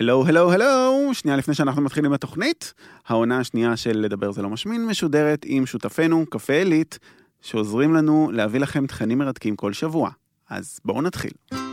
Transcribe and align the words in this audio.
הלו, 0.00 0.26
הלו, 0.26 0.52
הלו, 0.52 1.10
שנייה 1.12 1.36
לפני 1.36 1.54
שאנחנו 1.54 1.82
מתחילים 1.82 2.12
בתוכנית, 2.12 2.74
העונה 3.06 3.38
השנייה 3.38 3.76
של 3.76 3.98
לדבר 3.98 4.32
זה 4.32 4.42
לא 4.42 4.50
משמין 4.50 4.86
משודרת 4.86 5.44
עם 5.44 5.66
שותפינו, 5.66 6.24
קפה 6.30 6.52
עילית, 6.52 6.98
שעוזרים 7.42 7.94
לנו 7.94 8.30
להביא 8.32 8.60
לכם 8.60 8.86
תכנים 8.86 9.18
מרתקים 9.18 9.56
כל 9.56 9.72
שבוע. 9.72 10.10
אז 10.50 10.80
בואו 10.84 11.02
נתחיל. 11.02 11.67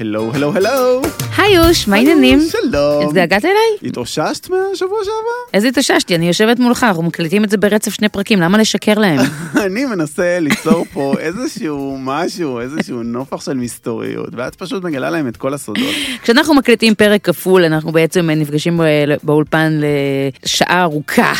הלו, 0.00 0.30
הלו, 0.34 0.52
הלו. 0.54 1.02
היי 1.36 1.54
יוש, 1.54 1.88
מה 1.88 1.96
העניינים? 1.96 2.40
שלום. 2.40 3.06
התגעגעת 3.08 3.44
אליי? 3.44 3.88
התאוששת 3.88 4.50
מהשבוע 4.50 4.98
שעבר? 5.04 5.54
איזה 5.54 5.68
התאוששתי, 5.68 6.14
אני 6.14 6.28
יושבת 6.28 6.58
מולך, 6.58 6.84
אנחנו 6.84 7.02
מקליטים 7.02 7.44
את 7.44 7.50
זה 7.50 7.56
ברצף 7.56 7.94
שני 7.94 8.08
פרקים, 8.08 8.40
למה 8.40 8.58
לשקר 8.58 8.94
להם? 8.94 9.20
אני 9.66 9.84
מנסה 9.84 10.38
ליצור 10.40 10.84
פה 10.92 11.14
איזשהו 11.18 11.98
משהו, 12.00 12.60
איזשהו 12.60 13.02
נופח 13.02 13.40
של 13.40 13.54
מסתוריות, 13.54 14.28
ואת 14.32 14.54
פשוט 14.54 14.84
מגלה 14.84 15.10
להם 15.10 15.28
את 15.28 15.36
כל 15.36 15.54
הסודות. 15.54 15.94
כשאנחנו 16.22 16.54
מקליטים 16.54 16.94
פרק 16.94 17.24
כפול, 17.24 17.64
אנחנו 17.64 17.92
בעצם 17.92 18.30
נפגשים 18.30 18.78
ב- 18.78 18.82
באולפן 19.22 19.80
לשעה 20.44 20.82
ארוכה. 20.82 21.32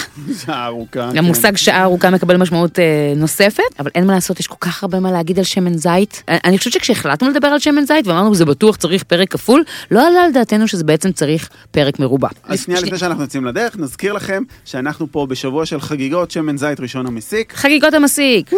שעה 0.45 0.67
ארוכה. 0.67 1.09
כן. 1.12 1.19
המושג 1.19 1.56
שעה 1.56 1.83
ארוכה 1.83 2.11
מקבל 2.11 2.36
משמעות 2.36 2.79
אה, 2.79 2.84
נוספת, 3.17 3.62
אבל 3.79 3.91
אין 3.95 4.06
מה 4.06 4.14
לעשות, 4.14 4.41
יש 4.41 4.47
כל 4.47 4.56
כך 4.61 4.83
הרבה 4.83 5.01
מה 5.01 5.12
להגיד 5.12 5.39
על 5.39 5.45
שמן 5.45 5.75
זית. 5.75 6.23
אה, 6.29 6.36
אני 6.45 6.59
חושבת 6.59 6.73
שכשהחלטנו 6.73 7.29
לדבר 7.29 7.48
על 7.48 7.59
שמן 7.59 7.84
זית 7.84 8.06
ואמרנו 8.06 8.34
זה 8.34 8.45
בטוח 8.49 8.77
צריך 8.77 9.05
פרק 9.05 9.33
כפול, 9.33 9.65
לא 9.91 10.07
עלה 10.07 10.25
על 10.25 10.33
דעתנו 10.33 10.69
שזה 10.69 10.85
בעצם 10.85 11.13
צריך 11.13 11.49
פרק 11.71 11.99
מרובע. 11.99 12.29
אז 12.45 12.61
שנייה 12.61 12.81
לפני 12.81 12.99
שאנחנו 12.99 13.23
יוצאים 13.23 13.45
לדרך, 13.45 13.77
נזכיר 13.77 14.13
לכם 14.13 14.43
שאנחנו 14.65 15.13
פה 15.13 15.27
בשבוע 15.27 15.67
של 15.67 15.81
חגיגות 15.81 16.31
שמן 16.31 16.57
זית 16.57 16.81
ראשון 16.81 17.07
המסיק. 17.07 17.53
חגיגות 17.53 17.95
המסיק! 17.95 18.51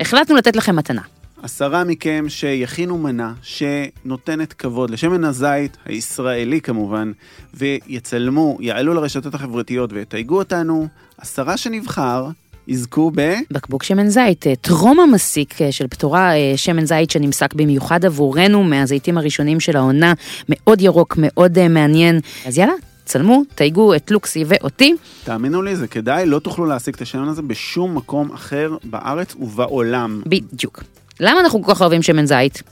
החלטנו 0.00 0.36
לתת 0.36 0.56
לכם 0.56 0.76
מתנה. 0.76 1.02
עשרה 1.42 1.84
מכם 1.84 2.24
שיכינו 2.28 2.98
מנה 2.98 3.32
שנותנת 3.42 4.52
כבוד 4.52 4.90
לשמן 4.90 5.24
הזית 5.24 5.76
הישראלי 5.84 6.60
כמובן, 6.60 7.12
ויצלמו, 7.54 8.56
יעלו 8.60 8.94
לרשתות 8.94 9.34
החברתיות 9.34 9.92
ויתייגו 9.92 10.38
אותנו, 10.38 10.88
עשרה 11.18 11.56
שנבחר 11.56 12.28
יזכו 12.68 13.10
ב... 13.14 13.34
בקבוק 13.50 13.82
שמן 13.82 14.08
זית, 14.08 14.46
אה, 14.46 14.56
טרום 14.56 15.00
המסיק 15.00 15.62
אה, 15.62 15.72
של 15.72 15.88
פטורה 15.88 16.36
אה, 16.36 16.52
שמן 16.56 16.84
זית 16.84 17.10
שנמסק 17.10 17.54
במיוחד 17.54 18.04
עבורנו 18.04 18.64
מהזיתים 18.64 19.18
הראשונים 19.18 19.60
של 19.60 19.76
העונה, 19.76 20.12
מאוד 20.48 20.80
ירוק, 20.80 21.14
מאוד 21.18 21.68
מעניין. 21.68 22.20
אז 22.46 22.58
יאללה, 22.58 22.72
צלמו, 23.04 23.42
תייגו 23.54 23.94
את 23.94 24.10
לוקסי 24.10 24.44
ואותי. 24.46 24.94
תאמינו 25.24 25.62
לי, 25.62 25.76
זה 25.76 25.86
כדאי, 25.86 26.26
לא 26.26 26.38
תוכלו 26.38 26.66
להשיג 26.66 26.94
את 26.94 27.02
השמן 27.02 27.28
הזה 27.28 27.42
בשום 27.42 27.96
מקום 27.96 28.32
אחר 28.32 28.76
בארץ 28.84 29.34
ובעולם. 29.34 30.22
בדיוק. 30.26 30.82
למה 31.20 31.40
אנחנו 31.40 31.62
כל 31.62 31.74
כך 31.74 31.80
אוהבים 31.80 32.02
שמן 32.02 32.26
זית? 32.26 32.62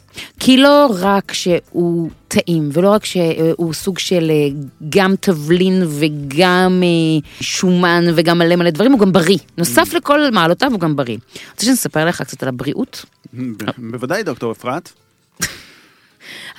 כי 0.40 0.56
לא 0.56 0.86
רק 1.00 1.32
שהוא 1.32 2.10
טעים, 2.28 2.70
ולא 2.72 2.90
רק 2.90 3.04
שהוא 3.04 3.72
סוג 3.72 3.98
של 3.98 4.30
אה, 4.30 4.48
גם 4.88 5.14
תבלין 5.20 5.82
וגם 5.88 6.82
אה, 6.82 7.28
שומן 7.40 8.04
וגם 8.14 8.38
מלא 8.38 8.56
מלא 8.56 8.70
דברים, 8.70 8.92
הוא 8.92 9.00
גם 9.00 9.12
בריא. 9.12 9.38
נוסף 9.58 9.92
לכל 9.94 10.30
מעלותיו 10.30 10.72
הוא 10.72 10.80
גם 10.80 10.96
בריא. 10.96 11.16
רוצה 11.52 11.66
שנספר 11.66 12.04
לך 12.04 12.22
קצת 12.22 12.42
על 12.42 12.48
הבריאות? 12.48 13.04
ב- 13.34 13.64
בוודאי, 13.78 14.22
דוקטור 14.22 14.52
אפרת. 14.52 14.92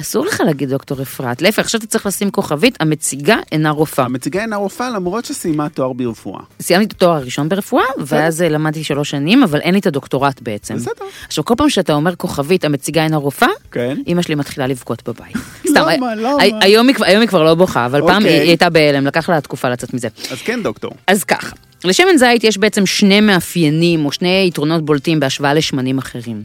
אסור 0.01 0.25
לך 0.25 0.41
להגיד 0.45 0.69
דוקטור 0.69 1.01
אפרת, 1.01 1.41
להפך, 1.41 1.59
עכשיו 1.59 1.79
אתה 1.79 1.87
צריך 1.87 2.05
לשים 2.05 2.31
כוכבית, 2.31 2.77
המציגה 2.79 3.35
אינה 3.51 3.69
רופאה. 3.69 4.05
המציגה 4.05 4.41
אינה 4.41 4.55
רופאה 4.55 4.89
למרות 4.89 5.25
שסיימה 5.25 5.69
תואר 5.69 5.93
ברפואה. 5.93 6.41
סיימתי 6.61 6.85
את 6.85 7.01
התואר 7.01 7.15
הראשון 7.15 7.49
ברפואה, 7.49 7.83
ואז 7.99 8.41
אה, 8.41 8.49
למדתי 8.49 8.83
שלוש 8.83 9.09
שנים, 9.09 9.43
אבל 9.43 9.59
אין 9.59 9.73
לי 9.73 9.79
את 9.79 9.85
הדוקטורט 9.87 10.41
בעצם. 10.41 10.75
בסדר. 10.75 10.91
עכשיו, 11.27 11.45
כל 11.45 11.53
פעם 11.57 11.69
שאתה 11.69 11.93
אומר 11.93 12.15
כוכבית, 12.15 12.65
המציגה 12.65 13.03
אינה 13.03 13.17
רופאה, 13.17 13.47
כן. 13.71 13.97
אמא 14.07 14.21
שלי 14.21 14.35
מתחילה 14.35 14.67
לבכות 14.67 15.09
בבית. 15.09 15.35
למה? 15.75 15.91
הי- 15.91 15.97
למה? 16.17 16.41
הי- 16.41 16.51
היום 16.61 16.87
היא 17.21 17.27
כבר- 17.27 17.43
לא 17.43 17.55
בוכה, 17.55 17.85
אבל 17.85 18.01
פעם 18.01 18.15
אוקיי. 18.21 18.29
היא 18.31 18.41
היא 18.41 18.49
הייתה 18.49 18.69
בהלם, 18.69 19.05
לקח 19.07 19.29
לה 19.29 19.41
תקופה 19.41 19.69
לצאת 19.69 19.93
מזה. 19.93 20.07
אז 20.31 20.41
כן, 20.41 20.63
דוקטור. 20.63 20.91
אז 21.07 21.23
ככה, 21.23 21.55
לשמן 21.85 22.17
זית 22.17 22.43
יש 22.43 22.57
בעצם 22.57 22.85
שני 22.85 23.21
מאפיינים 23.21 24.05
או 24.05 24.11
שני 24.11 24.45
יתרונות 24.47 24.85
בולטים 24.85 25.19
בהשוואה 25.19 25.53
לשמנים 25.53 25.97
אחרים. 25.97 26.43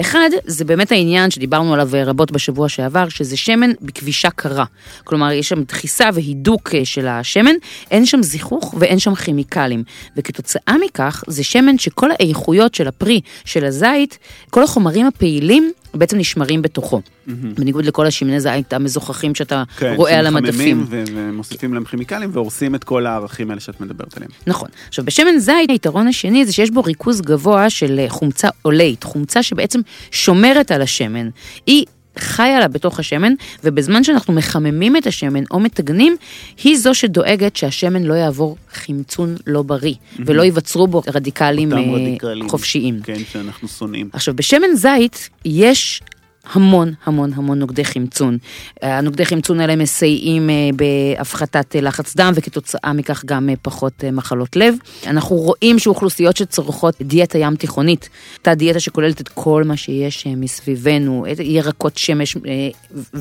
אחד, 0.00 0.28
זה 0.46 0.64
באמת 0.64 0.92
העניין 0.92 1.30
שדיברנו 1.30 1.74
עליו 1.74 1.88
רבות 2.06 2.32
בשבוע 2.32 2.68
שעבר, 2.68 3.08
שזה 3.08 3.36
שמן 3.36 3.70
בכבישה 3.80 4.30
קרה. 4.30 4.64
כלומר, 5.04 5.32
יש 5.32 5.48
שם 5.48 5.62
דחיסה 5.62 6.08
והידוק 6.14 6.74
אה, 6.74 6.84
של 6.84 7.06
השמן, 7.06 7.54
אין 7.90 8.06
שם 8.06 8.22
זיכוך 8.22 8.74
ואין 8.78 8.98
שם 8.98 9.14
כימיקלים. 9.14 9.82
וכתוצאה 10.16 10.74
מכך, 10.84 11.24
זה 11.26 11.44
שמן 11.44 11.78
שכל 11.78 12.10
האיכויות 12.10 12.74
של 12.74 12.88
הפרי, 12.88 13.20
של 13.44 13.64
הזית, 13.64 14.18
כל 14.50 14.62
החומרים 14.62 15.06
הפעילים, 15.06 15.72
בעצם 15.94 16.18
נשמרים 16.18 16.62
בתוכו. 16.62 17.00
בניגוד 17.26 17.84
לכל 17.84 18.06
השמני 18.06 18.40
זית 18.40 18.72
המזוכחים 18.72 19.34
שאתה 19.34 19.62
כן, 19.78 19.94
רואה 19.96 20.18
על 20.18 20.26
שמחממים 20.26 20.46
המדפים. 20.46 20.84
ו- 20.88 21.02
ומוסיפים 21.14 21.74
להם 21.74 21.84
כימיקלים 21.84 22.30
והורסים 22.32 22.74
את 22.74 22.84
כל 22.84 23.06
הערכים 23.06 23.50
האלה 23.50 23.60
שאת 23.60 23.80
מדברת 23.80 24.16
עליהם. 24.16 24.30
נכון. 24.46 24.68
עכשיו, 24.88 25.04
בשמן 25.04 25.38
זית 25.38 25.70
היתרון 25.70 26.08
השני 26.08 26.46
זה 26.46 26.52
שיש 26.52 26.70
בו 26.70 26.82
ריכוז 26.82 27.20
גבוה 27.20 27.70
של 27.70 27.98
אה, 27.98 28.08
חומצה 28.08 28.48
אולית, 28.64 29.04
חומצה 29.04 29.42
שבעצם 29.42 29.80
שומרת 30.10 30.70
על 30.70 30.82
השמן. 30.82 31.28
היא 31.66 31.84
חיה 32.18 32.60
לה 32.60 32.68
בתוך 32.68 32.98
השמן, 32.98 33.32
ובזמן 33.64 34.04
שאנחנו 34.04 34.34
מחממים 34.34 34.96
את 34.96 35.06
השמן 35.06 35.44
או 35.50 35.60
מטגנים, 35.60 36.16
היא 36.64 36.78
זו 36.78 36.94
שדואגת 36.94 37.56
שהשמן 37.56 38.02
לא 38.02 38.14
יעבור 38.14 38.56
חמצון 38.72 39.36
לא 39.46 39.62
בריא, 39.62 39.94
ולא 40.18 40.42
ייווצרו 40.42 40.86
בו 40.86 41.02
רדיקלים 41.14 41.72
אה, 41.72 41.78
רדיקלים. 41.78 42.48
חופשיים. 42.48 43.00
כן, 43.04 43.18
שאנחנו 43.32 43.68
שונאים. 43.68 44.08
עכשיו, 44.12 44.34
בשמן 44.36 44.74
זית 44.74 45.28
יש 45.44 46.02
המון 46.50 46.92
המון 47.04 47.32
המון 47.34 47.58
נוגדי 47.58 47.84
חמצון. 47.84 48.38
הנוגדי 48.82 49.24
חמצון 49.24 49.60
האלה 49.60 49.76
מסייעים 49.76 50.50
אה, 50.50 50.54
בהפחתת 50.76 51.76
אה, 51.76 51.80
לחץ 51.80 52.16
דם 52.16 52.32
וכתוצאה 52.34 52.92
מכך 52.92 53.24
גם 53.24 53.48
אה, 53.48 53.54
פחות 53.62 54.04
אה, 54.04 54.10
מחלות 54.10 54.56
לב. 54.56 54.74
אנחנו 55.06 55.36
רואים 55.36 55.78
שאוכלוסיות 55.78 56.36
שצורכות 56.36 56.94
דיאטה 57.02 57.38
ים 57.38 57.56
תיכונית, 57.56 58.08
אותה 58.38 58.54
דיאטה 58.54 58.80
שכוללת 58.80 59.20
את 59.20 59.28
כל 59.28 59.64
מה 59.66 59.76
שיש 59.76 60.26
אה, 60.26 60.32
מסביבנו, 60.36 61.26
ירקות 61.40 61.98
שמש 61.98 62.36
אה, 62.36 62.68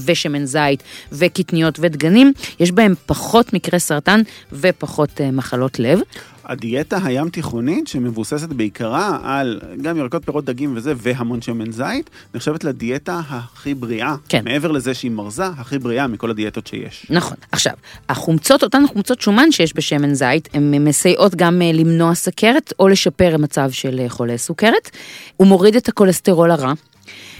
ושמן 0.06 0.45
זית 0.45 0.83
וקטניות 1.12 1.79
ודגנים, 1.79 2.33
יש 2.59 2.71
בהם 2.71 2.94
פחות 3.06 3.53
מקרי 3.53 3.79
סרטן 3.79 4.21
ופחות 4.51 5.21
אה, 5.21 5.31
מחלות 5.31 5.79
לב. 5.79 6.00
הדיאטה 6.45 6.97
הים 7.03 7.29
תיכונית, 7.29 7.88
שמבוססת 7.88 8.49
בעיקרה 8.49 9.17
על 9.23 9.59
גם 9.81 9.97
ירקות, 9.97 10.25
פירות, 10.25 10.45
דגים 10.45 10.73
וזה, 10.75 10.93
והמון 10.97 11.41
שמן 11.41 11.71
זית, 11.71 12.09
נחשבת 12.35 12.63
לדיאטה 12.63 13.21
הכי 13.29 13.73
בריאה. 13.73 14.15
כן. 14.29 14.43
מעבר 14.43 14.71
לזה 14.71 14.93
שהיא 14.93 15.11
מרזה, 15.11 15.45
הכי 15.45 15.79
בריאה 15.79 16.07
מכל 16.07 16.29
הדיאטות 16.29 16.67
שיש. 16.67 17.05
נכון. 17.09 17.38
עכשיו, 17.51 17.73
החומצות, 18.09 18.63
אותן 18.63 18.83
חומצות 18.88 19.21
שומן 19.21 19.51
שיש 19.51 19.75
בשמן 19.75 20.13
זית, 20.13 20.49
הן 20.53 20.88
מסייעות 20.88 21.35
גם 21.35 21.61
אה, 21.61 21.71
למנוע 21.71 22.15
סכרת 22.15 22.73
או 22.79 22.88
לשפר 22.88 23.38
מצב 23.38 23.71
של 23.71 23.99
אה, 23.99 24.09
חולי 24.09 24.38
סוכרת. 24.38 24.89
הוא 25.38 25.47
מוריד 25.47 25.75
את 25.75 25.89
הכולסטרול 25.89 26.51
הרע, 26.51 26.73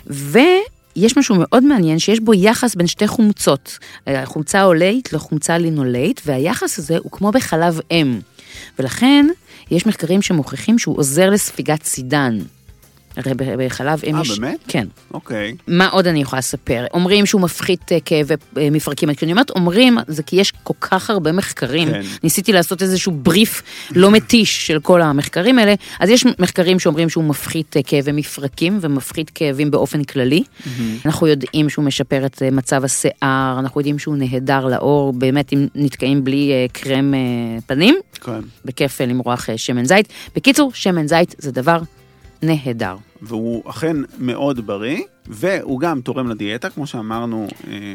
ויש 0.08 1.18
משהו 1.18 1.36
מאוד 1.40 1.64
מעניין 1.64 2.00
שיש 2.00 2.20
בו 2.20 2.34
יחס 2.34 2.76
בין 2.76 2.88
שתי 2.88 3.08
חומצות, 3.08 3.80
אה, 4.08 4.26
חומצה 4.26 4.64
אולית 4.64 5.14
לחומצה 5.14 5.58
לינולית, 5.58 6.22
והיחס 6.26 6.80
הזה 6.80 6.98
הוא 6.98 7.12
כמו 7.12 7.32
בחלב 7.32 7.80
אם. 7.92 8.20
ולכן, 8.80 9.26
יש 9.72 9.86
מחקרים 9.86 10.22
שמוכיחים 10.22 10.80
שהוא 10.80 10.98
עוזר 10.98 11.30
לספיגת 11.30 11.84
סידן. 11.84 12.40
הרי 13.18 13.34
בחלב 13.58 14.02
אם 14.08 14.16
אה, 14.16 14.22
יש... 14.22 14.40
באמת? 14.40 14.60
כן. 14.68 14.88
אוקיי. 15.14 15.56
מה 15.68 15.88
עוד 15.88 16.08
אני 16.08 16.22
יכולה 16.22 16.40
לספר? 16.40 16.86
אומרים 16.94 17.26
שהוא 17.26 17.42
מפחית 17.42 17.92
אה, 17.92 17.98
כאבי 18.06 18.34
אה, 18.58 18.70
מפרקים. 18.70 19.14
כשאני 19.14 19.32
אומרת 19.32 19.50
אומרים, 19.50 19.98
זה 20.08 20.24
כי 20.24 20.36
יש 20.36 20.54
כל 20.64 20.74
כך 20.82 21.10
הרבה 21.10 21.32
מחקרים. 21.32 21.90
כן. 21.90 22.02
ניסיתי 22.24 22.54
לעשות 22.54 22.82
איזשהו 22.82 23.12
בריף 23.12 23.64
לא 23.96 24.12
מתיש 24.12 24.68
של 24.68 24.80
כל 24.80 25.02
המחקרים 25.02 25.60
האלה. 25.60 25.74
אז 26.00 26.10
יש 26.10 26.26
מחקרים 26.40 26.80
שאומרים 26.80 27.10
שהוא 27.10 27.24
מפחית 27.24 27.78
אה, 27.78 27.84
כאבי 27.84 28.12
מפרקים 28.12 28.78
ומפחית 28.82 29.30
כאבים 29.30 29.72
באופן 29.72 30.04
כללי. 30.04 30.44
אנחנו 31.06 31.28
יודעים 31.28 31.70
שהוא 31.70 31.86
משפר 31.86 32.26
את 32.26 32.42
אה, 32.42 32.52
מצב 32.52 32.84
השיער, 32.84 33.60
אנחנו 33.60 33.82
יודעים 33.82 34.00
שהוא 34.00 34.16
נהדר 34.18 34.66
לעור, 34.66 35.14
באמת 35.14 35.54
אם 35.54 35.68
נתקעים 35.76 36.24
בלי 36.24 36.52
אה, 36.52 36.66
קרם 36.72 37.14
אה, 37.14 37.20
פנים, 37.66 37.96
כן. 38.22 38.40
בכיף 38.66 39.02
אה, 39.02 39.06
למרוח 39.06 39.50
אה, 39.50 39.58
שמן 39.58 39.86
זית. 39.86 40.08
בקיצור, 40.36 40.72
שמן 40.74 41.08
זית 41.08 41.36
זה 41.38 41.52
דבר 41.52 41.78
נהדר. 42.42 42.96
והוא 43.22 43.70
אכן 43.70 43.98
מאוד 44.20 44.68
בריא, 44.68 45.02
והוא 45.28 45.80
גם 45.80 46.02
תורם 46.02 46.30
לדיאטה, 46.30 46.70
כמו 46.70 46.88
שאמרנו 46.88 47.48
אה, 47.68 47.94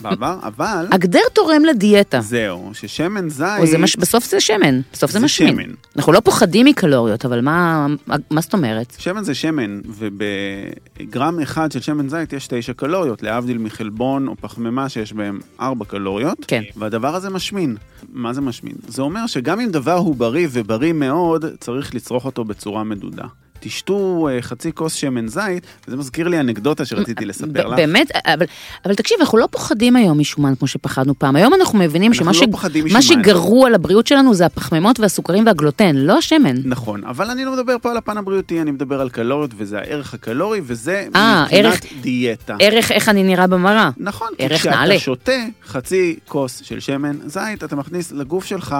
בעבר, 0.00 0.38
אבל 0.42 0.86
הגדר 0.92 1.20
תורם 1.32 1.64
לדיאטה. 1.64 2.20
זהו, 2.20 2.70
ששמן 2.72 3.28
זית... 3.28 3.46
זה 3.64 3.78
מש... 3.78 3.96
בסוף 3.96 4.30
זה 4.30 4.40
שמן, 4.40 4.80
בסוף 4.92 5.10
זה, 5.10 5.18
זה 5.18 5.24
משמין. 5.24 5.54
שמן. 5.54 5.74
אנחנו 5.96 6.12
לא 6.12 6.20
פוחדים 6.20 6.66
מקלוריות, 6.66 7.24
אבל 7.24 7.40
מה, 7.40 7.86
מה 8.30 8.40
זאת 8.40 8.52
אומרת? 8.52 8.96
שמן 8.98 9.24
זה 9.24 9.34
שמן, 9.34 9.80
ובגרם 9.86 11.40
אחד 11.40 11.72
של 11.72 11.80
שמן 11.80 12.08
זית 12.08 12.32
יש 12.32 12.46
תשע 12.46 12.72
קלוריות, 12.72 13.22
להבדיל 13.22 13.58
מחלבון 13.58 14.28
או 14.28 14.36
פחמימה 14.36 14.88
שיש 14.88 15.12
בהם 15.12 15.40
ארבע 15.60 15.84
קלוריות. 15.84 16.44
כן. 16.48 16.62
והדבר 16.76 17.14
הזה 17.14 17.30
משמין. 17.30 17.76
מה 18.12 18.32
זה 18.32 18.40
משמין? 18.40 18.74
זה 18.88 19.02
אומר 19.02 19.26
שגם 19.26 19.60
אם 19.60 19.70
דבר 19.70 19.96
הוא 19.96 20.16
בריא 20.16 20.48
ובריא 20.52 20.92
מאוד, 20.92 21.44
צריך 21.60 21.94
לצרוך 21.94 22.24
אותו 22.24 22.44
בצורה 22.44 22.84
מדודה. 22.84 23.24
תשתו 23.60 24.28
אה, 24.30 24.42
חצי 24.42 24.72
כוס 24.74 24.94
שמן 24.94 25.28
זית, 25.28 25.66
וזה 25.88 25.96
מזכיר 25.96 26.28
לי 26.28 26.40
אנקדוטה 26.40 26.84
שרציתי 26.84 27.24
לספר 27.24 27.66
לך. 27.68 27.76
באמת, 27.76 28.10
אבל, 28.26 28.46
אבל 28.84 28.94
תקשיב, 28.94 29.16
אנחנו 29.20 29.38
לא 29.38 29.48
פוחדים 29.50 29.96
היום 29.96 30.18
משומן 30.20 30.54
כמו 30.54 30.68
שפחדנו 30.68 31.18
פעם. 31.18 31.36
היום 31.36 31.54
אנחנו 31.54 31.78
מבינים 31.78 32.12
אנחנו 32.12 32.34
שמה 32.34 32.48
לא 32.84 32.84
משומן. 32.84 33.00
שגרוע 33.24 33.70
לבריאות 33.70 34.06
שלנו 34.06 34.34
זה 34.34 34.46
הפחמימות 34.46 35.00
והסוכרים 35.00 35.46
והגלוטן, 35.46 35.96
לא 35.96 36.18
השמן. 36.18 36.56
נכון, 36.64 37.04
אבל 37.04 37.30
אני 37.30 37.44
לא 37.44 37.52
מדבר 37.52 37.76
פה 37.82 37.90
על 37.90 37.96
הפן 37.96 38.16
הבריאותי, 38.18 38.60
אני 38.60 38.70
מדבר 38.70 39.00
על 39.00 39.08
קלוריות, 39.10 39.50
וזה 39.56 39.78
הערך 39.78 40.14
הקלורי, 40.14 40.60
וזה 40.64 41.06
אה, 41.16 41.42
מבחינת 41.44 41.64
ערך- 41.64 41.80
דיאטה. 42.00 42.56
ערך 42.60 42.92
איך 42.92 43.08
אני 43.08 43.22
נראה 43.22 43.46
במראה. 43.46 43.90
נכון, 43.96 44.28
כי 44.36 44.44
ערך 44.44 44.60
כשאתה 44.60 44.70
נעלה. 44.76 44.98
שותה 44.98 45.32
חצי 45.66 46.16
כוס 46.28 46.60
של 46.64 46.80
שמן 46.80 47.16
זית, 47.26 47.64
אתה 47.64 47.76
מכניס 47.76 48.12
לגוף 48.12 48.44
שלך 48.44 48.76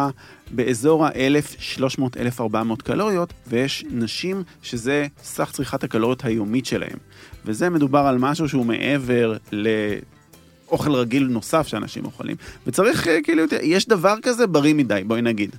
באזור 0.51 1.07
ה-1,300-1,400 1.07 2.83
קלוריות, 2.85 3.33
ויש 3.47 3.85
נשים 3.91 4.43
שזה 4.63 5.07
סך 5.23 5.51
צריכת 5.53 5.85
הקלוריות 5.85 6.25
היומית 6.25 6.67
שלהם. 6.67 6.99
וזה 7.45 7.71
מדובר 7.71 7.99
על 7.99 8.19
משהו 8.19 8.49
שהוא 8.49 8.67
מעבר 8.67 9.37
לאוכל 9.53 10.93
רגיל 10.95 11.29
נוסף 11.31 11.67
שאנשים 11.67 12.05
אוכלים. 12.05 12.37
וצריך, 12.67 13.09
אה, 13.09 13.19
כאילו, 13.23 13.43
יש 13.63 13.89
דבר 13.89 14.15
כזה 14.23 14.47
בריא 14.47 14.75
מדי, 14.75 15.03
בואי 15.07 15.23
נגיד. 15.23 15.57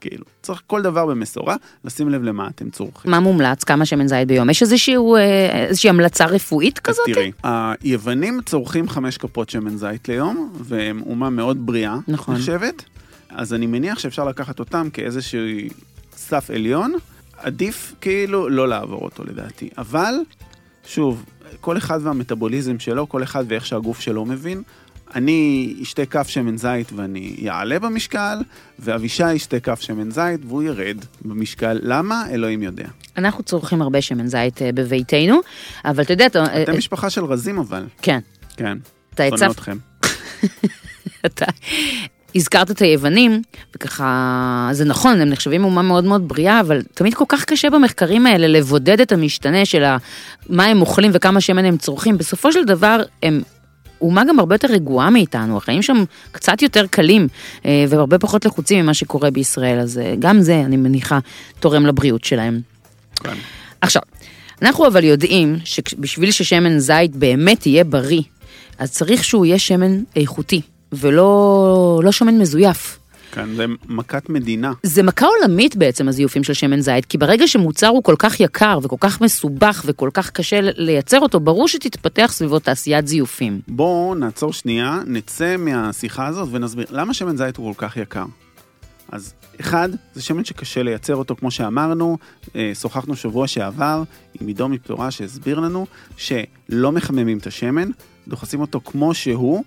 כאילו, 0.00 0.24
צריך 0.42 0.62
כל 0.66 0.82
דבר 0.82 1.06
במשורה, 1.06 1.56
לשים 1.84 2.08
לב 2.08 2.22
למה 2.22 2.48
אתם 2.48 2.70
צורכים. 2.70 3.10
מה 3.10 3.20
מומלץ? 3.20 3.64
כמה 3.64 3.86
שמן 3.86 4.08
זית 4.08 4.28
ביום? 4.28 4.50
יש 4.50 4.62
איזשהו, 4.62 5.16
אה, 5.16 5.66
איזושהי 5.66 5.90
המלצה 5.90 6.24
רפואית 6.24 6.78
אז 6.78 6.82
כזאת? 6.82 7.06
תראי, 7.06 7.32
היוונים 7.42 8.40
צורכים 8.46 8.88
חמש 8.88 9.18
כפות 9.18 9.50
שמן 9.50 9.76
זית 9.76 10.08
ליום, 10.08 10.52
והם 10.60 11.02
אומה 11.06 11.30
מאוד 11.30 11.66
בריאה, 11.66 11.96
נכון. 12.08 12.34
נחשבת. 12.34 12.84
אז 13.34 13.54
אני 13.54 13.66
מניח 13.66 13.98
שאפשר 13.98 14.24
לקחת 14.24 14.58
אותם 14.58 14.88
כאיזשהו 14.92 15.40
סף 16.16 16.50
עליון, 16.50 16.94
עדיף 17.36 17.94
כאילו 18.00 18.48
לא 18.48 18.68
לעבור 18.68 19.04
אותו 19.04 19.24
לדעתי. 19.24 19.70
אבל, 19.78 20.14
שוב, 20.86 21.24
כל 21.60 21.76
אחד 21.76 21.98
והמטאבוליזם 22.02 22.78
שלו, 22.78 23.08
כל 23.08 23.22
אחד 23.22 23.44
ואיך 23.48 23.66
שהגוף 23.66 24.00
שלו 24.00 24.24
מבין. 24.24 24.62
אני 25.14 25.74
אשתה 25.82 26.06
כף 26.06 26.28
שמן 26.28 26.56
זית 26.56 26.92
ואני 26.92 27.46
אעלה 27.48 27.78
במשקל, 27.78 28.38
ואבישי 28.78 29.32
ישתה 29.32 29.60
כף 29.60 29.80
שמן 29.80 30.10
זית 30.10 30.40
והוא 30.46 30.62
ירד 30.62 30.96
במשקל. 31.24 31.78
למה? 31.82 32.24
אלוהים 32.30 32.62
יודע. 32.62 32.88
אנחנו 33.16 33.42
צורכים 33.42 33.82
הרבה 33.82 34.02
שמן 34.02 34.26
זית 34.26 34.62
אה, 34.62 34.72
בביתנו, 34.72 35.40
אבל 35.84 36.02
אתה 36.02 36.12
יודע, 36.12 36.26
אתה... 36.26 36.44
אה, 36.44 36.62
אתם 36.62 36.76
משפחה 36.76 37.10
של 37.10 37.24
רזים 37.24 37.58
אבל. 37.58 37.84
כן, 38.02 38.18
כן. 38.56 38.78
אתה 39.14 39.22
שונא 39.28 39.44
הצפת 39.44 39.50
אתכם. 39.54 39.76
אתה 41.26 41.46
הזכרת 42.34 42.70
את 42.70 42.82
היוונים, 42.82 43.42
וככה, 43.76 44.68
זה 44.72 44.84
נכון, 44.84 45.20
הם 45.20 45.28
נחשבים 45.28 45.64
אומה 45.64 45.82
מאוד 45.82 46.04
מאוד 46.04 46.28
בריאה, 46.28 46.60
אבל 46.60 46.82
תמיד 46.94 47.14
כל 47.14 47.24
כך 47.28 47.44
קשה 47.44 47.70
במחקרים 47.70 48.26
האלה 48.26 48.48
לבודד 48.48 49.00
את 49.00 49.12
המשתנה 49.12 49.64
של 49.64 49.84
מה 50.48 50.64
הם 50.64 50.80
אוכלים 50.80 51.10
וכמה 51.14 51.40
שמן 51.40 51.64
הם 51.64 51.76
צורכים. 51.76 52.18
בסופו 52.18 52.52
של 52.52 52.64
דבר, 52.64 53.02
הם 53.22 53.42
אומה 54.00 54.24
גם 54.24 54.38
הרבה 54.38 54.54
יותר 54.54 54.68
רגועה 54.68 55.10
מאיתנו, 55.10 55.56
החיים 55.56 55.82
שם 55.82 56.04
קצת 56.32 56.62
יותר 56.62 56.86
קלים, 56.86 57.28
אה, 57.66 57.84
והרבה 57.88 58.18
פחות 58.18 58.44
לחוצים 58.44 58.82
ממה 58.82 58.94
שקורה 58.94 59.30
בישראל, 59.30 59.78
אז 59.78 59.98
אה, 59.98 60.14
גם 60.18 60.40
זה, 60.40 60.60
אני 60.60 60.76
מניחה, 60.76 61.18
תורם 61.60 61.86
לבריאות 61.86 62.24
שלהם. 62.24 62.60
כן. 63.14 63.34
עכשיו, 63.80 64.02
אנחנו 64.62 64.86
אבל 64.86 65.04
יודעים 65.04 65.56
שבשביל 65.64 66.30
ששמן 66.30 66.78
זית 66.78 67.16
באמת 67.16 67.66
יהיה 67.66 67.84
בריא, 67.84 68.22
אז 68.78 68.92
צריך 68.92 69.24
שהוא 69.24 69.46
יהיה 69.46 69.58
שמן 69.58 70.02
איכותי, 70.16 70.60
ולא 70.92 72.00
לא 72.04 72.12
שמן 72.12 72.38
מזויף. 72.38 72.98
כן, 73.32 73.54
זה 73.54 73.66
מכת 73.88 74.28
מדינה. 74.28 74.72
זה 74.82 75.02
מכה 75.02 75.26
עולמית 75.26 75.76
בעצם 75.76 76.08
הזיופים 76.08 76.44
של 76.44 76.54
שמן 76.54 76.80
זית, 76.80 77.04
כי 77.04 77.18
ברגע 77.18 77.46
שמוצר 77.46 77.88
הוא 77.88 78.02
כל 78.02 78.14
כך 78.18 78.40
יקר 78.40 78.78
וכל 78.82 78.96
כך 79.00 79.20
מסובך 79.20 79.82
וכל 79.86 80.10
כך 80.14 80.30
קשה 80.30 80.58
לייצר 80.62 81.20
אותו, 81.20 81.40
ברור 81.40 81.68
שתתפתח 81.68 82.30
סביבו 82.34 82.58
תעשיית 82.58 83.06
זיופים. 83.06 83.60
בואו 83.68 84.14
נעצור 84.14 84.52
שנייה, 84.52 85.00
נצא 85.06 85.56
מהשיחה 85.56 86.26
הזאת 86.26 86.48
ונסביר 86.52 86.86
למה 86.90 87.14
שמן 87.14 87.36
זית 87.36 87.56
הוא 87.56 87.74
כל 87.74 87.86
כך 87.86 87.96
יקר. 87.96 88.24
אז 89.12 89.34
אחד, 89.60 89.88
זה 90.14 90.22
שמן 90.22 90.44
שקשה 90.44 90.82
לייצר 90.82 91.16
אותו, 91.16 91.36
כמו 91.36 91.50
שאמרנו, 91.50 92.18
אה, 92.56 92.72
שוחחנו 92.74 93.16
שבוע 93.16 93.46
שעבר 93.46 94.02
עם 94.40 94.46
עידו 94.46 94.68
מפטורה 94.68 95.10
שהסביר 95.10 95.60
לנו 95.60 95.86
שלא 96.16 96.92
מחממים 96.92 97.38
את 97.38 97.46
השמן, 97.46 97.88
דוחסים 98.28 98.60
אותו 98.60 98.80
כמו 98.84 99.14
שהוא, 99.14 99.64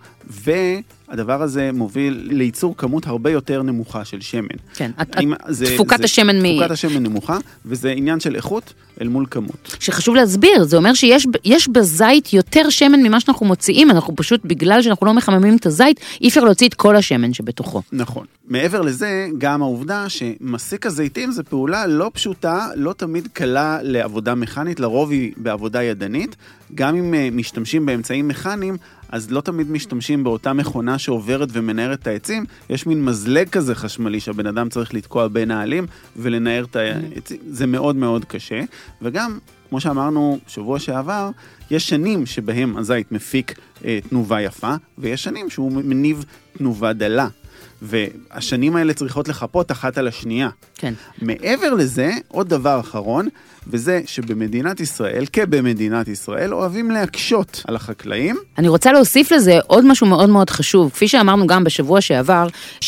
והדבר 1.10 1.42
הזה 1.42 1.70
מוביל 1.74 2.28
לייצור 2.32 2.78
כמות 2.78 3.08
הרבה 3.08 3.32
יותר 3.32 3.62
נמוכה 3.62 4.06
של 4.06 4.22
שמן. 4.22 4.48
כן, 4.76 4.92
אם 5.24 5.34
זה- 5.48 5.66
תפוקת 5.76 5.98
זה- 5.98 6.04
השמן 6.04 6.42
מ- 6.42 6.56
תפוקת 6.58 6.72
השמן 6.72 7.04
נמוכה, 7.04 7.38
וזה 7.66 7.90
עניין 7.90 8.20
של 8.20 8.36
איכות 8.36 8.74
אל 9.02 9.08
מול 9.08 9.26
כמות. 9.32 9.76
שחשוב 9.80 10.16
להסביר, 10.16 10.64
זה 10.64 10.78
אומר 10.78 10.94
שיש 10.94 11.28
יש 11.44 11.68
בזית 11.68 12.34
יותר 12.34 12.70
שמן 12.70 13.04
ממה 13.04 13.20
שאנחנו 13.20 13.46
מוציאים, 13.46 13.92
אנחנו 13.92 14.16
פשוט, 14.16 14.42
בגלל 14.46 14.82
שאנחנו 14.82 15.06
לא 15.06 15.14
מחממים 15.14 15.56
את 15.56 15.66
הזית, 15.66 16.00
אי 16.22 16.28
אפשר 16.28 16.44
להוציא 16.44 16.68
את 16.68 16.74
כל 16.74 16.96
השמן 16.96 17.34
שבתוכו. 17.34 17.82
נכון. 17.92 18.26
מעבר 18.48 18.82
לזה, 18.82 19.28
גם 19.38 19.62
העובדה 19.62 20.06
שמסיק 20.10 20.86
הזיתים 20.86 21.32
זה 21.32 21.44
פעולה 21.44 21.88
לא 21.88 22.12
פשוטה, 22.14 22.68
לא 22.76 22.94
תמיד 22.94 23.28
קלה 23.34 23.80
לעבודה 23.82 24.36
מכנית, 24.36 24.80
לרוב 24.80 25.12
היא 25.12 25.32
בעבודה 25.38 25.84
ידנית. 25.84 26.36
גם 26.76 26.96
אם 26.96 27.14
אה, 27.14 27.30
משתמשים 27.32 27.86
באמצעים 27.86 28.28
מכניים, 28.28 28.78
אז 29.16 29.32
לא 29.32 29.42
תמיד 29.42 29.72
משתמשים 29.72 30.24
באותה 30.24 30.54
מכונה 30.54 30.98
שעוברת 30.98 31.50
ומנערת 31.52 32.02
את 32.02 32.08
העצים. 32.08 32.46
יש 32.70 32.86
מין 32.86 33.06
מזלג 33.06 33.50
כזה 33.50 33.76
חשמלי 33.76 34.20
שהבן 34.20 34.48
אדם 34.48 34.70
צריך 34.70 34.94
לתקוע 34.94 35.28
בין 35.28 35.52
העלים 35.52 35.88
ולנער 36.16 36.64
את 36.64 36.76
העצים. 36.76 37.38
זה 37.48 37.66
מאוד 37.66 37.96
מאוד 37.96 38.26
קשה. 38.26 38.62
וגם, 39.02 39.38
כמו 39.70 39.80
שאמרנו 39.80 40.40
שבוע 40.48 40.80
שעבר, 40.80 41.30
יש 41.72 41.90
שנים 41.90 42.26
שבהם 42.26 42.78
הזית 42.78 43.12
מפיק 43.12 43.60
אה, 43.86 44.00
תנובה 44.10 44.42
יפה, 44.42 44.76
ויש 44.98 45.24
שנים 45.24 45.50
שהוא 45.50 45.72
מניב 45.72 46.26
תנובה 46.58 46.94
דלה. 46.94 47.28
והשנים 47.82 48.76
האלה 48.76 48.94
צריכות 48.94 49.28
לחפות 49.28 49.72
אחת 49.72 49.98
על 49.98 50.08
השנייה. 50.08 50.50
כן. 50.78 50.94
מעבר 51.22 51.74
לזה, 51.74 52.12
עוד 52.28 52.50
דבר 52.50 52.80
אחרון, 52.80 53.28
וזה 53.68 54.02
שבמדינת 54.06 54.80
ישראל, 54.80 55.26
כבמדינת 55.34 56.08
ישראל, 56.08 56.54
אוהבים 56.54 56.92
להקשות 56.92 57.64
על 57.68 57.76
החקלאים. 57.76 58.36
אני 58.58 58.68
רוצה 58.68 58.92
להוסיף 58.92 59.32
לזה 59.32 59.60
עוד 59.68 59.86
משהו 59.86 60.08
מאוד 60.08 60.30
מאוד 60.30 60.50
חשוב. 60.50 60.92
כפי 60.92 61.08
שאמרנו 61.08 61.48
גם 61.48 61.64
בשבוע 61.64 62.02
שעבר, 62.02 62.48
70% 62.82 62.86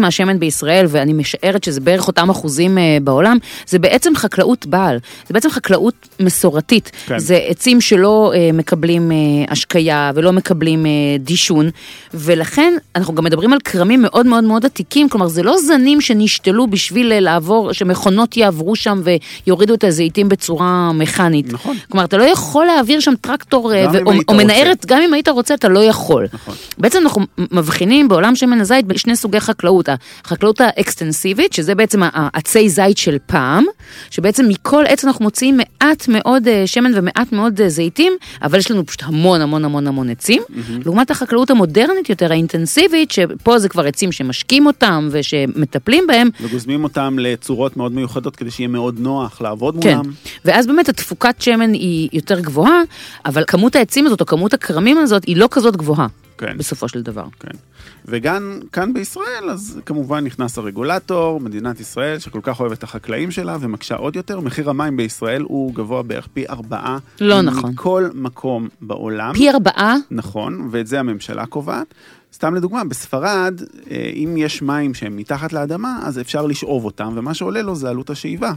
מהשמן 0.00 0.38
בישראל, 0.38 0.86
ואני 0.88 1.12
משערת 1.12 1.64
שזה 1.64 1.80
בערך 1.80 2.08
אותם 2.08 2.30
אחוזים 2.30 2.78
אה, 2.78 2.98
בעולם, 3.02 3.38
זה 3.66 3.78
בעצם 3.78 4.16
חקלאות 4.16 4.66
בעל. 4.66 4.98
זה 5.28 5.34
בעצם 5.34 5.50
חקלאות 5.50 6.08
מסורתית. 6.20 6.90
כן. 7.06 7.18
זה 7.18 7.36
עצים 7.36 7.80
שלא 7.80 8.32
אה, 8.34 8.50
מקבלים 8.52 9.12
אה, 9.12 9.16
השקיה 9.48 10.10
ולא 10.14 10.32
מקבלים 10.32 10.86
דישון, 11.18 11.70
ולכן 12.14 12.74
אנחנו 12.94 13.14
גם 13.14 13.24
מדברים 13.24 13.52
על 13.52 13.58
כרמים 13.64 14.02
מאוד 14.02 14.26
מאוד 14.26 14.44
מאוד 14.44 14.66
עתיקים, 14.66 15.08
כלומר 15.08 15.28
זה 15.28 15.42
לא 15.42 15.56
זנים 15.58 16.00
שנשתלו 16.00 16.66
בשביל 16.66 17.28
לעבור, 17.38 17.72
שמכונות 17.72 18.36
יעברו 18.36 18.76
שם 18.76 19.02
ויורידו 19.04 19.74
את 19.74 19.84
הזיתים 19.84 20.28
בצורה 20.28 20.92
מכנית. 20.92 21.52
נכון. 21.52 21.76
כלומר, 21.90 22.04
אתה 22.04 22.16
לא 22.16 22.22
יכול 22.22 22.66
להעביר 22.66 23.00
שם 23.00 23.14
טרקטור 23.20 23.74
אה, 23.74 23.86
ו- 23.92 23.98
או, 24.06 24.12
או. 24.28 24.34
מנערת, 24.34 24.86
גם 24.86 25.02
אם 25.02 25.14
היית 25.14 25.28
רוצה, 25.28 25.54
אתה 25.54 25.68
לא 25.68 25.80
יכול. 25.84 26.26
נכון. 26.32 26.54
בעצם 26.78 26.98
אנחנו 27.02 27.22
מבחינים 27.38 28.08
בעולם 28.08 28.36
שמן 28.36 28.60
הזית 28.60 28.86
בשני 28.86 29.16
סוגי 29.16 29.40
חקלאות. 29.40 29.88
החקלאות 30.24 30.60
האקסטנסיבית, 30.60 31.52
שזה 31.52 31.74
בעצם 31.74 32.00
העצי 32.02 32.68
זית 32.68 32.98
של 32.98 33.16
פעם, 33.26 33.64
שבעצם 34.10 34.48
מכל 34.48 34.84
עץ 34.88 35.04
אנחנו 35.04 35.24
מוציאים 35.24 35.56
מעט 35.56 36.08
מאוד 36.08 36.48
אה, 36.48 36.66
שמן 36.66 36.90
ומעט 36.94 37.32
מאוד 37.32 37.60
אה, 37.60 37.68
זיתים, 37.68 38.12
אבל 38.42 38.58
יש 38.58 38.70
לנו 38.70 38.86
פשוט 38.86 39.02
המון 39.02 39.40
המון 39.40 39.64
המון 39.64 39.86
המון 39.86 40.10
עצים. 40.10 40.42
לעומת 40.84 41.10
החקלאות 41.10 41.50
המודרנית 41.50 42.10
יותר, 42.10 42.32
האינטנסיבית, 42.32 43.10
שפה 43.10 43.58
זה 43.58 43.68
כבר 43.68 43.86
עצים 43.86 44.12
שמשקים 44.12 44.66
אותם 44.66 45.08
ושמטפלים 45.10 46.06
בהם, 46.06 46.28
וגוזמים 46.40 46.84
אותם 46.84 47.17
לצורות 47.18 47.76
מאוד 47.76 47.92
מיוחדות 47.92 48.36
כדי 48.36 48.50
שיהיה 48.50 48.68
מאוד 48.68 49.00
נוח 49.00 49.40
לעבוד 49.40 49.76
כן, 49.82 49.96
מולם. 49.96 50.12
ואז 50.44 50.66
באמת 50.66 50.88
התפוקת 50.88 51.40
שמן 51.40 51.72
היא 51.72 52.08
יותר 52.12 52.40
גבוהה, 52.40 52.82
אבל 53.26 53.44
כמות 53.46 53.76
העצים 53.76 54.06
הזאת 54.06 54.20
או 54.20 54.26
כמות 54.26 54.54
הכרמים 54.54 54.98
הזאת 54.98 55.24
היא 55.24 55.36
לא 55.36 55.48
כזאת 55.50 55.76
גבוהה, 55.76 56.06
כן. 56.38 56.58
בסופו 56.58 56.88
של 56.88 57.02
דבר. 57.02 57.24
כן. 57.40 57.58
וגם 58.04 58.60
כאן 58.72 58.92
בישראל, 58.92 59.50
אז 59.50 59.80
כמובן 59.86 60.24
נכנס 60.24 60.58
הרגולטור, 60.58 61.40
מדינת 61.40 61.80
ישראל, 61.80 62.18
שכל 62.18 62.40
כך 62.42 62.60
אוהבת 62.60 62.78
את 62.78 62.82
החקלאים 62.82 63.30
שלה 63.30 63.56
ומקשה 63.60 63.94
עוד 63.94 64.16
יותר. 64.16 64.40
מחיר 64.40 64.70
המים 64.70 64.96
בישראל 64.96 65.42
הוא 65.42 65.74
גבוה 65.74 66.02
בערך 66.02 66.28
פי 66.32 66.48
ארבעה. 66.48 66.98
לא 67.20 67.42
נכון. 67.42 67.70
מכל 67.70 68.08
מקום 68.14 68.68
בעולם. 68.80 69.34
פי 69.34 69.50
ארבעה, 69.50 69.96
נכון, 70.10 70.68
ואת 70.70 70.86
זה 70.86 71.00
הממשלה 71.00 71.46
קובעת. 71.46 71.94
סתם 72.34 72.54
לדוגמה, 72.54 72.84
בספרד, 72.84 73.60
אה, 73.90 74.10
אם 74.14 74.34
יש 74.36 74.62
מים 74.62 74.94
שהם 74.94 75.16
מתחת 75.16 75.52
לאדמה, 75.52 76.00
אז 76.04 76.18
אפשר 76.18 76.46
לשאוב 76.46 76.84
אותם, 76.84 77.12
ומה 77.16 77.34
שעולה 77.34 77.62
לו 77.62 77.74
זה 77.74 77.88
עלות 77.88 78.10
השאיבה. 78.10 78.52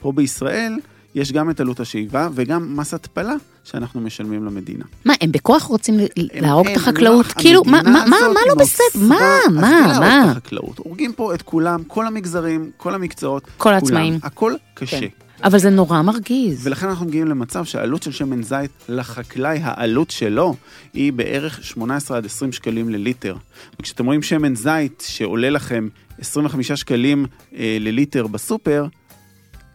פה 0.00 0.12
בישראל 0.12 0.78
יש 1.14 1.32
גם 1.32 1.50
את 1.50 1.60
עלות 1.60 1.80
השאיבה 1.80 2.28
וגם 2.34 2.76
מס 2.76 2.94
התפלה 2.94 3.34
שאנחנו 3.64 4.00
משלמים 4.00 4.44
למדינה. 4.44 4.84
מה, 5.04 5.14
הם 5.20 5.32
בכוח 5.32 5.62
רוצים 5.62 5.94
להרוג 6.16 6.66
את 6.66 6.70
אין, 6.70 6.76
החקלאות? 6.76 7.26
לא, 7.26 7.32
כאילו, 7.42 7.62
מה, 7.64 7.82
מה, 7.82 8.04
מה, 8.06 8.16
מה 8.34 8.40
לא 8.48 8.54
בסדר? 8.54 9.00
מה, 9.08 9.38
אז 9.46 9.52
מה, 9.54 9.60
בלי 9.60 9.70
להרוג 9.70 10.04
מה? 10.04 10.24
את 10.24 10.36
החקלאות. 10.36 10.78
הורגים 10.78 11.12
פה 11.12 11.34
את 11.34 11.42
כולם, 11.42 11.82
כל 11.86 12.06
המגזרים, 12.06 12.70
כל 12.76 12.94
המקצועות. 12.94 13.42
כל. 13.56 13.72
העצמאים. 13.72 14.18
הכל 14.22 14.54
קשה. 14.74 15.00
כן. 15.00 15.25
אבל 15.44 15.58
זה 15.58 15.70
נורא 15.70 16.02
מרגיז. 16.02 16.66
ולכן 16.66 16.88
אנחנו 16.88 17.06
מגיעים 17.06 17.26
למצב 17.26 17.64
שהעלות 17.64 18.02
של 18.02 18.12
שמן 18.12 18.42
זית 18.42 18.70
לחקלאי, 18.88 19.58
העלות 19.62 20.10
שלו, 20.10 20.54
היא 20.94 21.12
בערך 21.12 21.64
18 21.64 22.16
עד 22.16 22.24
20 22.24 22.52
שקלים 22.52 22.88
לליטר. 22.88 23.36
וכשאתם 23.80 24.06
רואים 24.06 24.22
שמן 24.22 24.54
זית 24.54 25.04
שעולה 25.06 25.50
לכם 25.50 25.88
25 26.18 26.72
שקלים 26.72 27.26
אה, 27.56 27.76
לליטר 27.80 28.26
בסופר, 28.26 28.86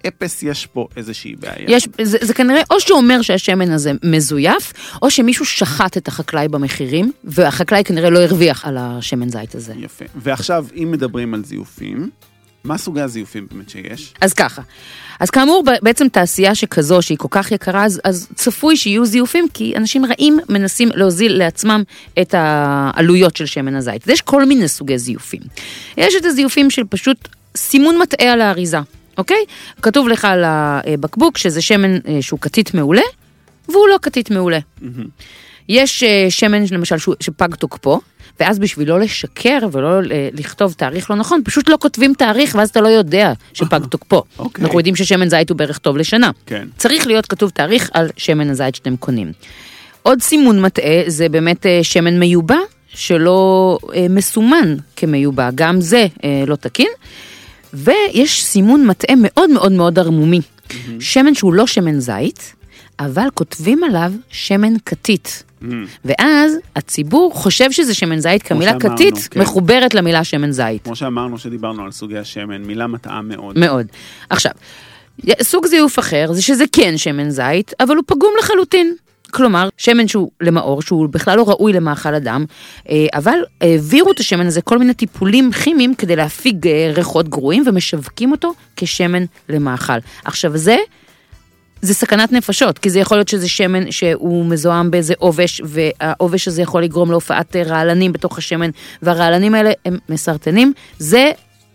אפס 0.08 0.44
יש 0.44 0.66
פה 0.66 0.88
איזושהי 0.98 1.36
בעיה. 1.36 1.66
יש, 1.68 1.88
זה, 2.02 2.18
זה 2.22 2.34
כנראה 2.34 2.62
או 2.72 2.80
שהוא 2.80 2.98
אומר 2.98 3.22
שהשמן 3.22 3.72
הזה 3.72 3.92
מזויף, 4.04 4.74
או 5.02 5.12
שמישהו 5.12 5.46
שחט 5.46 5.98
את 5.98 6.08
החקלאי 6.08 6.48
במחירים, 6.48 7.12
והחקלאי 7.24 7.84
כנראה 7.84 8.10
לא 8.10 8.20
הרוויח 8.20 8.66
על 8.66 8.78
השמן 8.80 9.30
זית 9.30 9.56
הזה. 9.56 9.74
יפה. 9.78 10.06
ועכשיו, 10.16 10.66
אם 10.76 10.90
מדברים 10.92 11.34
על 11.34 11.46
זיופים, 11.46 12.10
מה 12.64 12.78
סוגי 12.78 13.02
הזיופים 13.02 13.48
באמת 13.52 13.70
שיש? 13.70 14.14
אז 14.22 14.34
ככה, 14.34 14.62
אז 15.20 15.30
כאמור, 15.30 15.64
בעצם 15.82 16.08
תעשייה 16.08 16.56
שכזו, 16.56 17.02
שהיא 17.02 17.18
כל 17.18 17.28
כך 17.32 17.52
יקרה, 17.52 17.86
אז, 17.86 18.02
אז 18.04 18.28
צפוי 18.36 18.78
שיהיו 18.78 19.06
זיופים, 19.06 19.48
כי 19.54 19.74
אנשים 19.76 20.06
רעים 20.06 20.40
מנסים 20.50 20.90
להוזיל 20.94 21.38
לעצמם 21.38 21.84
את 22.22 22.36
העלויות 22.38 23.36
של 23.36 23.46
שמן 23.46 23.76
הזית. 23.76 24.04
אז 24.04 24.10
יש 24.10 24.22
כל 24.22 24.46
מיני 24.46 24.68
סוגי 24.68 24.98
זיופים. 24.98 25.42
יש 25.98 26.16
את 26.16 26.26
הזיופים 26.26 26.70
של 26.70 26.84
פשוט 26.90 27.28
סימון 27.58 27.98
מטעה 27.98 28.32
על 28.34 28.42
האריזה, 28.42 28.78
אוקיי? 29.18 29.46
כתוב 29.82 30.08
לך 30.08 30.26
על 30.26 30.44
הבקבוק 30.46 31.38
שזה 31.38 31.62
שמן 31.62 31.96
אה, 31.96 32.22
שהוא 32.22 32.40
כתית 32.40 32.74
מעולה, 32.74 33.02
והוא 33.70 33.88
לא 33.88 33.98
כתית 34.02 34.32
מעולה. 34.32 34.60
יש 35.70 36.04
אה, 36.04 36.26
שמן 36.30 36.64
למשל 36.72 36.96
שפג 37.20 37.56
תוקפו, 37.56 38.02
ואז 38.42 38.60
בשביל 38.60 38.90
לא 38.90 39.00
לשקר 39.00 39.60
ולא 39.72 40.02
אה, 40.12 40.30
לכתוב 40.34 40.74
תאריך 40.74 41.12
לא 41.12 41.16
נכון, 41.16 41.42
פשוט 41.46 41.70
לא 41.70 41.78
כותבים 41.82 42.14
תאריך 42.14 42.56
ואז 42.56 42.70
אתה 42.70 42.82
לא 42.82 42.88
יודע 42.88 43.34
שפג 43.54 43.86
תוקפו. 43.86 44.24
אוקיי. 44.40 44.64
אנחנו 44.64 44.80
יודעים 44.80 44.96
ששמן 44.96 45.30
זית 45.30 45.50
הוא 45.50 45.58
בערך 45.58 45.78
טוב 45.78 45.98
לשנה. 45.98 46.32
כן. 46.46 46.68
צריך 46.78 47.08
להיות 47.08 47.26
כתוב 47.26 47.50
תאריך 47.50 47.90
על 47.94 48.10
שמן 48.18 48.50
הזית 48.50 48.76
שאתם 48.76 48.98
קונים. 48.98 49.32
עוד 50.04 50.22
סימון 50.22 50.62
מטעה 50.62 51.04
זה 51.08 51.30
באמת 51.30 51.66
אה, 51.66 51.80
שמן 51.84 52.20
מיובא, 52.20 52.58
שלא 52.88 53.78
אה, 53.96 54.06
מסומן 54.10 54.76
כמיובא, 54.96 55.50
גם 55.56 55.82
זה 55.82 56.08
לא 56.48 56.56
תקין. 56.56 56.90
ויש 57.74 58.44
סימון 58.44 58.86
מטעה 58.86 59.16
מאוד 59.22 59.50
מאוד 59.50 59.72
מאוד 59.72 60.00
ערמומי. 60.00 60.42
שמן 61.00 61.36
שהוא 61.36 61.54
לא 61.54 61.68
שמן 61.68 62.00
זית, 62.00 62.56
אבל 63.00 63.28
כותבים 63.34 63.84
עליו 63.84 64.12
שמן 64.30 64.74
כתית. 64.86 65.44
ואז 66.06 66.54
הציבור 66.76 67.34
חושב 67.36 67.72
שזה 67.72 67.94
שמן 67.94 68.20
זית, 68.20 68.44
כי 68.44 68.54
המילה 68.54 68.72
שאמרנו, 68.72 68.98
כתית 68.98 69.28
כן. 69.32 69.42
מחוברת 69.42 69.94
למילה 69.94 70.24
שמן 70.24 70.52
זית. 70.52 70.84
כמו 70.84 70.96
שאמרנו 70.96 71.38
שדיברנו 71.38 71.84
על 71.84 71.92
סוגי 71.92 72.18
השמן, 72.18 72.62
מילה 72.62 72.88
מטעה 72.88 73.22
מאוד. 73.22 73.60
מאוד. 73.60 73.88
עכשיו, 74.30 74.52
סוג 75.42 75.66
זיוף 75.66 76.00
אחר 76.00 76.34
זה 76.34 76.42
שזה 76.42 76.64
כן 76.72 76.98
שמן 76.98 77.30
זית, 77.30 77.74
אבל 77.80 77.96
הוא 77.96 78.04
פגום 78.08 78.34
לחלוטין. 78.40 78.96
כלומר, 79.32 79.70
שמן 79.78 80.08
שהוא 80.08 80.32
למאור, 80.42 80.82
שהוא 80.82 81.10
בכלל 81.10 81.38
לא 81.38 81.50
ראוי 81.50 81.74
למאכל 81.74 82.14
אדם, 82.14 82.46
אה, 82.90 83.06
אבל 83.14 83.40
העבירו 83.62 84.12
את 84.12 84.20
השמן 84.20 84.48
הזה 84.48 84.62
כל 84.62 84.78
מיני 84.78 84.94
טיפולים 84.94 85.52
כימיים 85.52 85.96
כדי 85.96 86.16
להפיג 86.16 86.68
אה, 86.68 86.92
ריחות 86.96 87.30
גרועים 87.30 87.64
ומשווקים 87.68 88.32
אותו 88.32 88.54
כשמן 88.76 89.24
למאכל. 89.50 89.94
עכשיו 90.26 90.58
זה, 90.58 90.78
זה 91.82 91.94
סכנת 91.94 92.32
נפשות, 92.32 92.80
כי 92.80 92.90
זה 92.90 93.00
יכול 93.00 93.18
להיות 93.18 93.28
שזה 93.28 93.50
שמן 93.50 93.92
שהוא 93.92 94.46
מזוהם 94.46 94.92
באיזה 94.92 95.14
עובש, 95.18 95.62
והעובש 95.64 96.48
הזה 96.48 96.62
יכול 96.62 96.84
לגרום 96.84 97.12
להופעת 97.12 97.56
אה, 97.56 97.64
רעלנים 97.64 98.14
בתוך 98.14 98.38
השמן, 98.38 98.70
והרעלנים 99.02 99.56
האלה 99.56 99.72
הם 99.86 99.98
מסרטנים. 100.10 100.74
זה, 101.00 101.32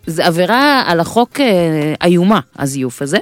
זה 0.06 0.26
עבירה 0.26 0.82
על 0.86 1.00
החוק 1.00 1.40
אה, 1.40 1.94
איומה, 2.04 2.40
הזיוף 2.58 3.02
הזה. 3.02 3.18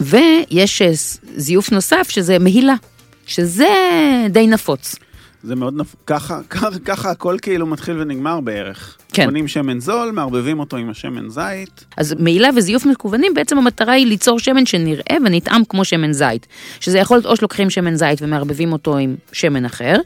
ויש 0.00 0.82
אה, 0.82 0.90
זיוף 1.36 1.72
נוסף 1.72 2.06
שזה 2.08 2.38
מהילה, 2.38 2.74
שזה 3.26 3.68
די 4.30 4.46
נפוץ. 4.46 4.94
זה 5.42 5.54
מאוד 5.54 5.74
נפ... 5.76 5.94
ככה, 6.06 6.40
ככה, 6.50 6.78
ככה 6.84 7.10
הכל 7.10 7.36
כאילו 7.42 7.66
מתחיל 7.66 8.00
ונגמר 8.00 8.40
בערך. 8.40 8.96
כן. 9.12 9.24
קונים 9.24 9.48
שמן 9.48 9.80
זול, 9.80 10.10
מערבבים 10.10 10.60
אותו 10.60 10.76
עם 10.76 10.90
השמן 10.90 11.28
זית. 11.28 11.84
אז 11.96 12.14
מעילה 12.18 12.48
וזיוף 12.56 12.86
מקוונים, 12.86 13.34
בעצם 13.34 13.58
המטרה 13.58 13.92
היא 13.92 14.06
ליצור 14.06 14.38
שמן 14.38 14.66
שנראה 14.66 15.16
ונטעם 15.26 15.62
כמו 15.68 15.84
שמן 15.84 16.12
זית. 16.12 16.46
שזה 16.80 16.98
יכול 16.98 17.16
להיות 17.16 17.26
או 17.26 17.36
שלוקחים 17.36 17.70
שמן 17.70 17.94
זית 17.94 18.22
ומערבבים 18.22 18.72
אותו 18.72 18.96
עם 18.96 19.16
שמן 19.32 19.64
אחר, 19.64 19.96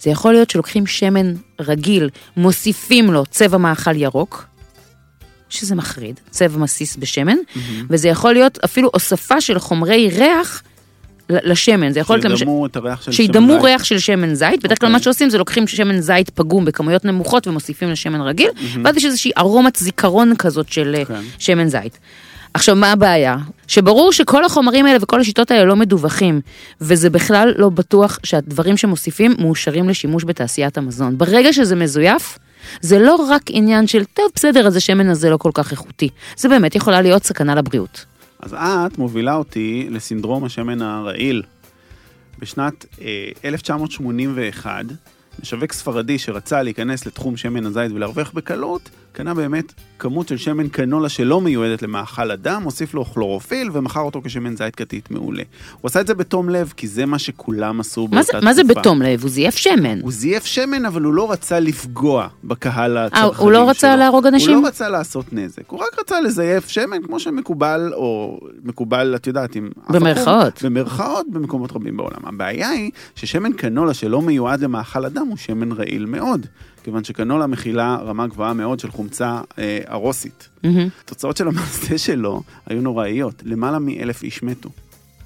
זה 0.00 0.10
יכול 0.10 0.32
להיות 0.32 0.50
שלוקחים 0.50 0.86
שמן 0.86 1.34
רגיל, 1.60 2.10
מוסיפים 2.36 3.12
לו 3.12 3.26
צבע 3.26 3.58
מאכל 3.58 3.96
ירוק, 3.96 4.44
שזה 5.48 5.74
מחריד, 5.74 6.20
צבע 6.30 6.58
מסיס 6.58 6.96
בשמן, 6.96 7.36
וזה 7.90 8.08
יכול 8.08 8.32
להיות 8.32 8.58
אפילו 8.64 8.90
הוספה 8.92 9.40
של 9.40 9.58
חומרי 9.58 10.08
ריח 10.08 10.62
לשמן. 11.42 11.92
זה 11.92 12.00
יכול 12.00 12.18
להיות. 12.18 12.38
שידמו 12.38 12.66
את 12.66 12.76
הריח 12.76 13.02
של 13.02 13.12
שמן 13.12 13.26
שידמו 13.26 13.52
זית. 13.52 13.62
ריח 13.62 13.84
של 13.84 13.98
שמן 13.98 14.34
זית, 14.34 14.62
בדרך 14.64 14.80
כלל 14.80 14.86
אוקיי. 14.86 14.98
מה 14.98 15.02
שעושים 15.02 15.30
זה 15.30 15.38
לוקחים 15.38 15.66
שמן 15.66 16.00
זית 16.00 16.30
פגום 16.30 16.64
בכמויות 16.64 17.04
נמוכות 17.04 17.46
ומוסיפים 17.46 17.90
לשמן 17.90 18.20
רגיל, 18.20 18.50
ואז 18.84 18.96
יש 18.96 19.04
איזושהי 19.04 19.30
ארומת 19.38 19.76
זיכרון 19.76 20.36
כזאת 20.36 20.72
של 20.72 20.94
אה, 20.98 21.04
כן. 21.04 21.20
שמן 21.38 21.68
זית. 21.68 21.98
עכשיו, 22.54 22.76
מה 22.76 22.92
הבעיה? 22.92 23.36
שברור 23.68 24.12
שכל 24.12 24.44
החומרים 24.44 24.86
האלה 24.86 24.98
וכל 25.02 25.20
השיטות 25.20 25.50
האלה 25.50 25.64
לא 25.64 25.76
מדווחים, 25.76 26.40
וזה 26.80 27.10
בכלל 27.10 27.54
לא 27.56 27.68
בטוח 27.68 28.18
שהדברים 28.24 28.76
שמוסיפים 28.76 29.34
מאושרים 29.38 29.88
לשימוש 29.88 30.24
בתעשיית 30.24 30.78
המזון. 30.78 31.18
ברגע 31.18 31.52
שזה 31.52 31.76
מזויף, 31.76 32.38
זה 32.80 32.98
לא 32.98 33.14
רק 33.14 33.42
עניין 33.48 33.86
של, 33.86 34.04
טוב, 34.04 34.26
בסדר, 34.34 34.66
אז 34.66 34.76
השמן 34.76 35.08
הזה 35.08 35.30
לא 35.30 35.36
כל 35.36 35.50
כך 35.54 35.70
איכותי. 35.72 36.08
זה 36.36 36.48
באמת 36.48 36.74
יכולה 36.74 37.00
להיות 37.00 37.24
סכנה 37.24 37.54
לבריאות. 37.54 38.04
אז 38.42 38.54
את 38.58 38.98
מובילה 38.98 39.34
אותי 39.34 39.86
לסינדרום 39.90 40.44
השמן 40.44 40.82
הרעיל. 40.82 41.42
בשנת 42.38 42.86
אה, 43.00 43.30
1981, 43.44 44.84
משווק 45.42 45.72
ספרדי 45.72 46.18
שרצה 46.18 46.62
להיכנס 46.62 47.06
לתחום 47.06 47.36
שמן 47.36 47.66
הזית 47.66 47.92
ולהרוויח 47.92 48.30
בקלות, 48.30 48.90
קנה 49.12 49.34
באמת 49.34 49.72
כמות 49.98 50.28
של 50.28 50.36
שמן 50.36 50.68
קנולה 50.68 51.08
שלא 51.08 51.40
מיועדת 51.40 51.82
למאכל 51.82 52.30
אדם, 52.30 52.62
הוסיף 52.62 52.94
לו 52.94 53.04
כלורופיל 53.04 53.70
ומכר 53.72 54.00
אותו 54.00 54.22
כשמן 54.24 54.56
זית 54.56 54.76
כתית 54.76 55.10
מעולה. 55.10 55.42
הוא 55.80 55.88
עשה 55.88 56.00
את 56.00 56.06
זה 56.06 56.14
בתום 56.14 56.48
לב, 56.48 56.72
כי 56.76 56.88
זה 56.88 57.06
מה 57.06 57.18
שכולם 57.18 57.80
עשו 57.80 58.08
באותה 58.08 58.26
תקופה. 58.26 58.44
מה 58.44 58.54
זה 58.54 58.64
בתום 58.64 59.02
לב? 59.02 59.22
הוא 59.22 59.30
זייף 59.30 59.56
שמן. 59.56 60.00
הוא 60.00 60.12
זייף 60.12 60.44
שמן, 60.44 60.84
אבל 60.84 61.02
הוא 61.02 61.14
לא 61.14 61.32
רצה 61.32 61.60
לפגוע 61.60 62.28
בקהל 62.44 62.96
הצרכנים 62.96 63.34
שלו. 63.34 63.42
הוא 63.42 63.52
לא 63.52 63.70
רצה 63.70 63.96
להרוג 63.96 64.26
אנשים? 64.26 64.54
הוא 64.54 64.62
לא 64.62 64.68
רצה 64.68 64.88
לעשות 64.88 65.32
נזק, 65.32 65.70
הוא 65.70 65.80
רק 65.80 65.98
רצה 66.00 66.20
לזייף 66.20 66.68
שמן 66.68 67.02
כמו 67.02 67.20
שמקובל, 67.20 67.90
או 67.94 68.40
מקובל, 68.64 69.12
את 69.16 69.26
יודעת, 69.26 69.54
עם... 69.54 69.70
במרכאות. 69.88 70.62
במרכאות 70.62 71.26
במקומות 71.30 71.72
רבים 71.72 71.96
בעולם. 71.96 72.20
הבעיה 72.24 72.68
היא 72.68 72.90
ששמן 73.14 73.52
קנולה 73.52 73.94
שלא 73.94 74.22
מיועד 74.22 74.60
למאכל 74.60 75.04
אדם 75.04 75.26
הוא 75.26 75.36
שמן 75.36 75.72
רעיל 75.72 76.06
מאוד, 76.06 76.46
כיוון 76.82 77.04
שקנולה 77.04 77.46
מכילה 77.46 77.96
רמה 77.96 78.26
גבוהה 78.26 78.52
מאוד 78.52 78.80
של 78.80 78.90
חומצה 78.90 79.40
אה, 79.58 79.78
ארוסית. 79.90 80.48
מהמם. 80.62 80.88
התוצאות 81.04 81.36
של 81.36 81.48
המעשה 81.48 81.98
שלו 81.98 82.42
היו 82.66 82.80
נוראיות, 82.80 83.42
למעלה 83.44 83.78
מאלף 83.78 84.22
איש 84.22 84.42
מתו. 84.42 84.70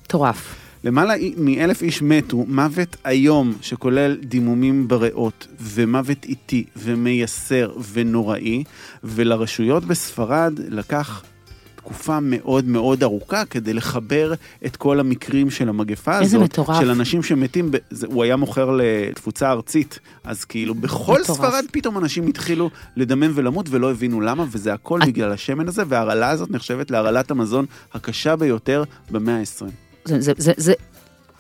מטורף. 0.05 0.55
למעלה 0.85 1.15
מאלף 1.37 1.83
איש 1.83 2.03
מתו, 2.03 2.45
מוות 2.49 2.97
איום 3.07 3.55
שכולל 3.61 4.17
דימומים 4.17 4.89
בריאות, 4.89 5.47
ומוות 5.61 6.25
איטי, 6.25 6.65
ומייסר, 6.77 7.73
ונוראי, 7.93 8.65
ולרשויות 9.05 9.85
בספרד 9.85 10.53
לקח 10.69 11.23
תקופה 11.87 12.19
מאוד 12.23 12.65
מאוד 12.65 13.03
ארוכה 13.03 13.45
כדי 13.45 13.73
לחבר 13.75 14.35
את 14.67 14.77
כל 14.77 15.01
המקרים 15.01 15.51
של 15.51 15.69
המגפה 15.69 16.19
איזה 16.21 16.37
הזאת, 16.37 16.51
מטורף. 16.51 16.81
של 16.81 16.91
אנשים 16.91 17.23
שמתים, 17.23 17.71
ב... 17.71 17.77
זה, 17.91 18.07
הוא 18.07 18.25
היה 18.25 18.37
מוכר 18.37 18.71
לתפוצה 18.79 19.51
ארצית, 19.51 19.99
אז 20.25 20.45
כאילו 20.45 20.75
בכל 20.75 21.21
מטורף. 21.23 21.37
ספרד 21.39 21.65
פתאום 21.73 21.99
אנשים 21.99 22.27
התחילו 22.27 22.71
לדמם 22.97 23.31
ולמות 23.35 23.67
ולא 23.71 23.91
הבינו 23.91 24.21
למה, 24.21 24.45
וזה 24.51 24.73
הכל 24.73 25.03
את- 25.03 25.07
בגלל 25.09 25.33
השמן 25.33 25.69
הזה, 25.69 25.83
וההרעלה 25.89 26.31
הזאת 26.31 26.51
נחשבת 26.51 26.91
להרעלת 26.91 27.31
המזון 27.31 27.65
הקשה 27.95 28.37
ביותר 28.37 28.85
במאה 29.11 29.37
ה-20. 29.39 29.65
זה, 30.05 30.21
זה, 30.21 30.33
זה, 30.39 30.53
זה 30.57 30.73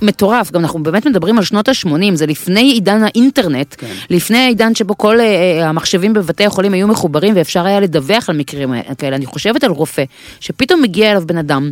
מטורף, 0.03 0.53
גם 0.53 0.61
אנחנו 0.61 0.83
באמת 0.83 1.07
מדברים 1.07 1.39
על 1.39 1.45
שנות 1.45 1.69
ה-80, 1.69 2.15
זה 2.15 2.27
לפני 2.27 2.61
עידן 2.61 3.03
האינטרנט, 3.03 3.75
כן. 3.79 3.87
לפני 4.11 4.39
העידן 4.39 4.75
שבו 4.75 4.99
כל 4.99 5.21
אה, 5.21 5.69
המחשבים 5.69 6.13
בבתי 6.13 6.45
החולים 6.45 6.73
היו 6.73 6.89
מחוברים 6.89 7.37
ואפשר 7.37 7.67
היה 7.67 7.81
לדווח 7.81 8.31
על 8.31 8.37
מקרים 8.37 8.75
כאלה. 8.99 9.17
אני 9.17 9.27
חושבת 9.27 9.65
על 9.65 9.71
רופא, 9.71 10.05
שפתאום 10.41 10.83
מגיע 10.83 11.11
אליו 11.11 11.23
בן 11.27 11.39
אדם 11.39 11.71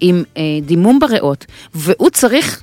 עם 0.00 0.22
אה, 0.36 0.42
דימום 0.62 0.98
בריאות, 0.98 1.46
והוא 1.74 2.10
צריך... 2.10 2.62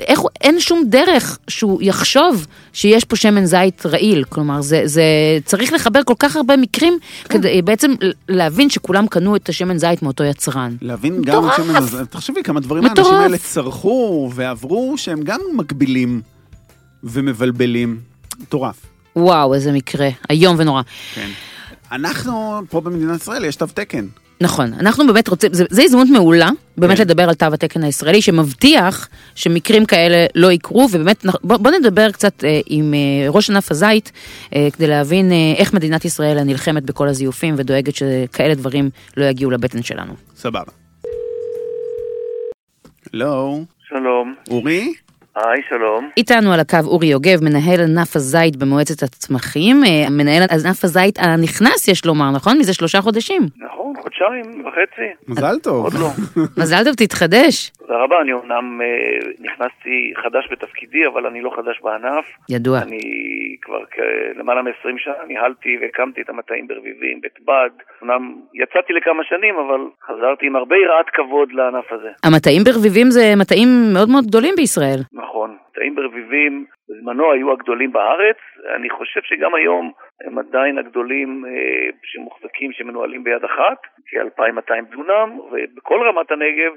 איך, 0.00 0.20
אין 0.40 0.60
שום 0.60 0.82
דרך 0.86 1.38
שהוא 1.48 1.82
יחשוב 1.82 2.46
שיש 2.72 3.04
פה 3.04 3.16
שמן 3.16 3.44
זית 3.44 3.86
רעיל, 3.86 4.24
כלומר 4.24 4.60
זה, 4.60 4.82
זה 4.84 5.02
צריך 5.44 5.72
לחבר 5.72 6.00
כל 6.04 6.14
כך 6.18 6.36
הרבה 6.36 6.56
מקרים 6.56 6.98
כדי 7.28 7.62
בעצם 7.62 7.94
להבין 8.28 8.70
שכולם 8.70 9.06
קנו 9.06 9.36
את 9.36 9.48
השמן 9.48 9.78
זית 9.78 10.02
מאותו 10.02 10.24
יצרן. 10.24 10.76
להבין 10.80 11.22
גם 11.22 11.38
מטורף. 11.38 11.56
שמן, 11.56 11.76
אז 11.76 11.98
תחשבי 12.10 12.42
כמה 12.42 12.60
דברים 12.60 12.84
מטורף. 12.84 12.98
האנשים 13.06 13.22
האלה 13.22 13.38
צרכו 13.38 14.30
ועברו 14.34 14.94
שהם 14.96 15.22
גם 15.22 15.40
מקבילים 15.54 16.20
ומבלבלים. 17.04 18.00
מטורף. 18.40 18.76
וואו, 19.16 19.54
איזה 19.54 19.72
מקרה, 19.72 20.08
איום 20.30 20.56
ונורא. 20.58 20.82
כן. 21.14 21.28
אנחנו, 21.92 22.62
פה 22.70 22.80
במדינת 22.80 23.20
ישראל 23.20 23.44
יש 23.44 23.56
תו 23.56 23.66
תקן. 23.66 24.06
נכון, 24.42 24.72
אנחנו 24.74 25.06
באמת 25.06 25.28
רוצים, 25.28 25.50
זו 25.52 25.82
הזדמנות 25.82 26.08
מעולה, 26.08 26.50
באמת 26.76 26.96
כן. 26.96 27.02
לדבר 27.02 27.28
על 27.28 27.34
תו 27.34 27.46
התקן 27.52 27.82
הישראלי, 27.82 28.22
שמבטיח 28.22 29.08
שמקרים 29.34 29.84
כאלה 29.84 30.26
לא 30.34 30.52
יקרו, 30.52 30.88
ובאמת, 30.92 31.24
בוא, 31.44 31.56
בוא 31.56 31.70
נדבר 31.70 32.10
קצת 32.10 32.44
אה, 32.44 32.60
עם 32.66 32.94
אה, 32.94 33.30
ראש 33.30 33.50
ענף 33.50 33.70
הזית, 33.70 34.12
אה, 34.54 34.68
כדי 34.72 34.86
להבין 34.86 35.32
אה, 35.32 35.36
איך 35.56 35.74
מדינת 35.74 36.04
ישראל 36.04 36.42
נלחמת 36.42 36.82
בכל 36.82 37.08
הזיופים 37.08 37.54
ודואגת 37.58 37.94
שכאלה 37.94 38.54
דברים 38.54 38.90
לא 39.16 39.24
יגיעו 39.24 39.50
לבטן 39.50 39.82
שלנו. 39.82 40.12
סבבה. 40.36 40.72
הלו, 43.14 43.64
שלום. 43.88 44.34
אורי? 44.50 44.92
היי, 45.36 45.62
שלום. 45.68 46.10
איתנו 46.16 46.52
על 46.52 46.60
הקו 46.60 46.86
אורי 46.86 47.06
יוגב, 47.06 47.38
מנהל 47.42 47.80
ענף 47.80 48.16
הזית 48.16 48.56
במועצת 48.56 49.02
הצמחים, 49.02 49.76
אה, 49.84 50.10
מנהל 50.10 50.42
ענף 50.42 50.84
הזית 50.84 51.18
הנכנס, 51.18 51.88
יש 51.88 52.06
לומר, 52.06 52.30
נכון? 52.36 52.58
מזה 52.58 52.74
שלושה 52.74 53.00
חודשים. 53.00 53.42
נכון, 53.56 53.92
חודשיים 54.02 54.64
וחצי. 54.66 55.08
מזל 55.28 55.58
טוב. 55.62 55.84
עוד 55.84 55.94
לא. 55.94 56.08
מזל 56.62 56.84
טוב, 56.84 56.94
תתחדש. 56.94 57.70
תודה 57.70 57.96
רבה, 58.04 58.16
אני 58.22 58.32
אומנם 58.32 58.80
אה, 58.82 58.86
נכנסתי 59.40 60.12
חדש 60.22 60.48
בתפקידי, 60.52 61.06
אבל 61.06 61.26
אני 61.26 61.40
לא 61.40 61.50
חדש 61.56 61.80
בענף. 61.82 62.24
ידוע. 62.48 62.78
אני 62.78 63.00
כבר 63.62 63.82
למעלה 64.38 64.62
מ-20 64.62 64.98
שנה 64.98 65.14
ניהלתי 65.28 65.78
והקמתי 65.80 66.20
את 66.20 66.28
המטעים 66.28 66.66
ברביבים, 66.66 67.20
בית 67.20 67.38
בד. 67.46 67.70
אומנם 68.02 68.34
יצאתי 68.54 68.92
לכמה 68.92 69.22
שנים, 69.24 69.54
אבל 69.54 69.80
חזרתי 70.06 70.46
עם 70.46 70.56
הרבה 70.56 70.76
יראת 70.76 71.06
כבוד 71.12 71.48
לענף 71.52 71.92
הזה. 71.92 72.08
המטעים 72.24 72.62
ברביבים 72.64 73.10
זה 73.10 73.22
מטעים 73.36 73.68
מאוד 73.94 74.08
מאוד 74.08 74.24
גדולים 74.26 74.54
בישראל. 74.56 75.00
נכון. 75.22 75.56
מטעים 75.70 75.94
ברביבים 75.94 76.66
בזמנו 76.88 77.32
היו 77.32 77.52
הגדולים 77.52 77.92
בארץ. 77.92 78.36
אני 78.74 78.90
חושב 78.90 79.20
שגם 79.22 79.54
היום 79.54 79.92
הם 80.24 80.38
עדיין 80.38 80.78
הגדולים 80.78 81.44
אה, 81.46 81.90
שמוחזקים, 82.04 82.72
שמנוהלים 82.72 83.24
ביד 83.24 83.44
אחת, 83.44 83.78
כ-2,200 84.06 84.94
דונם, 84.96 85.38
ובכל 85.40 86.08
רמת 86.08 86.30
הנגב 86.30 86.72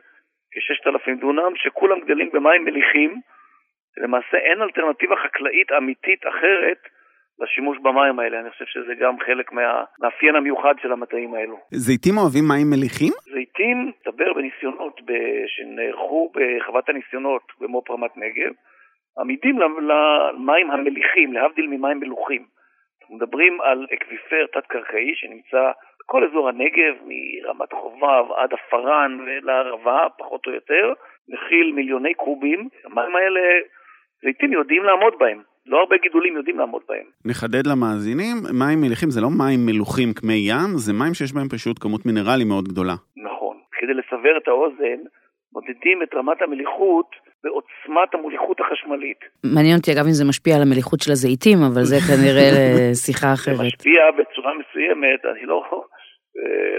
כ-6,000 0.51 1.19
דונם, 1.19 1.55
שכולם 1.55 1.99
גדלים 1.99 2.29
במים 2.33 2.65
מליחים. 2.65 3.21
למעשה 3.97 4.37
אין 4.37 4.61
אלטרנטיבה 4.61 5.15
חקלאית 5.15 5.71
אמיתית 5.71 6.27
אחרת 6.27 6.77
לשימוש 7.39 7.77
במים 7.77 8.19
האלה. 8.19 8.39
אני 8.39 8.49
חושב 8.49 8.65
שזה 8.65 8.93
גם 8.99 9.19
חלק 9.19 9.51
מהמאפיין 9.51 10.35
המיוחד 10.35 10.73
של 10.81 10.91
המטעים 10.91 11.33
האלו. 11.33 11.57
זיתים 11.71 12.17
אוהבים 12.17 12.43
מים 12.47 12.69
מליחים? 12.69 13.13
זיתים, 13.33 13.91
דבר 14.05 14.33
בניסיונות 14.33 15.01
ב... 15.05 15.11
שנערכו 15.47 16.31
בחוות 16.35 16.89
הניסיונות 16.89 17.43
במו"פ 17.59 17.91
רמת 17.91 18.17
נגב, 18.17 18.53
עמידים 19.19 19.59
למים 19.59 20.71
המליחים, 20.71 21.33
להבדיל 21.33 21.67
ממים 21.67 21.99
מלוחים. 21.99 22.45
אנחנו 23.01 23.15
מדברים 23.15 23.61
על 23.61 23.87
אקוויפר 23.93 24.45
תת-קרקעי 24.53 25.11
שנמצא 25.15 25.71
בכל 25.99 26.23
אזור 26.23 26.49
הנגב, 26.49 26.95
מרמת 27.05 27.73
חובב 27.73 28.31
עד 28.35 28.53
עפרן 28.53 29.19
ולערבה, 29.25 30.07
פחות 30.17 30.47
או 30.47 30.51
יותר, 30.51 30.93
מכיל 31.29 31.71
מיליוני 31.75 32.13
קובים. 32.13 32.69
המים 32.85 33.15
האלה, 33.15 33.41
זיתים 34.21 34.53
יודעים 34.53 34.83
לעמוד 34.83 35.13
בהם. 35.19 35.41
לא 35.67 35.77
הרבה 35.79 35.95
גידולים 36.03 36.35
יודעים 36.37 36.59
לעמוד 36.59 36.81
בהם. 36.89 37.05
נחדד 37.25 37.67
למאזינים, 37.67 38.35
מים 38.59 38.81
מליחים 38.81 39.09
זה 39.09 39.21
לא 39.21 39.29
מים 39.29 39.65
מלוחים 39.65 40.13
כמי 40.13 40.33
ים, 40.33 40.69
זה 40.85 40.93
מים 40.93 41.13
שיש 41.13 41.33
בהם 41.33 41.49
פשוט 41.49 41.77
כמות 41.83 42.05
מינרלים 42.05 42.47
מאוד 42.47 42.67
גדולה. 42.67 42.95
נכון. 43.17 43.57
כדי 43.71 43.93
לסבר 43.93 44.37
את 44.37 44.47
האוזן, 44.47 44.99
מודדים 45.53 46.03
את 46.03 46.13
רמת 46.15 46.41
המליחות 46.41 47.09
בעוצמת 47.43 48.13
המוליכות 48.13 48.57
החשמלית. 48.59 49.19
מעניין 49.43 49.77
אותי 49.77 49.91
אגב 49.93 50.05
אם 50.05 50.17
זה 50.19 50.25
משפיע 50.25 50.55
על 50.55 50.61
המליחות 50.61 50.99
של 51.01 51.11
הזיתים, 51.11 51.57
אבל 51.73 51.83
זה 51.83 51.97
כנראה 52.09 52.49
לשיחה 52.91 53.27
זה 53.27 53.33
אחרת. 53.33 53.65
משפיע 53.65 54.01
בצורה 54.17 54.51
מסוימת, 54.59 55.21
אני 55.31 55.45
לא, 55.45 55.85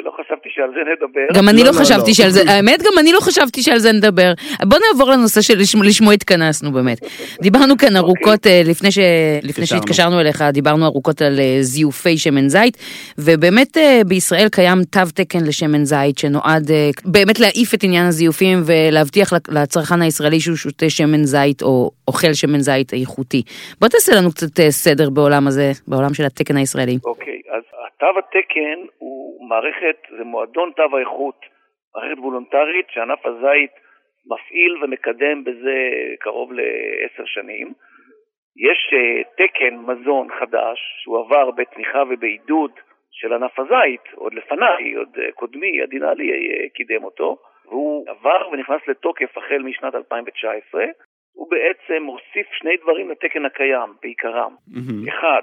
לא 0.05 0.11
חשבתי 0.21 0.49
שעל 0.55 0.71
זה 0.75 0.81
נדבר. 0.93 1.39
גם 1.41 1.49
אני 1.49 1.59
לא, 1.59 1.65
לא 1.65 1.73
לא, 1.73 1.79
חשבתי 1.79 2.11
לא. 2.11 2.15
שעל 2.15 2.31
זה, 2.31 2.43
האמת 2.47 2.83
גם 2.83 2.99
אני 2.99 3.13
לא 3.13 3.21
חשבתי 3.21 3.63
שעל 3.63 3.79
זה 3.79 3.93
נדבר. 3.93 4.33
בוא 4.65 4.79
נעבור 4.93 5.11
לנושא 5.11 5.41
שלשמו 5.41 5.83
לשמו 5.83 6.13
התכנסנו 6.13 6.73
באמת. 6.73 6.99
דיברנו 7.43 7.77
כאן 7.77 7.97
ארוכות 7.97 8.47
אה, 8.47 8.63
לפני 8.65 8.91
ש- 8.91 8.99
לפני 9.43 9.49
התקשרנו. 9.65 9.67
שהתקשרנו 9.83 10.21
אליך, 10.21 10.45
דיברנו 10.53 10.87
ארוכות 10.87 11.23
על 11.23 11.41
אה, 11.41 11.59
זיופי 11.61 12.19
שמן 12.19 12.49
זית, 12.49 12.77
ובאמת 13.19 13.77
אה, 13.77 14.01
בישראל 14.07 14.49
קיים 14.49 14.85
תו 14.85 15.01
תקן 15.15 15.45
לשמן 15.45 15.85
זית 15.85 16.19
שנועד 16.19 16.71
אה, 16.71 16.91
באמת 17.05 17.41
להעיף 17.41 17.75
את 17.75 17.83
עניין 17.83 18.07
הזיופים 18.07 18.63
ולהבטיח 18.67 19.33
לצרכן 19.49 20.03
הישראלי 20.03 20.41
שהוא 20.41 20.57
שותה 20.57 20.91
שמן 20.91 21.25
זית 21.25 21.63
או 21.63 21.91
אוכל 22.09 22.33
שמן 22.35 22.61
זית 22.61 22.93
איכותי. 22.95 23.43
בוא 23.81 23.89
תעשה 23.89 24.15
לנו 24.15 24.31
קצת 24.33 24.61
אה, 24.61 24.71
סדר 24.71 25.11
בעולם 25.11 25.47
הזה, 25.47 25.73
בעולם 25.89 26.15
של 26.15 26.25
התקן 26.25 26.57
הישראלי. 26.57 26.99
אוקיי, 27.05 27.26
אז 27.26 27.26
התו 27.97 28.19
התקן 28.19 28.81
הוא 28.99 29.49
מערכת, 29.49 29.97
זה 30.19 30.25
מועדון 30.25 30.73
תו 30.77 30.97
האיכות, 30.97 31.41
מערכת 31.95 32.19
וולונטרית 32.19 32.87
שענף 32.91 33.27
הזית 33.27 33.71
מפעיל 34.27 34.85
ומקדם 34.85 35.45
בזה 35.45 35.91
קרוב 36.21 36.53
לעשר 36.53 37.25
שנים. 37.25 37.73
יש 38.57 38.93
אה, 38.93 39.23
תקן 39.47 39.77
מזון 39.77 40.29
חדש 40.41 40.79
שהוא 41.03 41.19
עבר 41.19 41.51
בתמיכה 41.51 42.03
ובעידוד 42.11 42.71
של 43.11 43.33
ענף 43.33 43.59
הזית, 43.59 44.01
עוד 44.15 44.35
לפניי, 44.35 44.95
עוד 44.95 45.17
אה, 45.19 45.33
קודמי, 45.33 45.83
עדינלי 45.83 46.31
אה, 46.33 46.69
קידם 46.75 47.05
אותו, 47.05 47.37
והוא 47.69 48.05
עבר 48.09 48.49
ונכנס 48.53 48.81
לתוקף 48.89 49.39
החל 49.39 49.59
משנת 49.59 49.95
2019. 49.95 50.85
הוא 51.33 51.51
בעצם 51.51 52.03
מוסיף 52.03 52.47
שני 52.53 52.77
דברים 52.77 53.11
לתקן 53.11 53.45
הקיים, 53.45 53.91
בעיקרם. 54.03 54.55
מהמם. 54.69 55.09
אחד, 55.09 55.43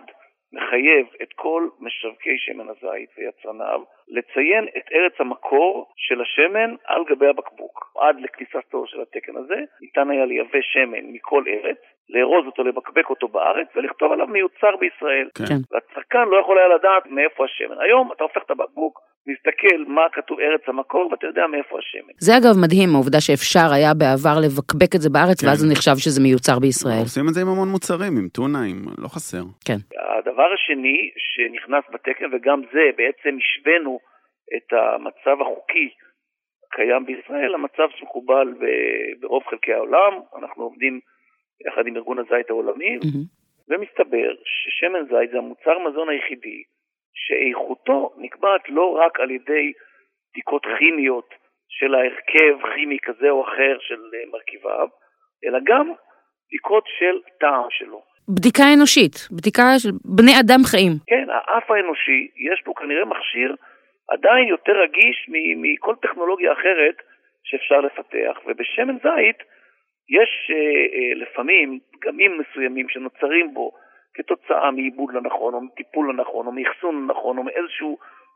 מחייב 0.53 1.07
את 1.21 1.33
כל 1.33 1.67
משווקי 1.79 2.37
שמן 2.37 2.67
הזית 2.69 3.09
ויצרניו 3.17 3.81
לציין 4.07 4.67
את 4.77 4.91
ארץ 4.93 5.13
המקור 5.19 5.91
של 5.95 6.21
השמן 6.21 6.75
על 6.85 7.03
גבי 7.09 7.27
הבקבוק. 7.27 7.93
עד 7.99 8.19
לכניסתו 8.19 8.87
של 8.87 9.01
התקן 9.01 9.37
הזה 9.37 9.55
ניתן 9.81 10.09
היה 10.09 10.25
לייבא 10.25 10.61
שמן 10.61 11.05
מכל 11.13 11.43
ארץ, 11.47 11.77
לארוז 12.09 12.45
אותו, 12.45 12.63
לבקבק 12.63 13.09
אותו 13.09 13.27
בארץ 13.27 13.67
ולכתוב 13.75 14.11
עליו 14.11 14.27
מיוצר 14.27 14.75
בישראל. 14.79 15.27
כן. 15.35 15.45
כן. 15.45 15.61
והצרכן 15.71 16.25
לא 16.31 16.37
יכול 16.41 16.57
היה 16.57 16.67
לדעת 16.67 17.03
מאיפה 17.05 17.45
השמן. 17.45 17.75
היום 17.85 18.11
אתה 18.11 18.23
הופך 18.23 18.41
את 18.45 18.51
הבקבוק, 18.51 18.99
מסתכל 19.27 19.77
מה 19.87 20.01
כתוב 20.13 20.39
ארץ 20.39 20.61
המקור 20.67 21.07
ואתה 21.11 21.27
יודע 21.27 21.47
מאיפה 21.47 21.79
השמן. 21.79 22.13
זה 22.17 22.31
אגב 22.37 22.55
מדהים, 22.63 22.89
העובדה 22.93 23.19
שאפשר 23.21 23.67
היה 23.75 23.91
בעבר 23.93 24.37
לבקבק 24.45 24.91
את 24.95 25.01
זה 25.01 25.09
בארץ, 25.09 25.41
כן. 25.41 25.47
ואז 25.47 25.57
זה 25.57 25.67
נחשב 25.71 25.95
שזה 26.03 26.21
מיוצר 26.21 26.59
בישראל. 26.59 27.03
עושים 27.07 27.25
את 27.29 27.33
זה 27.33 27.41
עם 27.41 27.47
המון 27.47 27.69
מוצרים, 27.75 28.13
עם 28.19 28.27
טונה, 28.37 28.61
עם... 28.69 28.79
לא 29.03 29.07
חסר. 29.07 29.43
כן. 29.67 29.79
הדבר 30.17 30.49
השני 30.55 30.99
שנכנס 31.17 31.83
בתקן, 31.93 32.27
וגם 32.33 32.61
זה 32.73 32.85
בעצם 32.99 33.33
השווינו 33.41 33.99
את 34.55 34.67
המצב 34.73 35.41
החוקי 35.41 35.89
הקיים 36.65 37.05
בישראל, 37.05 37.53
המצב 37.53 37.87
שמקובל 37.95 38.47
ב- 38.59 39.21
ברוב 39.21 39.43
חלקי 39.49 39.73
העולם, 39.73 40.13
אנחנו 40.39 40.63
עובדים 40.63 40.99
יחד 41.67 41.87
עם 41.87 41.95
ארגון 41.95 42.19
הזית 42.19 42.49
העולמי, 42.49 42.97
מהמם. 42.97 43.23
ומסתבר 43.69 44.33
ששמן 44.43 45.03
זית 45.03 45.31
זה 45.31 45.37
המוצר 45.37 45.79
מזון 45.79 46.09
היחידי 46.09 46.63
שאיכותו 47.13 48.13
נקבעת 48.17 48.69
לא 48.69 48.97
רק 49.05 49.19
על 49.19 49.31
ידי 49.31 49.71
בדיקות 50.31 50.65
כימיות 50.77 51.29
של 51.69 51.95
ההרכב 51.95 52.73
כימי 52.75 52.97
כזה 53.03 53.29
או 53.29 53.43
אחר 53.43 53.77
של 53.79 54.01
אה, 54.13 54.31
מרכיביו, 54.31 54.87
אלא 55.45 55.59
גם 55.63 55.91
בדיקות 56.47 56.83
של 56.99 57.15
טעם 57.39 57.67
שלו. 57.69 58.01
בדיקה 58.29 58.63
אנושית, 58.77 59.15
בדיקה 59.31 59.63
של 59.77 59.89
בני 60.05 60.31
אדם 60.41 60.61
חיים. 60.71 60.91
כן, 61.07 61.27
האף 61.29 61.71
האנושי, 61.71 62.21
יש 62.51 62.61
פה 62.65 62.73
כנראה 62.79 63.05
מכשיר 63.05 63.55
עדיין 64.09 64.47
יותר 64.47 64.71
רגיש 64.83 65.29
מכל 65.57 65.95
טכנולוגיה 66.01 66.53
אחרת 66.53 66.95
שאפשר 67.43 67.79
לפתח, 67.81 68.37
ובשמן 68.45 68.97
זית 68.97 69.39
יש 70.09 70.51
אה, 70.51 70.55
אה, 70.95 71.13
לפעמים 71.15 71.79
פגמים 71.93 72.39
מסוימים 72.39 72.89
שנוצרים 72.89 73.53
בו 73.53 73.71
כתוצאה 74.13 74.71
מעיבוד 74.71 75.13
לא 75.13 75.21
נכון, 75.21 75.53
או 75.53 75.61
מטיפול 75.61 76.07
לא 76.07 76.13
נכון, 76.13 76.47
או 76.47 76.51
מאחסון 76.51 76.95
לא 76.95 77.13
נכון, 77.13 77.37
או 77.37 77.43
מאיזושהי 77.43 77.87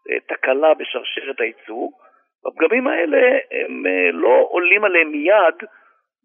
אה, 0.10 0.20
תקלה 0.20 0.74
בשרשרת 0.74 1.40
הייצור, 1.40 1.92
הפגמים 2.46 2.88
האלה 2.88 3.38
הם 3.52 3.86
אה, 3.88 4.12
לא 4.12 4.48
עולים 4.50 4.84
עליהם 4.84 5.12
מיד 5.12 5.56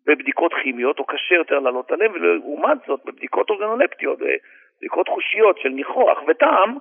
בבדיקות 0.07 0.53
כימיות, 0.63 0.99
או 0.99 1.05
קשה 1.05 1.35
יותר 1.35 1.59
לעלות 1.59 1.93
עליהם, 1.93 2.13
ולעומת 2.13 2.79
זאת 2.87 3.01
בבדיקות 3.05 3.51
אורגנולפטיות, 3.51 4.19
בדיקות 4.79 5.09
חושיות 5.09 5.59
של 5.59 5.69
ניחוח 5.69 6.19
וטעם, 6.29 6.77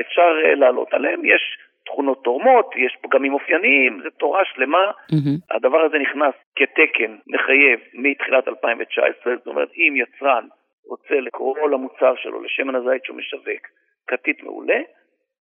אפשר 0.00 0.36
אה, 0.44 0.54
לעלות 0.54 0.94
עליהם. 0.94 1.24
יש 1.24 1.58
תכונות 1.86 2.24
תורמות, 2.24 2.70
יש 2.76 2.96
פגמים 3.02 3.34
אופייניים, 3.34 4.00
זו 4.04 4.10
תורה 4.10 4.42
שלמה. 4.44 4.90
Mm-hmm. 4.90 5.56
הדבר 5.56 5.80
הזה 5.80 5.98
נכנס 5.98 6.34
כתקן 6.56 7.16
מחייב 7.26 7.80
מתחילת 7.94 8.48
2019, 8.48 9.36
זאת 9.36 9.46
אומרת, 9.46 9.68
אם 9.76 9.94
יצרן 9.96 10.46
רוצה 10.88 11.20
לקרוא 11.20 11.68
למוצר 11.68 12.14
שלו, 12.16 12.42
לשמן 12.42 12.74
הזית 12.74 13.04
שהוא 13.04 13.16
משווק, 13.16 13.62
כתית 14.06 14.42
מעולה, 14.42 14.80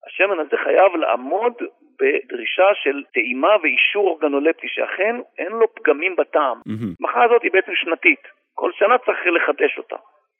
השמן 0.06 0.38
הזה 0.40 0.56
חייב 0.64 0.96
לעמוד 0.96 1.52
בדרישה 1.98 2.68
של 2.74 3.02
טעימה 3.14 3.56
ואישור 3.62 4.08
אורגנולפטי, 4.08 4.66
שאכן 4.68 5.16
אין 5.38 5.52
לו 5.52 5.74
פגמים 5.74 6.16
בטעם. 6.16 6.58
המחאה 7.00 7.22
mm-hmm. 7.22 7.24
הזאת 7.24 7.42
היא 7.42 7.52
בעצם 7.52 7.72
שנתית, 7.74 8.22
כל 8.54 8.70
שנה 8.72 8.98
צריך 8.98 9.18
לחדש 9.26 9.78
אותה, 9.78 9.96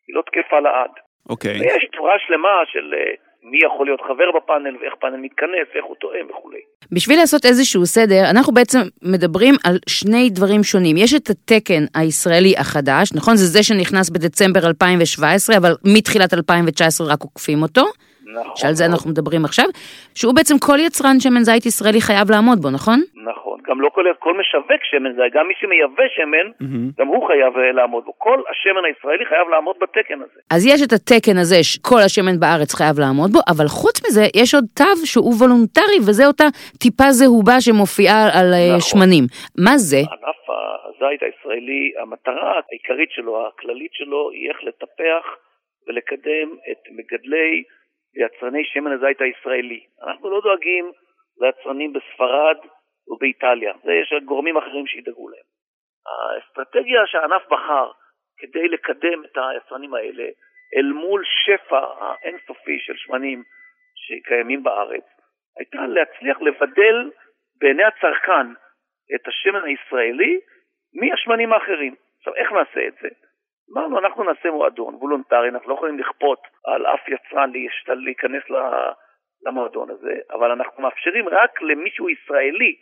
היא 0.06 0.16
לא 0.16 0.22
תקפה 0.22 0.60
לעד. 0.60 0.90
אוקיי. 1.30 1.50
Okay. 1.50 1.60
ויש 1.60 1.84
תורה 1.84 2.18
שלמה 2.18 2.62
של 2.66 2.94
uh, 2.94 3.31
מי 3.44 3.58
יכול 3.66 3.86
להיות 3.86 4.00
חבר 4.00 4.28
בפאנל 4.36 4.76
ואיך 4.80 4.94
פאנל 5.00 5.16
מתכנס 5.16 5.66
ואיך 5.74 5.84
הוא 5.84 5.96
תואם 6.00 6.26
וכולי. 6.30 6.60
בשביל 6.92 7.18
לעשות 7.18 7.44
איזשהו 7.44 7.86
סדר, 7.86 8.30
אנחנו 8.30 8.54
בעצם 8.54 8.78
מדברים 9.02 9.54
על 9.64 9.78
שני 9.88 10.30
דברים 10.30 10.62
שונים. 10.62 10.96
יש 10.96 11.14
את 11.14 11.30
התקן 11.30 11.84
הישראלי 11.94 12.54
החדש, 12.58 13.12
נכון? 13.14 13.36
זה 13.36 13.46
זה 13.46 13.62
שנכנס 13.62 14.10
בדצמבר 14.10 14.66
2017, 14.66 15.56
אבל 15.56 15.72
מתחילת 15.84 16.34
2019 16.34 17.06
רק 17.06 17.22
עוקפים 17.22 17.62
אותו. 17.62 17.84
נכון. 18.40 18.56
שעל 18.56 18.74
זה 18.74 18.84
אנחנו 18.86 19.10
מדברים 19.10 19.44
עכשיו, 19.44 19.64
שהוא 20.14 20.34
בעצם 20.34 20.54
כל 20.58 20.78
יצרן 20.86 21.20
שמן 21.20 21.42
זית 21.42 21.66
ישראלי 21.66 22.00
חייב 22.00 22.30
לעמוד 22.30 22.58
בו, 22.62 22.70
נכון? 22.70 23.00
נכון, 23.24 23.58
גם 23.68 23.80
לא 23.80 23.88
כל, 23.88 24.04
כל 24.18 24.34
משווק 24.40 24.82
שמן 24.90 25.12
זית, 25.12 25.32
גם 25.34 25.44
מי 25.48 25.54
שמייבא 25.60 26.04
שמן, 26.16 26.46
mm-hmm. 26.50 27.00
גם 27.00 27.06
הוא 27.06 27.26
חייב 27.28 27.52
uh, 27.56 27.76
לעמוד 27.76 28.04
בו. 28.04 28.12
כל 28.18 28.38
השמן 28.50 28.84
הישראלי 28.84 29.24
חייב 29.26 29.48
לעמוד 29.48 29.76
בתקן 29.82 30.18
הזה. 30.22 30.40
אז 30.50 30.66
יש 30.66 30.82
את 30.86 30.92
התקן 30.92 31.36
הזה 31.36 31.58
שכל 31.62 32.00
השמן 32.06 32.40
בארץ 32.40 32.74
חייב 32.74 33.00
לעמוד 33.00 33.30
בו, 33.32 33.40
אבל 33.48 33.66
חוץ 33.66 33.96
מזה 34.06 34.24
יש 34.34 34.54
עוד 34.54 34.64
תו 34.76 35.06
שהוא 35.10 35.34
וולונטרי, 35.34 35.98
וזה 36.06 36.26
אותה 36.26 36.44
טיפה 36.82 37.08
זהובה 37.10 37.60
שמופיעה 37.60 38.20
על 38.36 38.48
אה, 38.54 38.68
נכון. 38.68 38.80
שמנים. 38.80 39.24
מה 39.66 39.74
זה? 39.76 40.00
ענף 40.14 40.42
הזית 41.02 41.22
הישראלי, 41.22 41.92
המטרה 42.02 42.52
העיקרית 42.70 43.10
שלו, 43.10 43.46
הכללית 43.46 43.92
שלו, 43.92 44.30
היא 44.30 44.48
איך 44.50 44.58
לטפח 44.68 45.24
ולקדם 45.86 46.48
את 46.70 46.82
מגדלי 46.96 47.62
ליצרני 48.14 48.64
שמן 48.64 48.92
הזית 48.92 49.20
הישראלי. 49.20 49.86
אנחנו 50.02 50.30
לא 50.30 50.40
דואגים 50.40 50.92
ליצרנים 51.40 51.92
בספרד 51.92 52.56
ובאיטליה, 53.08 53.72
זה 53.84 53.92
יש 53.92 54.14
גורמים 54.24 54.56
אחרים 54.56 54.86
שידאגו 54.86 55.28
להם. 55.28 55.44
האסטרטגיה 56.06 57.06
שהענף 57.06 57.42
בחר 57.48 57.90
כדי 58.38 58.68
לקדם 58.68 59.24
את 59.24 59.36
היצרנים 59.36 59.94
האלה 59.94 60.24
אל 60.76 60.92
מול 60.92 61.22
שפע 61.24 61.86
האינסופי 62.00 62.78
של 62.78 62.96
שמנים 62.96 63.42
שקיימים 63.94 64.62
בארץ, 64.62 65.04
הייתה 65.58 65.86
להצליח 65.86 66.40
לבדל 66.40 67.10
בעיני 67.60 67.84
הצרכן 67.84 68.46
את 69.14 69.28
השמן 69.28 69.64
הישראלי 69.64 70.40
מהשמנים 70.94 71.52
האחרים. 71.52 71.94
עכשיו, 72.18 72.34
איך 72.34 72.52
נעשה 72.52 72.86
את 72.88 72.94
זה? 73.02 73.08
אמרנו, 73.72 73.98
אנחנו 73.98 74.24
נעשה 74.24 74.50
מועדון 74.50 74.94
וולונטרי, 74.94 75.48
אנחנו 75.48 75.68
לא 75.70 75.74
יכולים 75.74 75.98
לכפות 75.98 76.38
על 76.64 76.86
אף 76.86 77.08
יצרן 77.08 77.50
להיכנס 78.04 78.42
למועדון 79.46 79.90
הזה, 79.90 80.14
אבל 80.32 80.50
אנחנו 80.50 80.82
מאפשרים 80.82 81.28
רק 81.28 81.62
למישהו 81.62 82.08
ישראלי 82.08 82.74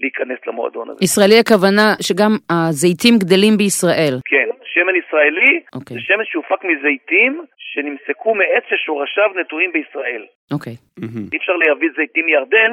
להיכנס 0.00 0.38
למועדון 0.46 0.90
הזה. 0.90 0.98
ישראלי 1.02 1.38
הכוונה 1.38 1.86
שגם 2.06 2.32
הזיתים 2.50 3.14
גדלים 3.22 3.56
בישראל. 3.56 4.14
כן, 4.32 4.48
שמן 4.72 4.96
ישראלי 5.02 5.52
okay. 5.58 5.76
אוקיי. 5.78 5.94
זה 5.96 6.00
שמן 6.06 6.24
שהופק 6.24 6.60
מזיתים 6.64 7.32
שנמסקו 7.56 8.34
מעץ 8.34 8.64
ששורשיו 8.70 9.30
נטועים 9.40 9.72
בישראל. 9.72 10.24
אוקיי. 10.54 10.72
Okay. 10.72 11.04
אי 11.32 11.38
אפשר 11.38 11.56
להביא 11.62 11.88
זיתים 11.96 12.26
מירדן 12.26 12.72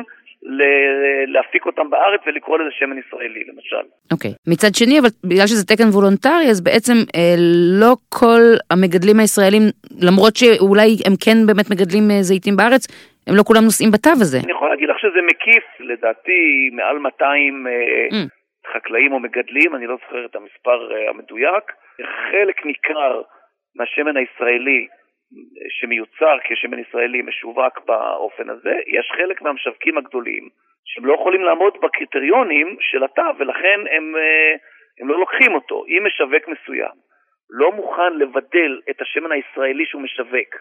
להפיק 1.27 1.65
אותם 1.65 1.89
בארץ 1.89 2.21
ולקרוא 2.25 2.57
לזה 2.59 2.69
שמן 2.71 2.97
ישראלי 2.97 3.43
למשל. 3.47 3.85
אוקיי. 4.11 4.31
Okay. 4.31 4.51
מצד 4.51 4.75
שני, 4.75 4.99
אבל 4.99 5.09
בגלל 5.23 5.47
שזה 5.47 5.65
תקן 5.67 5.89
וולונטרי, 5.93 6.49
אז 6.49 6.63
בעצם 6.63 6.93
אה, 7.15 7.35
לא 7.81 7.95
כל 8.09 8.43
המגדלים 8.71 9.19
הישראלים, 9.19 9.63
למרות 10.01 10.35
שאולי 10.35 10.89
הם 11.07 11.13
כן 11.25 11.37
באמת 11.47 11.67
מגדלים 11.71 12.11
אה, 12.11 12.21
זיתים 12.21 12.55
בארץ, 12.57 12.83
הם 13.27 13.35
לא 13.35 13.43
כולם 13.43 13.63
נושאים 13.63 13.91
בתו 13.91 14.09
הזה. 14.21 14.39
אני 14.43 14.51
יכול 14.51 14.69
להגיד 14.69 14.89
לך 14.89 14.99
שזה 14.99 15.21
מקיף, 15.29 15.65
לדעתי, 15.79 16.69
מעל 16.73 16.97
200 16.97 17.67
אה, 17.67 17.73
mm. 18.11 18.27
חקלאים 18.73 19.11
או 19.13 19.19
מגדלים, 19.19 19.75
אני 19.75 19.87
לא 19.87 19.95
זוכר 20.01 20.25
את 20.25 20.35
המספר 20.35 20.79
אה, 20.91 21.09
המדויק. 21.09 21.65
חלק 22.31 22.65
ניכר 22.65 23.21
מהשמן 23.75 24.17
הישראלי 24.17 24.87
שמיוצר 25.69 26.37
כשמן 26.43 26.79
ישראלי 26.79 27.21
משווק 27.21 27.79
באופן 27.85 28.49
הזה, 28.49 28.75
יש 28.87 29.11
חלק 29.17 29.41
מהמשווקים 29.41 29.97
הגדולים 29.97 30.49
שהם 30.85 31.05
לא 31.05 31.13
יכולים 31.13 31.43
לעמוד 31.43 31.73
בקריטריונים 31.81 32.77
של 32.79 33.03
התו 33.03 33.31
ולכן 33.39 33.79
הם, 33.91 34.15
אה, 34.15 34.53
הם 34.99 35.07
לא 35.07 35.19
לוקחים 35.19 35.53
אותו. 35.55 35.85
אם 35.87 36.03
משווק 36.05 36.47
מסוים 36.47 36.95
לא 37.49 37.71
מוכן 37.71 38.13
לבדל 38.13 38.81
את 38.89 39.01
השמן 39.01 39.31
הישראלי 39.31 39.85
שהוא 39.85 40.01
משווק 40.01 40.55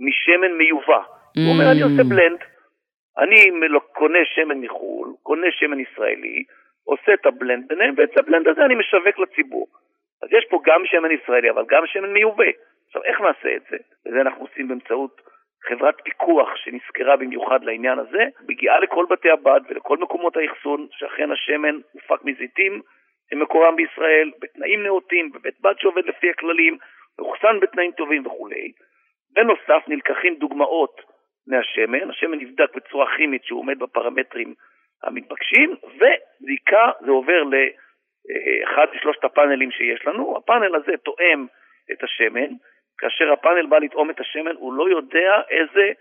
משמן 0.00 0.52
מיובא, 0.52 0.98
mm. 0.98 1.40
הוא 1.40 1.52
אומר 1.54 1.72
אני 1.72 1.82
עושה 1.82 2.02
בלנד, 2.08 2.38
אני 3.18 3.50
קונה 3.92 4.18
שמן 4.24 4.58
מחו"ל, 4.60 5.14
קונה 5.22 5.46
שמן 5.50 5.80
ישראלי, 5.80 6.44
עושה 6.84 7.14
את 7.14 7.26
הבלנד 7.26 7.68
ביניהם 7.68 7.94
ואת 7.96 8.18
הבלנד 8.18 8.48
הזה 8.48 8.64
אני 8.64 8.74
משווק 8.74 9.18
לציבור. 9.18 9.66
אז 10.22 10.28
יש 10.32 10.44
פה 10.50 10.60
גם 10.64 10.82
שמן 10.84 11.10
ישראלי 11.10 11.50
אבל 11.50 11.64
גם 11.68 11.82
שמן 11.86 12.12
מיובא. 12.12 12.50
עכשיו, 12.92 13.04
איך 13.04 13.20
נעשה 13.20 13.56
את 13.56 13.62
זה? 13.70 13.76
וזה 14.06 14.20
אנחנו 14.20 14.42
עושים 14.42 14.68
באמצעות 14.68 15.20
חברת 15.68 15.94
פיקוח 16.04 16.56
שנזכרה 16.56 17.16
במיוחד 17.16 17.64
לעניין 17.64 17.98
הזה, 17.98 18.24
מגיעה 18.48 18.80
לכל 18.80 19.06
בתי 19.10 19.30
הבד 19.30 19.60
ולכל 19.68 19.96
מקומות 19.96 20.36
האחסון, 20.36 20.86
שאכן 20.90 21.30
השמן 21.30 21.78
הופק 21.92 22.24
מזיתים 22.24 22.82
שמקורם 23.30 23.76
בישראל, 23.76 24.30
בתנאים 24.40 24.82
נאותים, 24.82 25.32
בבית 25.32 25.60
בד 25.60 25.74
שעובד 25.78 26.06
לפי 26.06 26.30
הכללים, 26.30 26.78
מאוחסן 27.18 27.60
בתנאים 27.60 27.92
טובים 27.92 28.26
וכולי. 28.26 28.72
בנוסף 29.30 29.88
נלקחים 29.88 30.34
דוגמאות 30.34 31.00
מהשמן, 31.46 32.10
השמן 32.10 32.38
נבדק 32.38 32.74
בצורה 32.76 33.16
כימית 33.16 33.44
שהוא 33.44 33.60
עומד 33.60 33.78
בפרמטרים 33.78 34.54
המתבקשים, 35.02 35.76
ובדיקה 35.82 36.90
זה 37.00 37.10
עובר 37.10 37.42
לאחד 37.42 38.86
משלושת 38.94 39.24
הפאנלים 39.24 39.70
שיש 39.70 40.06
לנו, 40.06 40.36
הפאנל 40.36 40.74
הזה 40.74 40.92
תואם 40.96 41.46
את 41.92 42.02
השמן, 42.04 42.50
כאשר 43.02 43.32
הפאנל 43.32 43.66
בא 43.66 43.78
לטעום 43.78 44.10
את 44.10 44.20
השמן, 44.20 44.54
הוא 44.58 44.74
לא 44.74 44.88
יודע 44.88 45.30
איזה 45.50 45.92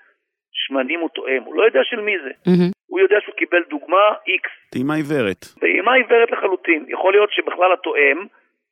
שמנים 0.52 1.00
הוא 1.00 1.10
תואם, 1.10 1.44
הוא 1.46 1.56
לא 1.56 1.64
יודע 1.64 1.80
של 1.84 2.02
מי 2.02 2.16
זה. 2.24 2.30
Mm-hmm. 2.30 2.72
הוא 2.88 3.00
יודע 3.00 3.18
שהוא 3.22 3.36
קיבל 3.36 3.64
דוגמה 3.70 4.06
X. 4.28 4.72
טעימה 4.72 4.96
עיוורת. 4.96 5.46
טעימה 5.60 5.94
עיוורת 5.94 6.32
לחלוטין. 6.32 6.86
יכול 6.88 7.14
להיות 7.14 7.32
שבכלל 7.32 7.74
התואם, 7.74 8.18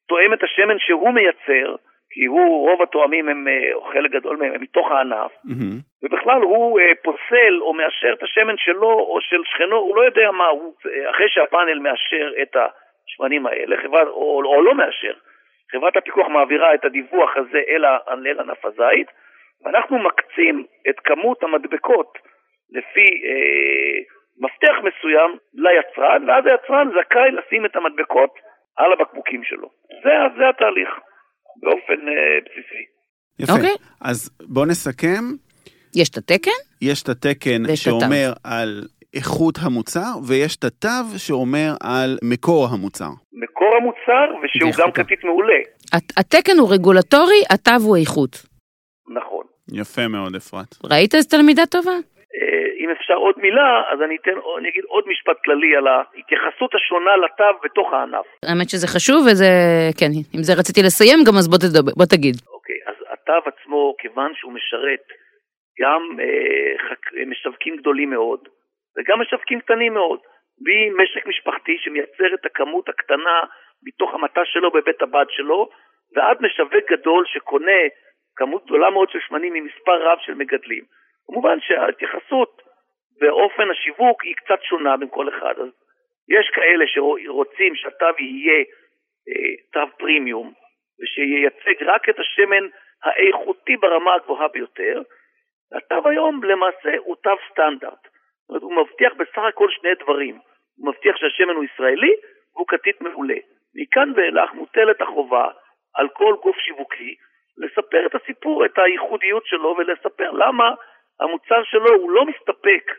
תואם 0.08 0.34
את 0.34 0.44
השמן 0.44 0.80
שהוא 0.80 1.14
מייצר, 1.14 1.76
כי 2.12 2.26
הוא, 2.26 2.70
רוב 2.70 2.82
התואמים 2.82 3.30
הם, 3.30 3.48
אה, 3.48 3.74
או 3.74 3.82
חלק 3.82 4.12
גדול 4.12 4.38
מהם, 4.38 4.54
הם 4.54 4.62
מתוך 4.62 4.92
הענף, 4.92 5.32
mm-hmm. 5.32 6.04
ובכלל 6.04 6.42
הוא 6.42 6.80
אה, 6.80 6.92
פוסל 7.04 7.54
או 7.62 7.74
מאשר 7.74 8.14
את 8.14 8.24
השמן 8.24 8.58
שלו 8.58 8.94
או 9.00 9.18
של 9.22 9.42
שכנו, 9.46 9.76
הוא 9.76 9.96
לא 9.96 10.02
יודע 10.02 10.32
מה, 10.32 10.48
הוא, 10.48 10.74
אה, 10.86 11.10
אחרי 11.10 11.26
שהפאנל 11.30 11.80
מאשר 11.80 12.32
את 12.42 12.56
השמנים 12.56 13.46
האלה, 13.46 13.78
חברה, 13.84 14.02
או, 14.04 14.42
או 14.46 14.62
לא 14.62 14.76
מאשר, 14.76 15.14
חברת 15.72 15.98
הפיקוח 15.98 16.28
מעבירה 16.28 16.74
את 16.76 16.86
הדיווח 16.86 17.30
הזה 17.36 17.62
אל, 17.70 17.86
אל 17.86 18.40
ענף 18.40 18.66
הזית, 18.66 19.08
ואנחנו 19.62 20.00
מקצים 20.00 20.66
את 20.90 20.96
כמות 21.04 21.44
המדבקות 21.44 22.18
לפי 22.70 23.08
אה, 23.26 23.98
מפתח 24.44 24.76
מסוים 24.88 25.38
ליצרן, 25.54 26.30
ואז 26.30 26.44
היצרן 26.46 26.88
זכאי 26.96 27.32
לשים 27.32 27.66
את 27.66 27.76
המדבקות 27.76 28.34
על 28.78 28.94
הבקבוקים 28.94 29.44
שלו. 29.44 29.70
זה, 30.04 30.14
זה 30.38 30.50
התהליך, 30.50 30.90
באופן 31.62 32.08
אה, 32.08 32.40
בסיסי. 32.46 32.84
יפה. 33.40 33.54
אוקיי. 33.54 33.76
אז 34.02 34.18
בוא 34.54 34.66
נסכם, 34.66 35.24
יש 35.96 36.10
את 36.10 36.18
התקן, 36.18 36.60
יש 36.82 37.04
את 37.04 37.10
התקן 37.10 37.62
את. 37.66 37.76
שאומר 37.76 38.30
על 38.44 38.70
איכות 39.16 39.56
המוצר, 39.66 40.12
ויש 40.28 40.56
את 40.56 40.64
התו 40.64 41.04
שאומר 41.18 41.70
על 41.84 42.18
מקור 42.24 42.68
המוצר. 42.74 43.10
מקור 43.34 43.72
המוצר, 43.82 44.26
ושהוא. 44.44 44.72
גם 44.86 44.92
כתית 44.92 45.24
מעולה. 45.24 45.60
הת- 45.94 46.14
התקן 46.18 46.58
הוא 46.60 46.74
רגולטורי, 46.74 47.42
התו 47.54 47.72
הוא 47.88 47.98
איכות. 47.98 48.34
נכון. 49.18 49.46
יפה 49.74 50.08
מאוד, 50.08 50.36
אפרת. 50.36 50.72
ראית 50.92 51.16
איזה 51.16 51.30
תלמידה 51.30 51.66
טובה? 51.66 51.92
אה, 51.92 52.68
אם 52.84 52.90
אפשר 52.98 53.14
עוד 53.14 53.36
מילה, 53.38 53.70
אז 53.94 54.00
אני 54.06 54.16
אתן, 54.22 54.32
אני 54.60 54.70
אגיד 54.70 54.84
עוד 54.88 55.04
משפט 55.12 55.38
כללי 55.46 55.76
על 55.78 55.88
ההתייחסות 55.88 56.72
השונה 56.76 57.14
לתו 57.24 57.50
בתוך 57.64 57.88
הענף. 57.94 58.26
האמת 58.46 58.70
שזה 58.70 58.88
חשוב, 58.88 59.20
וזה, 59.32 59.52
כן, 60.00 60.12
עם 60.34 60.44
זה 60.44 60.54
רציתי 60.60 60.82
לסיים 60.84 61.20
גם, 61.28 61.36
אז 61.40 61.48
בוא 61.52 61.58
תדבר, 61.58 61.92
בוא 62.00 62.06
תגיד. 62.06 62.36
אוקיי, 62.56 62.80
אז 62.90 62.96
התו 63.14 63.40
עצמו, 63.52 63.82
כיוון 64.02 64.32
שהוא 64.36 64.54
משרת 64.60 65.04
גם 65.82 66.02
אה, 66.24 66.26
חק... 66.90 67.02
משווקים 67.32 67.74
גדולים 67.80 68.10
מאוד, 68.10 68.40
וגם 68.98 69.22
משווקים 69.22 69.60
קטנים 69.60 69.94
מאוד, 69.94 70.20
ממשק 70.62 71.26
משפחתי 71.26 71.78
שמייצר 71.80 72.34
את 72.34 72.46
הכמות 72.46 72.90
הקטנה 72.90 73.40
מתוך 73.84 74.14
המטע 74.14 74.42
שלו 74.46 74.72
בבית 74.72 75.02
הבד 75.02 75.26
שלו, 75.30 75.70
ועד 76.16 76.38
משווק 76.42 76.92
גדול 76.92 77.26
שקונה 77.28 77.82
כמות 78.36 78.66
גדולה 78.66 78.90
מאוד 78.90 79.10
של 79.10 79.20
שמנים 79.20 79.54
ממספר 79.54 80.12
רב 80.12 80.18
של 80.22 80.34
מגדלים. 80.34 80.84
כמובן 81.28 81.60
שההתייחסות 81.60 82.62
ואופן 83.22 83.72
השיווק 83.72 84.24
היא 84.24 84.36
קצת 84.36 84.64
שונה 84.64 84.98
בין 84.98 85.10
כל 85.10 85.30
אחד. 85.30 85.54
אז 85.60 85.70
יש 86.30 86.50
כאלה 86.54 86.86
שרוצים 86.88 87.76
שהתו 87.76 88.06
יהיה 88.20 88.60
אה, 89.30 89.56
תו 89.74 89.98
פרימיום, 89.98 90.54
ושייצג 91.02 91.84
רק 91.84 92.10
את 92.10 92.20
השמן 92.20 92.68
האיכותי 93.04 93.78
ברמה 93.78 94.14
הגבוהה 94.14 94.48
ביותר. 94.48 95.02
התו 95.72 96.10
היום 96.10 96.44
למעשה 96.44 96.98
הוא 96.98 97.16
תו 97.16 97.36
סטנדרט. 97.52 98.08
זאת 98.50 98.64
אומרת, 98.64 98.64
הוא 98.64 98.76
מבטיח 98.76 99.14
בסך 99.14 99.44
הכל 99.50 99.68
שני 99.70 99.90
דברים. 100.04 100.40
הוא 100.78 100.90
מבטיח 100.90 101.16
שהשמן 101.18 101.56
הוא 101.56 101.64
ישראלי 101.64 102.14
והוא 102.56 102.68
כתית 102.68 103.02
מעולה. 103.02 103.36
מכאן 103.76 104.12
ואילך 104.16 104.54
מוטלת 104.54 105.02
החובה 105.02 105.48
על 105.96 106.10
כל 106.10 106.36
גוף 106.42 106.56
שיווקי 106.58 107.16
לספר 107.58 108.06
את 108.06 108.16
הסיפור, 108.16 108.66
את 108.66 108.78
הייחודיות 108.78 109.46
שלו 109.46 109.76
ולספר 109.78 110.32
למה 110.32 110.74
המוצר 111.20 111.64
שלו 111.64 111.96
הוא 111.96 112.12
לא 112.12 112.26
מסתפק 112.26 112.92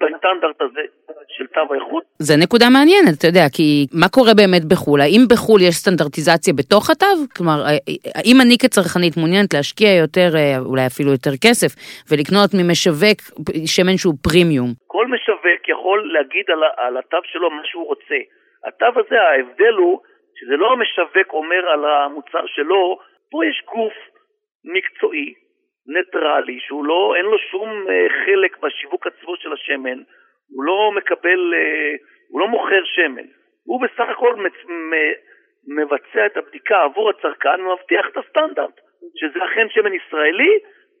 בסטנדרט 0.00 0.60
הזה 0.60 0.80
של 1.28 1.46
תו 1.46 1.74
האיכות, 1.74 2.04
זה 2.18 2.34
נקודה 2.42 2.66
מעניינת, 2.74 3.14
אתה 3.18 3.26
יודע, 3.26 3.46
כי 3.56 3.86
מה 4.00 4.08
קורה 4.16 4.34
באמת 4.40 4.64
בחו"ל? 4.70 5.00
האם 5.00 5.22
בחו"ל 5.30 5.60
יש 5.68 5.74
סטנדרטיזציה 5.82 6.54
בתוך 6.58 6.90
התו? 6.90 7.12
כלומר, 7.36 7.58
האם 8.18 8.36
אני 8.44 8.56
כצרכנית 8.62 9.14
מעוניינת 9.16 9.54
להשקיע 9.54 9.90
יותר, 10.02 10.28
אה, 10.36 10.58
אולי 10.70 10.86
אפילו 10.86 11.10
יותר 11.16 11.34
כסף, 11.44 11.70
ולקנות 12.08 12.50
ממשווק 12.58 13.18
שמן 13.74 13.96
שהוא 14.00 14.14
פרימיום? 14.26 14.70
כל 14.86 15.06
משווק 15.14 15.62
יכול 15.74 15.98
להגיד 16.14 16.46
על, 16.54 16.62
על 16.76 16.96
התו 16.96 17.20
שלו 17.32 17.50
מה 17.50 17.62
שהוא 17.64 17.86
רוצה. 17.86 18.18
התו 18.66 18.92
הזה, 19.00 19.16
ההבדל 19.22 19.74
הוא 19.82 20.00
שזה 20.38 20.56
לא 20.56 20.72
המשווק 20.72 21.28
אומר 21.32 21.62
על 21.72 21.82
המוצר 21.84 22.46
שלו, 22.46 22.98
פה 23.30 23.38
יש 23.46 23.58
גוף 23.72 23.96
מקצועי, 24.64 25.34
ניטרלי, 25.88 26.60
שהוא 26.60 26.84
לא, 26.84 27.14
אין 27.16 27.24
לו 27.24 27.38
שום 27.38 27.68
אה, 27.90 28.06
חלק 28.24 28.58
בשיווק 28.58 29.06
עצמו 29.06 29.36
של 29.36 29.52
השמן, 29.52 29.98
הוא 30.48 30.64
לא 30.64 30.92
מקבל, 30.96 31.54
אה, 31.54 31.94
הוא 32.28 32.40
לא 32.40 32.48
מוכר 32.48 32.84
שמן. 32.84 33.26
הוא 33.64 33.80
בסך 33.82 34.08
הכל 34.08 34.36
מצ, 34.36 34.52
מבצע 35.68 36.26
את 36.26 36.36
הבדיקה 36.36 36.82
עבור 36.82 37.10
הצרכן 37.10 37.60
ומבטיח 37.60 38.06
את 38.12 38.16
הסטנדרט, 38.16 38.80
שזה 39.16 39.44
אכן 39.44 39.66
שמן 39.70 39.92
ישראלי, 39.94 40.58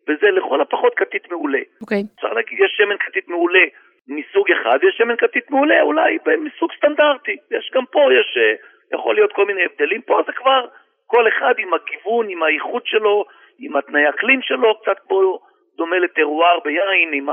וזה 0.08 0.30
לכל 0.30 0.60
הפחות 0.60 0.92
כתית 0.96 1.30
מעולה. 1.30 1.62
אוקיי. 1.80 2.02
אפשר 2.16 2.32
להגיד, 2.32 2.58
יש 2.60 2.72
שמן 2.76 2.96
כתית 2.98 3.28
מעולה 3.28 3.64
מסוג 4.08 4.50
אחד, 4.52 4.78
ויש 4.82 4.96
שמן 4.96 5.16
כתית 5.16 5.50
מעולה 5.50 5.82
אולי 5.82 6.18
מסוג 6.38 6.70
סטנדרטי. 6.76 7.36
יש 7.50 7.70
גם 7.74 7.86
פה, 7.86 8.00
יש, 8.20 8.36
אה, 8.36 8.54
יכול 8.94 9.14
להיות 9.14 9.32
כל 9.32 9.46
מיני 9.46 9.64
הבדלים. 9.64 10.02
פה 10.02 10.20
זה 10.26 10.32
כבר 10.32 10.66
כל 11.06 11.28
אחד 11.28 11.54
עם 11.58 11.74
הגיוון, 11.74 12.28
עם 12.28 12.42
האיכות 12.42 12.86
שלו, 12.86 13.24
עם 13.58 13.76
התנאי 13.76 14.08
אקלים 14.08 14.40
שלו, 14.42 14.68
קצת 14.80 14.98
פה 15.08 15.38
דומה 15.76 15.98
לטרואר 15.98 16.58
ביין, 16.64 17.10
עם 17.12 17.28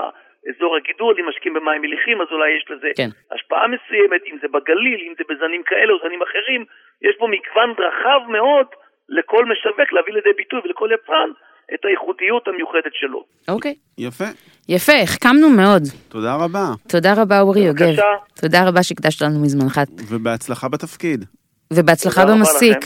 אזור 0.50 0.76
הגידול, 0.78 1.16
אם 1.20 1.30
משקים 1.30 1.54
במים 1.54 1.82
מליחים, 1.82 2.22
אז 2.22 2.28
אולי 2.32 2.50
יש 2.58 2.66
לזה 2.72 2.90
כן. 2.98 3.10
השפעה 3.36 3.68
מסוימת, 3.68 4.22
אם 4.30 4.38
זה 4.42 4.48
בגליל, 4.48 5.00
אם 5.08 5.14
זה 5.18 5.24
בזנים 5.30 5.64
כאלה 5.70 5.94
או 5.94 5.98
זנים 6.04 6.22
אחרים. 6.28 6.62
יש 7.08 7.16
פה 7.20 7.26
מגוון 7.34 7.70
רחב 7.86 8.22
מאוד 8.38 8.68
לכל 9.10 9.46
משווק 9.46 9.94
להביא 9.94 10.14
לידי 10.14 10.34
ביטוי 10.38 10.60
ולכל 10.64 10.90
יצרן 10.96 11.30
את 11.74 11.86
הייחודיות 11.86 12.48
המיוחדת 12.48 12.94
שלו. 12.94 13.24
אוקיי. 13.48 13.76
יפה. 13.98 14.30
יפה, 14.70 14.94
החכמנו 15.04 15.50
מאוד. 15.50 15.84
תודה 16.10 16.36
רבה, 16.36 16.66
תודה 16.90 17.14
רבה, 17.22 17.42
אורי 17.42 17.62
יוגב. 17.62 17.86
בבקשה. 17.86 18.14
תודה 18.42 18.60
רבה 18.68 18.84
שהקדשת 18.84 19.22
לנו 19.22 19.40
מזמנך. 19.44 19.78
ובהצלחה 20.10 20.70
בתפקיד. 20.70 21.26
ובהצלחה 21.74 22.26
במסיק. 22.26 22.78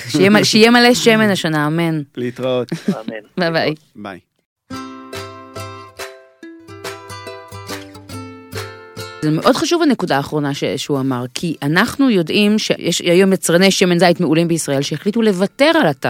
שיהיה 0.43 0.71
מלא 0.71 0.93
שמן 0.93 1.29
השנה, 1.29 1.67
אמן. 1.67 2.01
להתראות. 2.17 2.67
אמן. 2.89 3.15
ביי 3.37 3.51
ביי. 3.51 3.75
ביי. 3.95 4.19
זה 9.21 9.31
מאוד 9.31 9.55
חשוב 9.55 9.81
הנקודה 9.81 10.17
האחרונה 10.17 10.53
ש- 10.53 10.63
שהוא 10.63 10.99
אמר, 10.99 11.25
כי 11.33 11.55
אנחנו 11.63 12.09
יודעים 12.09 12.59
שיש 12.59 12.99
היום 13.01 13.33
יצרני 13.33 13.71
שמן 13.71 13.99
זית 13.99 14.19
מעולים 14.19 14.47
בישראל 14.47 14.81
שהחליטו 14.81 15.21
לוותר 15.21 15.71
על 15.81 15.87
התו. 15.87 16.09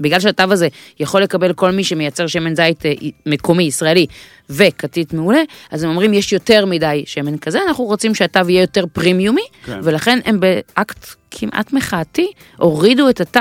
בגלל 0.00 0.20
שהתו 0.20 0.42
הזה 0.42 0.68
יכול 1.00 1.22
לקבל 1.22 1.52
כל 1.52 1.70
מי 1.70 1.84
שמייצר 1.84 2.26
שמן 2.26 2.56
זית 2.56 2.86
אה, 2.86 2.92
מקומי, 3.26 3.62
ישראלי, 3.62 4.06
וכתית 4.50 5.12
מעולה, 5.12 5.42
אז 5.70 5.82
הם 5.82 5.90
אומרים 5.90 6.14
יש 6.14 6.32
יותר 6.32 6.66
מדי 6.66 7.02
שמן 7.06 7.38
כזה, 7.38 7.58
אנחנו 7.68 7.84
רוצים 7.84 8.14
שהתו 8.14 8.40
יהיה 8.48 8.60
יותר 8.60 8.84
פרימיומי, 8.92 9.44
כן. 9.64 9.80
ולכן 9.82 10.18
הם 10.24 10.40
באקט 10.40 11.06
כמעט 11.30 11.72
מחאתי 11.72 12.32
הורידו 12.56 13.08
את 13.08 13.20
התו. 13.20 13.40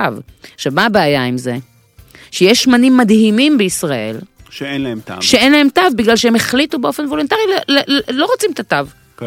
עכשיו, 0.55 0.71
מה 0.75 0.85
הבעיה 0.85 1.25
עם 1.25 1.37
זה? 1.37 1.55
שיש 2.31 2.63
שמנים 2.63 2.97
מדהימים 2.97 3.57
בישראל, 3.57 4.17
שאין 4.49 4.81
להם 4.81 4.99
טעם. 5.05 5.21
שאין 5.21 5.51
להם 5.51 5.67
תו 5.69 5.81
בגלל 5.95 6.15
שהם 6.15 6.35
החליטו 6.35 6.79
באופן 6.79 7.05
וולונטרי, 7.05 7.39
לא 8.09 8.25
רוצים 8.25 8.51
את 8.51 8.59
התו. 8.59 8.75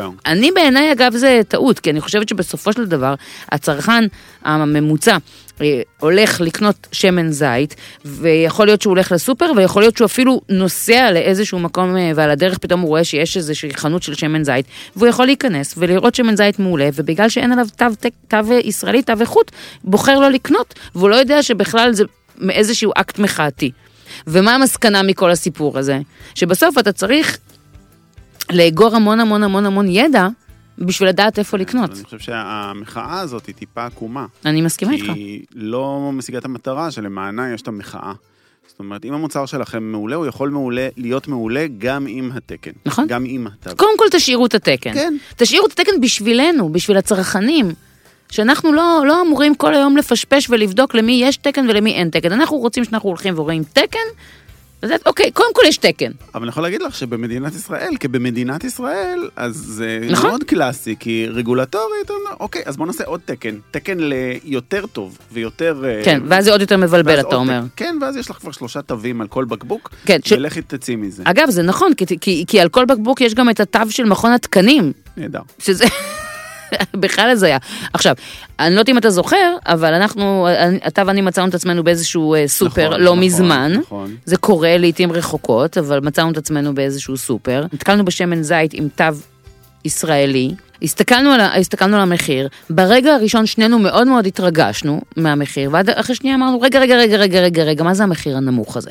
כן. 0.03 0.31
אני 0.33 0.51
בעיניי 0.53 0.93
אגב 0.93 1.17
זה 1.17 1.41
טעות, 1.49 1.79
כי 1.81 1.91
אני 1.91 2.01
חושבת 2.01 2.29
שבסופו 2.29 2.73
של 2.73 2.85
דבר 2.85 3.15
הצרכן 3.53 4.05
הממוצע 4.45 5.17
אה, 5.61 5.83
הולך 6.01 6.41
לקנות 6.41 6.87
שמן 6.93 7.31
זית, 7.31 7.75
ויכול 8.05 8.67
להיות 8.67 8.83
שהוא 8.83 8.91
הולך 8.91 9.13
לסופר, 9.13 9.53
ויכול 9.57 9.83
להיות 9.83 9.97
שהוא 9.97 10.07
אפילו 10.07 10.41
נוסע 10.49 11.11
לאיזשהו 11.13 11.59
מקום, 11.59 11.97
אה, 11.97 12.13
ועל 12.15 12.31
הדרך 12.31 12.59
פתאום 12.59 12.81
הוא 12.81 12.89
רואה 12.89 13.05
שיש 13.05 13.37
איזושהי 13.37 13.75
חנות 13.75 14.03
של 14.03 14.15
שמן 14.15 14.45
זית, 14.45 14.67
והוא 14.97 15.09
יכול 15.09 15.27
להיכנס 15.27 15.75
ולראות 15.79 16.15
שמן 16.15 16.37
זית 16.37 16.59
מעולה, 16.59 16.89
ובגלל 16.95 17.29
שאין 17.29 17.53
עליו 17.53 17.67
תו, 17.77 17.87
תו, 18.01 18.09
תו 18.29 18.53
ישראלי, 18.65 19.03
תו 19.03 19.13
איכות, 19.21 19.53
בוחר 19.85 20.21
לא 20.21 20.31
לקנות, 20.31 20.75
והוא 20.95 21.11
לא 21.11 21.17
יודע 21.17 21.43
שבכלל 21.43 21.93
זה 21.93 22.05
מאיזשהו 22.39 22.93
אקט 22.97 23.19
מחאתי. 23.19 23.71
ומה 24.27 24.55
המסקנה 24.55 25.03
מכל 25.03 25.31
הסיפור 25.31 25.79
הזה? 25.79 25.99
שבסוף 26.35 26.79
אתה 26.79 26.93
צריך 26.93 27.39
לאגור 28.53 28.97
המון 28.97 29.21
המון 29.21 29.43
המון 29.43 29.67
המון 29.67 29.89
ידע 29.89 30.29
בשביל 30.79 31.09
לדעת 31.09 31.39
איפה 31.39 31.57
לקנות. 31.57 31.91
אני 31.91 32.05
חושב 32.05 32.19
שהמחאה 32.19 33.21
הזאת 33.21 33.47
היא 33.47 33.55
טיפה 33.55 33.87
עקומה. 33.87 34.27
אני 34.45 34.63
מסכימה 34.63 34.93
איתך. 34.93 35.09
היא 35.09 35.45
לא 35.55 36.11
משיגה 36.13 36.39
את 36.39 36.45
המטרה 36.45 36.91
שלמענה 36.91 37.55
יש 37.55 37.63
את 37.63 37.69
המחאה. 37.69 38.13
זאת 38.69 38.79
אומרת, 38.79 39.05
אם 39.05 39.13
המוצר 39.13 39.47
שלכם 39.47 39.83
מעולה, 39.83 40.17
הוא 40.17 40.27
יכול 40.27 40.51
מעולה, 40.51 40.89
להיות 40.97 41.29
מעולה 41.29 41.67
גם 41.79 42.07
עם 42.09 42.33
התקן. 42.35 42.71
נכון. 42.87 43.07
גם 43.07 43.25
עם 43.27 43.47
התו. 43.47 43.77
קודם 43.77 43.99
כל 43.99 44.05
תשאירו 44.11 44.47
את 44.47 44.55
התקן. 44.55 44.95
כן. 44.95 45.17
תשאירו 45.37 45.67
את 45.67 45.73
התקן 45.73 46.01
בשבילנו, 46.01 46.73
בשביל 46.73 46.97
הצרכנים. 46.97 47.73
שאנחנו 48.31 48.73
לא, 48.73 49.03
לא 49.07 49.23
אמורים 49.23 49.55
כל 49.55 49.75
היום 49.75 49.97
לפשפש 49.97 50.51
ולבדוק 50.51 50.95
למי 50.95 51.21
יש 51.25 51.37
תקן 51.37 51.67
ולמי 51.71 51.93
אין 51.95 52.11
תקן. 52.11 52.33
אנחנו 52.33 52.57
רוצים 52.57 52.85
שאנחנו 52.85 53.09
הולכים 53.09 53.39
ורואים 53.39 53.63
תקן, 53.65 53.99
אז 54.83 54.91
את- 54.91 55.07
אוקיי, 55.07 55.31
קודם 55.31 55.55
כל 55.55 55.63
יש 55.67 55.77
תקן. 55.77 56.11
אבל 56.35 56.43
אני 56.43 56.49
יכול 56.49 56.63
להגיד 56.63 56.83
לך 56.83 56.95
שבמדינת 56.95 57.55
ישראל, 57.55 57.95
כבמדינת 58.01 58.65
ישראל, 58.65 59.29
אז 59.37 59.55
זה 59.57 59.99
נכון. 60.11 60.31
מאוד 60.31 60.45
קלאסי, 60.45 60.95
כי 61.01 61.27
רגולטורית, 61.29 62.11
אוקיי, 62.41 62.63
אז 62.67 62.77
בוא 62.77 62.87
נעשה 62.87 63.05
עוד 63.05 63.21
תקן. 63.25 63.55
תקן 63.71 63.97
ליותר 64.01 64.87
טוב 64.87 65.19
ויותר... 65.33 65.83
אה, 65.87 66.03
כן, 66.05 66.23
ואז 66.29 66.45
זה 66.45 66.51
עוד 66.53 66.61
יותר 66.61 66.77
מבלבל, 66.77 67.21
אתה 67.21 67.37
אומר. 67.37 67.61
תקן. 67.61 67.67
כן, 67.85 67.97
ואז 68.01 68.17
יש 68.17 68.31
לך 68.31 68.37
כבר 68.37 68.53
שלושה 68.53 68.83
תווים 68.83 69.21
על 69.21 69.27
כל 69.29 69.45
בקבוק, 69.45 69.91
כן, 70.07 70.19
ש- 70.25 70.33
ולכי 70.33 70.63
תצאי 70.63 70.97
מזה. 70.97 71.23
אגב, 71.27 71.51
זה 71.51 71.63
נכון, 71.63 71.95
כי, 71.95 72.05
כי, 72.21 72.45
כי 72.47 72.61
על 72.61 72.69
כל 72.69 72.85
בקבוק 72.85 73.21
יש 73.21 73.35
גם 73.35 73.51
את 73.51 73.61
התו 73.61 73.81
של 73.91 74.05
מכון 74.05 74.33
התקנים, 74.33 74.93
נהדר. 75.17 75.41
שזה 75.59 75.85
בכלל 77.03 77.31
הזיה. 77.31 77.59
עכשיו, 77.93 78.15
אני 78.61 78.75
לא 78.75 78.81
יודעת 78.81 78.89
אם 78.89 78.99
אתה 78.99 79.11
זוכר, 79.11 79.55
אבל 79.67 79.95
אנחנו, 79.95 80.49
אתה 80.87 81.03
ואני 81.07 81.23
מצאנו 81.23 81.49
את 81.49 81.55
עצמנו 81.55 81.85
באיזשהו 81.85 82.35
אה, 82.35 82.49
סופר 82.49 82.89
נכון, 82.89 83.01
לא 83.01 83.07
נכון, 83.07 83.21
מזמן. 83.21 83.73
נכון. 83.81 84.17
זה 84.25 84.37
קורה 84.37 84.77
לעיתים 84.79 85.13
רחוקות, 85.13 85.79
אבל 85.79 86.01
מצאנו 86.01 86.31
את 86.31 86.37
עצמנו 86.37 86.75
באיזשהו 86.75 87.17
סופר. 87.17 87.65
נתקלנו 87.73 88.05
בשמן 88.05 88.43
זית 88.43 88.75
עם 88.75 88.89
תו 88.89 89.05
ישראלי, 89.85 90.51
הסתכלנו 90.83 91.31
על, 91.31 91.41
הסתכלנו 91.41 91.97
על 91.97 92.03
המחיר, 92.03 92.49
ברגע 92.71 93.15
הראשון 93.15 93.47
שנינו 93.47 93.79
מאוד 93.79 94.07
מאוד 94.09 94.27
התרגשנו 94.27 95.01
מהמחיר, 95.17 95.71
ועד 95.73 95.91
אחרי 95.91 96.15
שנייה 96.15 96.37
אמרנו, 96.37 96.61
רגע, 96.61 96.79
רגע, 96.79 96.97
רגע, 96.97 97.17
רגע, 97.17 97.41
רגע, 97.41 97.63
רגע, 97.63 97.85
מה 97.85 97.95
זה 97.95 98.03
המחיר 98.03 98.37
הנמוך 98.37 98.77
הזה? 98.77 98.91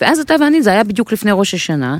ואז 0.00 0.20
אתה 0.20 0.34
ואני, 0.40 0.62
זה 0.62 0.70
היה 0.70 0.84
בדיוק 0.84 1.12
לפני 1.12 1.30
ראש 1.34 1.54
השנה, 1.54 1.98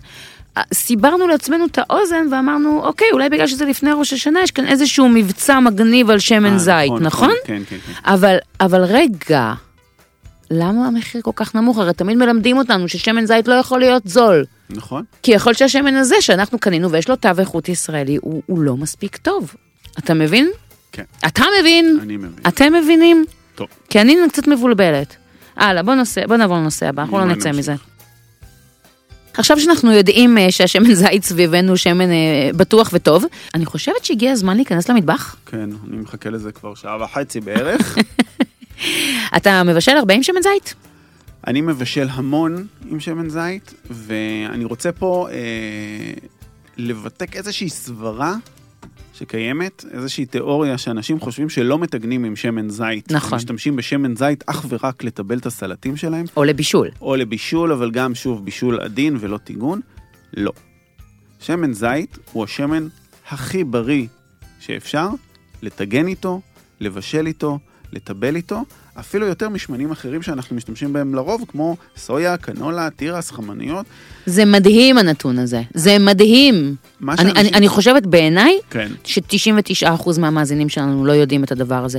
סיברנו 0.75 1.29
לעצמנו 1.29 1.67
את 1.67 1.79
האוזן 1.79 2.27
ואמרנו, 2.31 2.81
אוקיי, 2.85 3.09
אולי 3.13 3.29
בגלל 3.29 3.47
שזה 3.47 3.65
לפני 3.65 3.91
ראש 3.93 4.13
השנה, 4.13 4.43
יש 4.43 4.51
כאן 4.51 4.67
איזשהו 4.67 5.09
מבצע 5.09 5.61
מגניב 5.61 6.11
על 6.11 6.19
שמן 6.19 6.53
אה, 6.53 6.59
זית, 6.59 6.93
נכון? 7.01 7.33
כן, 7.45 7.63
כן, 7.69 7.77
כן. 7.87 7.93
אבל, 8.05 8.37
אבל 8.61 8.85
רגע, 8.85 9.53
למה 10.51 10.87
המחיר 10.87 11.23
כל 11.23 11.31
כך 11.37 11.55
נמוך? 11.55 11.79
הרי 11.79 11.93
תמיד 11.93 12.17
מלמדים 12.17 12.59
אותנו 12.59 12.89
ששמן 12.89 13.27
זית 13.27 13.49
לא 13.49 13.55
יכול 13.55 13.81
להיות 13.81 14.03
זול. 14.07 14.45
נכון. 14.71 15.05
כי 15.23 15.33
יכול 15.33 15.51
להיות 15.51 15.59
שהשמן 15.59 15.95
הזה 15.95 16.17
שאנחנו 16.21 16.59
קנינו 16.59 16.91
ויש 16.91 17.09
לו 17.09 17.17
תו 17.17 17.29
איכות 17.39 17.69
ישראלי, 17.69 18.19
הוא, 18.23 18.43
הוא 18.47 18.59
לא 18.59 18.77
מספיק 18.77 19.17
טוב. 19.17 19.55
אתה 19.99 20.15
מבין? 20.15 20.51
כן. 20.93 21.03
אתה 21.27 21.43
מבין? 21.61 21.99
אני 22.03 22.17
מבין. 22.17 22.33
אתם 22.49 22.73
מבינים? 22.75 23.25
טוב. 23.55 23.67
כי 23.91 24.01
אני 24.01 24.17
קצת 24.33 24.49
מבולבלת. 24.49 25.17
הלאה, 25.57 25.83
בוא, 25.83 25.95
נושא, 25.95 26.27
בוא 26.27 26.37
נעבור 26.37 26.57
לנושא 26.57 26.89
הבא, 26.89 27.03
אנחנו 27.03 27.19
לא 27.19 27.25
נצא. 27.25 27.53
מזה. 27.53 27.75
עכשיו 29.39 29.61
שאנחנו 29.61 29.93
יודעים 29.93 30.39
אה, 30.39 30.53
שהשמן 30.53 30.95
זית 30.95 31.25
סביבנו 31.25 31.69
הוא 31.69 31.77
שמן 31.77 32.11
אה, 32.11 32.51
בטוח 32.57 32.91
וטוב, 32.93 33.25
אני 33.55 33.67
חושבת 33.67 34.05
שהגיע 34.05 34.33
הזמן 34.33 34.57
להיכנס 34.57 34.91
למטבח. 34.91 35.37
כן, 35.47 35.71
אני 35.89 35.97
מחכה 35.97 36.31
לזה 36.31 36.53
כבר 36.53 36.75
שעה 36.75 37.03
וחצי 37.03 37.41
בערך. 37.41 37.99
אתה 39.37 39.63
מבשל 39.63 39.97
הרבה 39.97 40.15
עם 40.15 40.23
שמן 40.23 40.43
זית? 40.43 40.75
אני 41.47 41.61
מבשל 41.61 42.09
המון 42.11 42.67
עם 42.91 43.01
שמן 43.01 43.29
זית, 43.29 43.75
ואני 43.91 44.65
רוצה 44.65 44.93
פה 44.93 45.29
אה, 45.31 45.37
לבתק 46.77 47.37
איזושהי 47.37 47.69
סברה 47.69 48.35
שקיימת, 49.19 49.85
איזושהי 49.91 50.27
תיאוריה 50.27 50.79
שאנשים 50.79 51.21
חושבים 51.21 51.49
שלא 51.49 51.79
מטגנים 51.79 52.25
עם 52.25 52.37
שמן 52.37 52.71
זית. 52.71 53.13
נכון. 53.13 53.37
משתמשים 53.37 53.77
בשמן 53.77 54.17
זית 54.17 54.45
אך 54.47 54.67
ורק 54.69 55.05
לטבל 55.05 55.39
את 55.39 55.47
הסלטים 55.47 55.97
שלהם, 55.97 56.27
או 56.37 56.45
לבישול? 56.45 56.89
או 57.01 57.17
לבישול, 57.17 57.73
אבל 57.73 57.91
גם 57.91 58.15
שוב 58.15 58.45
בישול 58.45 58.81
עדין 58.81 59.17
ולא 59.21 59.39
טיגון. 59.39 59.81
לא. 60.37 60.53
שמן 61.41 61.73
זית 61.73 62.19
הוא 62.33 62.45
השמן 62.45 62.89
הכי 63.29 63.65
בריא 63.65 64.07
שאפשר 64.61 65.09
לטגן 65.63 66.07
איתו, 66.07 66.41
לבשל 66.81 67.27
איתו, 67.27 67.59
לטבל 67.93 68.37
איתו, 68.37 68.63
אפילו 69.01 69.27
יותר 69.27 69.49
משמנים 69.49 69.91
אחרים 69.91 70.23
שאנחנו 70.23 70.57
משתמשים 70.57 70.93
בהם 70.93 71.15
לרוב, 71.15 71.45
כמו 71.49 71.77
סויה, 71.97 72.37
קנולה, 72.37 72.89
תירס, 72.97 73.31
חמניות. 73.31 73.87
זה 74.27 74.45
מדהים 74.45 74.99
הנתון 74.99 75.39
הזה, 75.39 75.63
זה 75.75 75.99
מדהים. 75.99 76.55
אני, 77.09 77.17
שאנשים- 77.17 77.37
אני, 77.37 77.49
אני 77.55 77.69
חושבת 77.69 78.07
בעיניי 78.07 78.59
כן. 78.71 78.93
ש-99% 79.05 79.87
מהמאזינים 80.21 80.69
שלנו 80.69 81.05
לא 81.07 81.13
יודעים 81.13 81.45
את 81.45 81.53
הדבר 81.53 81.85
הזה. 81.85 81.99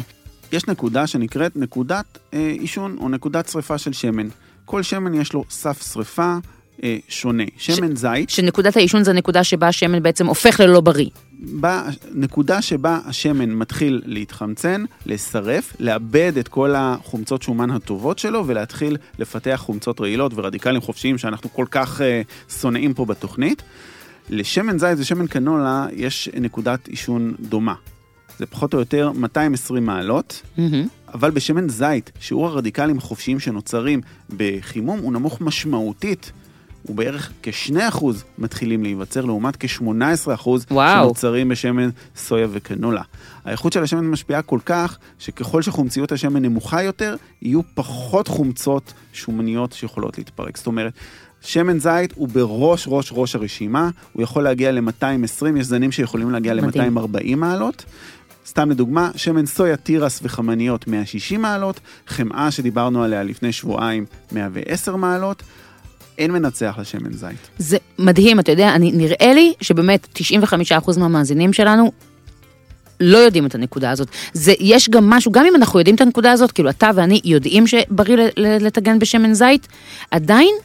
יש 0.51 0.67
נקודה 0.67 1.07
שנקראת 1.07 1.55
נקודת 1.55 2.05
אה, 2.33 2.53
עישון 2.59 2.97
או 2.99 3.09
נקודת 3.09 3.49
שריפה 3.49 3.77
של 3.77 3.93
שמן. 3.93 4.27
כל 4.65 4.83
שמן 4.83 5.13
יש 5.13 5.33
לו 5.33 5.43
סף 5.49 5.93
שריפה 5.93 6.35
אה, 6.83 6.97
שונה. 7.09 7.43
שמן 7.57 7.95
זית, 7.95 8.29
שנקודת 8.29 8.77
העישון 8.77 9.03
זה 9.03 9.11
הנקודה 9.11 9.43
שבה 9.43 9.67
השמן 9.67 10.03
בעצם 10.03 10.25
הופך 10.27 10.59
ללא 10.59 10.81
בריא. 10.81 11.09
בנקודה 11.39 12.61
שבה 12.61 12.99
השמן 13.05 13.49
מתחיל 13.49 14.01
להתחמצן, 14.05 14.85
להישרף, 15.05 15.73
לאבד 15.79 16.37
את 16.39 16.47
כל 16.47 16.73
החומצות 16.77 17.41
שומן 17.41 17.71
הטובות 17.71 18.19
שלו 18.19 18.47
ולהתחיל 18.47 18.97
לפתח 19.19 19.61
חומצות 19.65 20.01
רעילות 20.01 20.31
ורדיקלים 20.35 20.81
חופשיים 20.81 21.17
שאנחנו 21.17 21.53
כל 21.53 21.65
כך 21.71 22.01
אה, 22.01 22.21
שונאים 22.61 22.93
פה 22.93 23.05
בתוכנית. 23.05 23.63
לשמן 24.29 24.79
זית 24.79 24.99
ושמן 24.99 25.27
קנולה 25.27 25.87
יש 25.93 26.29
נקודת 26.33 26.87
עישון 26.87 27.33
דומה. 27.39 27.73
זה 28.39 28.45
פחות 28.45 28.73
או 28.73 28.79
יותר 28.79 29.11
220 29.11 29.85
מעלות, 29.85 30.41
מהמם. 30.57 30.87
אבל 31.13 31.31
בשמן 31.31 31.69
זית, 31.69 32.11
שיעור 32.19 32.47
הרדיקלים 32.47 32.97
החופשיים 32.97 33.39
שנוצרים 33.39 34.01
בחימום 34.37 34.99
הוא 34.99 35.13
נמוך 35.13 35.41
משמעותית. 35.41 36.31
הוא 36.83 36.95
בערך 36.95 37.31
כ-2% 37.43 38.05
מתחילים 38.37 38.83
להיווצר, 38.83 39.25
לעומת 39.25 39.55
כ-18% 39.59 40.49
וואו. 40.71 41.03
שנוצרים 41.03 41.49
בשמן 41.49 41.89
סויה 42.15 42.47
וקנולה. 42.51 43.01
האיכות 43.45 43.73
של 43.73 43.83
השמן 43.83 44.05
משפיעה 44.05 44.41
כל 44.41 44.59
כך, 44.65 44.97
שככל 45.19 45.61
שחומציות 45.61 46.11
השמן 46.11 46.41
נמוכה 46.41 46.83
יותר, 46.83 47.15
יהיו 47.41 47.61
פחות 47.73 48.27
חומצות 48.27 48.93
שומניות 49.13 49.73
שיכולות 49.73 50.17
להתפרק. 50.17 50.57
זאת 50.57 50.67
אומרת, 50.67 50.93
שמן 51.41 51.79
זית 51.79 52.13
הוא 52.15 52.27
בראש 52.27 52.85
ראש 52.87 53.09
ראש 53.11 53.35
הרשימה, 53.35 53.89
הוא 54.13 54.23
יכול 54.23 54.43
להגיע 54.43 54.71
ל-220, 54.71 55.59
יש 55.59 55.65
זנים 55.65 55.91
שיכולים 55.91 56.31
להגיע 56.31 56.53
מדהים. 56.53 56.97
ל-240 56.97 57.35
מעלות. 57.35 57.85
סתם 58.47 58.69
לדוגמה, 58.69 59.11
שמן 59.15 59.45
סויה, 59.45 59.77
תירס 59.77 60.19
וחמניות 60.23 60.87
160 60.87 61.41
מעלות, 61.41 61.79
חמאה 62.07 62.51
שדיברנו 62.51 63.03
עליה 63.03 63.23
לפני 63.23 63.51
שבועיים 63.51 64.05
110 64.31 64.95
מעלות, 64.95 65.43
אין 66.17 66.31
מנצח 66.31 66.75
לשמן 66.81 67.13
זית. 67.13 67.49
זה 67.57 67.77
מדהים, 67.99 68.39
אתה 68.39 68.51
יודע, 68.51 68.75
אני, 68.75 68.91
נראה 68.91 69.33
לי 69.33 69.53
שבאמת 69.61 70.07
95% 70.85 70.99
מהמאזינים 70.99 71.53
שלנו 71.53 71.91
לא 72.99 73.17
יודעים 73.17 73.45
את 73.45 73.55
הנקודה 73.55 73.91
הזאת. 73.91 74.07
זה, 74.33 74.53
יש 74.59 74.89
גם 74.89 75.09
משהו, 75.09 75.31
גם 75.31 75.45
אם 75.45 75.55
אנחנו 75.55 75.79
יודעים 75.79 75.95
את 75.95 76.01
הנקודה 76.01 76.31
הזאת, 76.31 76.51
כאילו 76.51 76.69
אתה 76.69 76.89
ואני 76.95 77.21
יודעים 77.23 77.67
שבריא 77.67 78.27
לטגן 78.37 78.99
בשמן 78.99 79.33
זית, 79.33 79.67
עדיין, 80.11 80.55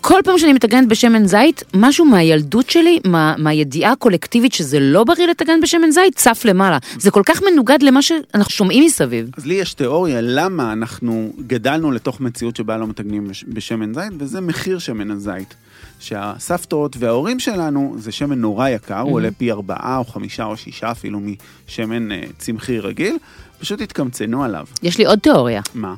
כל 0.00 0.20
פעם 0.24 0.38
שאני 0.38 0.52
מטגנת 0.52 0.88
בשמן 0.88 1.26
זית, 1.26 1.62
משהו 1.74 2.04
מהילדות 2.04 2.70
שלי, 2.70 3.00
מה, 3.06 3.34
מהידיעה 3.38 3.92
הקולקטיבית 3.92 4.52
שזה 4.52 4.80
לא 4.80 5.04
בריא 5.04 5.26
לטגן 5.26 5.60
בשמן 5.62 5.90
זית, 5.90 6.16
צף 6.16 6.42
למעלה. 6.44 6.78
זה 6.98 7.10
כל 7.10 7.22
כך 7.26 7.42
מנוגד 7.52 7.78
למה 7.82 8.02
שאנחנו 8.02 8.50
שומעים 8.52 8.84
מסביב. 8.84 9.30
אז 9.36 9.46
לי 9.46 9.54
יש 9.54 9.74
תיאוריה 9.74 10.20
למה 10.20 10.72
אנחנו 10.72 11.32
גדלנו 11.46 11.90
לתוך 11.90 12.20
מציאות 12.20 12.56
שבה 12.56 12.76
לא 12.76 12.86
מתגנים 12.86 13.28
בש- 13.28 13.44
בשמן 13.48 13.94
זית, 13.94 14.12
וזה 14.18 14.40
מחיר 14.40 14.78
שמן 14.78 15.10
הזית. 15.10 15.54
שהסבתות 16.00 16.96
וההורים 16.98 17.40
שלנו, 17.40 17.94
זה 17.98 18.12
שמן 18.12 18.38
נורא 18.40 18.68
יקר, 18.68 18.98
הוא 19.00 19.12
עולה 19.12 19.28
פי 19.38 19.50
ארבעה 19.52 19.96
או 19.98 20.04
חמישה 20.04 20.44
או 20.44 20.56
שישה 20.56 20.90
אפילו 20.90 21.20
משמן 21.68 22.12
אה, 22.12 22.22
צמחי 22.38 22.78
רגיל, 22.78 23.16
פשוט 23.58 23.80
התקמצנו 23.80 24.44
עליו. 24.44 24.66
יש 24.82 24.98
לי 24.98 25.06
עוד 25.06 25.18
תיאוריה, 25.18 25.60
מה? 25.74 25.94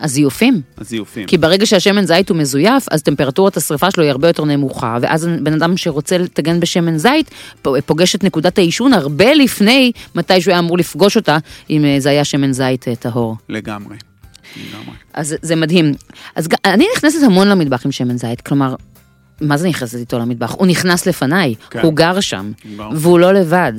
הזיופים. 0.00 0.60
הזיופים. 0.78 1.26
כי 1.26 1.38
ברגע 1.38 1.66
שהשמן 1.66 2.04
זית 2.06 2.28
הוא 2.28 2.38
מזויף, 2.38 2.86
אז 2.90 3.02
טמפרטורת 3.02 3.56
השריפה 3.56 3.90
שלו 3.90 4.02
היא 4.02 4.10
הרבה 4.10 4.28
יותר 4.28 4.44
נמוכה, 4.44 4.98
ואז 5.02 5.28
בן 5.42 5.52
אדם 5.52 5.76
שרוצה 5.76 6.18
לטגן 6.18 6.60
בשמן 6.60 6.98
זית, 6.98 7.30
פוגש 7.86 8.14
את 8.14 8.24
נקודת 8.24 8.58
העישון 8.58 8.92
הרבה 8.92 9.34
לפני 9.34 9.92
מתי 10.14 10.40
שהוא 10.40 10.52
היה 10.52 10.58
אמור 10.58 10.78
לפגוש 10.78 11.16
אותה, 11.16 11.38
אם 11.70 11.84
אה, 11.84 11.96
זה 12.00 12.10
היה 12.10 12.24
שמן 12.24 12.52
זית 12.52 12.88
אה, 12.88 12.96
טהור. 12.96 13.36
לגמרי. 13.48 13.96
לגמרי. 14.56 14.94
אז 15.14 15.34
זה- 15.42 15.56
מדהים. 15.56 15.94
אז 16.36 16.48
אני 16.64 16.86
נכנסת 16.96 17.22
המון 17.22 17.48
למטבח 17.48 17.84
עם 17.86 17.92
שמן 17.92 18.18
זית, 18.18 18.40
כלומר, 18.40 18.74
מה 19.40 19.56
זה 19.56 19.68
נכנסת 19.68 19.98
איתו 19.98 20.18
למטבח? 20.18 20.52
הוא 20.52 20.66
נכנס 20.66 21.06
לפניי, 21.06 21.54
כן. 21.70 21.80
הוא 21.82 21.92
גר 21.94 22.20
שם, 22.20 22.52
גר. 22.76 22.88
והוא 22.94 23.18
לא 23.18 23.34
לבד. 23.34 23.72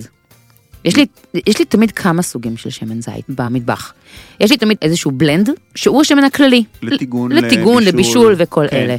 יש 0.85 0.95
לי, 0.95 1.05
יש 1.47 1.59
לי 1.59 1.65
תמיד 1.65 1.91
כמה 1.91 2.21
סוגים 2.21 2.57
של 2.57 2.69
שמן 2.69 3.01
זית 3.01 3.25
במטבח. 3.29 3.93
יש 4.39 4.51
לי 4.51 4.57
תמיד 4.57 4.77
איזשהו 4.81 5.11
בלנד, 5.11 5.49
שהוא 5.75 6.01
השמן 6.01 6.23
הכללי. 6.23 6.63
לטיגון, 6.81 7.31
לטיגון, 7.31 7.83
לבישול. 7.83 8.31
לבישול 8.31 8.35
וכל 8.37 8.67
כן. 8.69 8.77
אלה. 8.77 8.95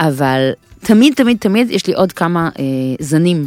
אבל 0.00 0.50
תמיד, 0.80 1.14
תמיד, 1.14 1.36
תמיד 1.40 1.70
יש 1.70 1.86
לי 1.86 1.94
עוד 1.94 2.12
כמה 2.12 2.48
אה, 2.58 2.64
זנים. 3.00 3.46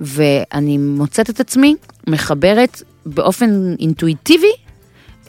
ואני 0.00 0.78
מוצאת 0.78 1.30
את 1.30 1.40
עצמי 1.40 1.74
מחברת 2.08 2.82
באופן 3.06 3.74
אינטואיטיבי 3.80 4.52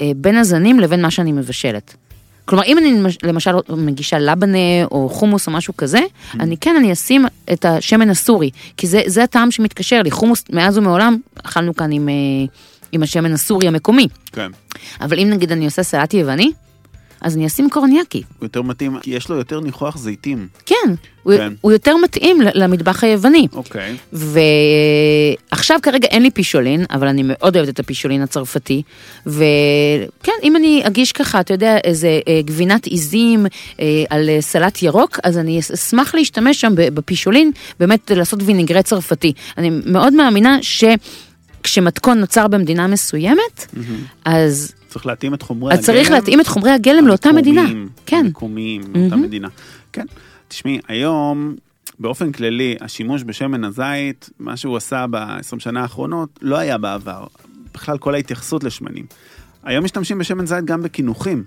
אה, 0.02 0.12
בין 0.16 0.38
הזנים 0.38 0.80
לבין 0.80 1.02
מה 1.02 1.12
שאני 1.12 1.32
מבשלת. 1.32 1.96
כלומר, 2.46 2.64
אם 2.66 2.78
אני 2.78 2.92
למש- 2.94 3.18
למשל 3.24 3.52
מגישה 3.78 4.20
לבנה 4.20 4.58
או 4.92 5.10
חומוס 5.10 5.48
או 5.48 5.52
משהו 5.52 5.78
כזה, 5.78 6.00
Mm. 6.00 6.38
אני 6.40 6.58
כן, 6.58 6.76
אני 6.80 6.94
אשים 6.94 7.26
את 7.54 7.66
השמן 7.66 8.10
הסורי, 8.10 8.50
כי 8.78 8.88
זה, 8.88 9.02
זה 9.06 9.24
הטעם 9.24 9.52
שמתקשר 9.52 10.02
לי. 10.02 10.12
חומוס, 10.12 10.44
מאז 10.50 10.78
ומעולם, 10.78 11.18
אכלנו 11.44 11.76
כאן 11.76 11.92
עם, 11.92 12.10
אה, 12.10 12.14
עם 12.92 13.04
השמן 13.04 13.34
הסורי 13.34 13.68
המקומי. 13.68 14.08
כן. 14.32 14.52
אבל 15.02 15.20
אם 15.20 15.30
נגיד 15.30 15.52
אני 15.52 15.66
עושה 15.66 15.84
סלט 15.84 16.14
יווני, 16.14 16.52
אז 17.22 17.36
אני 17.36 17.48
אשים 17.48 17.70
קורניאקי. 17.70 18.22
הוא 18.40 18.46
יותר 18.46 18.62
מתאים, 18.62 19.00
כי 19.00 19.12
יש 19.12 19.30
לו 19.30 19.36
יותר 19.36 19.60
ניחוח 19.60 19.98
זיתים. 19.98 20.48
כן, 20.66 20.76
הוא, 21.24 21.34
כן. 21.38 21.54
הוא 21.62 21.72
יותר 21.72 21.98
מתאים 21.98 22.42
למטבח 22.54 23.04
היווני. 23.04 23.48
אוקיי. 23.54 23.96
ועכשיו 24.14 25.80
כרגע 25.82 26.08
אין 26.08 26.24
לי 26.24 26.32
פישולין, 26.32 26.86
אבל 26.92 27.08
אני 27.08 27.24
מאוד 27.26 27.58
אוהבת 27.58 27.70
את 27.70 27.80
הפישולין 27.80 28.22
הצרפתי. 28.22 28.82
וכן, 29.26 30.32
אם 30.44 30.56
אני 30.56 30.82
אגיש 30.88 31.12
ככה, 31.12 31.40
אתה 31.40 31.54
יודע, 31.54 31.78
איזה 31.84 32.20
אה, 32.28 32.42
גבינת 32.46 32.86
עיזים 32.86 33.46
אה, 33.80 34.04
על 34.10 34.30
אה, 34.30 34.42
סלט 34.42 34.84
ירוק, 34.84 35.20
אז 35.24 35.38
אני 35.38 35.60
אשמח 35.60 36.16
להשתמש 36.16 36.62
שם 36.62 36.74
בפישולין, 36.76 37.52
באמת 37.80 38.12
לעשות 38.12 38.40
וינגרט 38.44 38.86
צרפתי. 38.86 39.34
אני 39.58 39.70
מאוד 39.86 40.14
מאמינה 40.14 40.58
שכשמתכון 41.68 42.20
נוצר 42.20 42.48
במדינה 42.48 42.88
מסוימת, 42.88 43.74
אז 44.26 44.74
צריך 44.90 45.06
להתאים 45.06 45.34
את 45.34 45.42
חומרי 45.42 45.74
אז 45.74 45.80
הגלם. 45.80 45.86
צריך 45.86 46.12
להתאים 46.12 46.42
את 46.42 46.48
חומרי 46.48 46.72
הגלם 46.72 47.08
לאותה 47.08 47.32
מדינה. 47.32 47.66
כן. 48.06 48.24
המקומיים, 48.26 48.82
לאותה 48.82 49.16
מהמם. 49.16 49.22
מדינה. 49.22 49.48
כן. 49.94 50.06
תשמעי, 50.48 50.80
היום 50.88 51.56
באופן 52.00 52.32
כללי, 52.32 52.76
השימוש 52.82 53.24
בשמן 53.24 53.64
הזית, 53.64 54.30
מה 54.40 54.58
שהוא 54.58 54.78
עשה 54.78 55.06
ב-20 55.10 55.60
שנה 55.60 55.82
האחרונות, 55.82 56.40
לא 56.42 56.58
היה 56.58 56.78
בעבר. 56.78 57.24
בכלל 57.74 57.98
כל 57.98 58.14
ההתייחסות 58.16 58.64
לשמנים. 58.64 59.06
היום 59.64 59.86
משתמשים 59.86 60.20
בשמן 60.20 60.46
זית 60.46 60.66
גם 60.66 60.84
בקינוחים. 60.84 61.44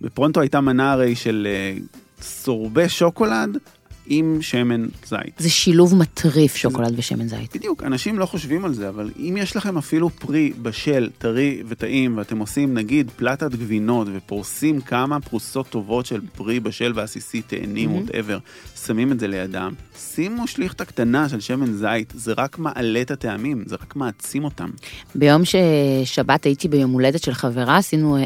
בפרונטו 0.00 0.40
הייתה 0.40 0.60
מנה 0.60 0.92
הרי 0.92 1.14
של 1.14 1.48
אה, 1.50 1.76
סורבי 2.20 2.88
שוקולד 2.88 3.58
עם 4.06 4.38
שמן 4.40 4.86
זית. 5.06 5.34
זה 5.38 5.50
שילוב 5.50 5.94
מטריף 5.94 6.56
שוקולד 6.56 6.94
ושמן 6.96 7.28
זית. 7.28 7.56
בדיוק, 7.56 7.82
אנשים 7.82 8.18
לא 8.18 8.26
חושבים 8.26 8.64
על 8.64 8.74
זה, 8.74 8.88
אבל 8.88 9.10
אם 9.18 9.36
יש 9.38 9.56
לכם 9.56 9.78
אפילו 9.78 10.10
פרי 10.10 10.52
בשל, 10.62 11.10
טרי 11.18 11.62
וטעים, 11.68 12.16
ואתם 12.16 12.38
עושים 12.38 12.74
נגיד 12.74 13.10
פלטת 13.16 13.50
גבינות 13.50 14.08
ופורסים 14.14 14.80
כמה 14.80 15.20
פרוסות 15.20 15.68
טובות 15.68 16.06
של 16.06 16.20
פרי 16.36 16.60
בשל 16.60 16.92
ועסיסי, 16.94 17.42
תאנים, 17.42 17.94
whatever, 17.94 18.38
שמים 18.86 19.12
את 19.12 19.20
זה 19.20 19.28
לידם, 19.28 19.72
שימו 19.98 20.46
שליכטה 20.46 20.84
קטנה 20.84 21.28
של 21.28 21.40
שמן 21.40 21.72
זית, 21.72 22.12
זה 22.16 22.32
רק 22.36 22.58
מעלה 22.58 23.00
את 23.00 23.10
הטעמים, 23.10 23.64
זה 23.66 23.76
רק 23.82 23.96
מעצים 23.96 24.44
אותם. 24.44 24.70
ביום 25.14 25.42
ששבת 25.44 26.44
הייתי 26.44 26.68
ביום 26.68 26.90
הולדת 26.90 27.22
של 27.22 27.34
חברה, 27.34 27.76
עשינו... 27.76 28.16
אה, 28.16 28.24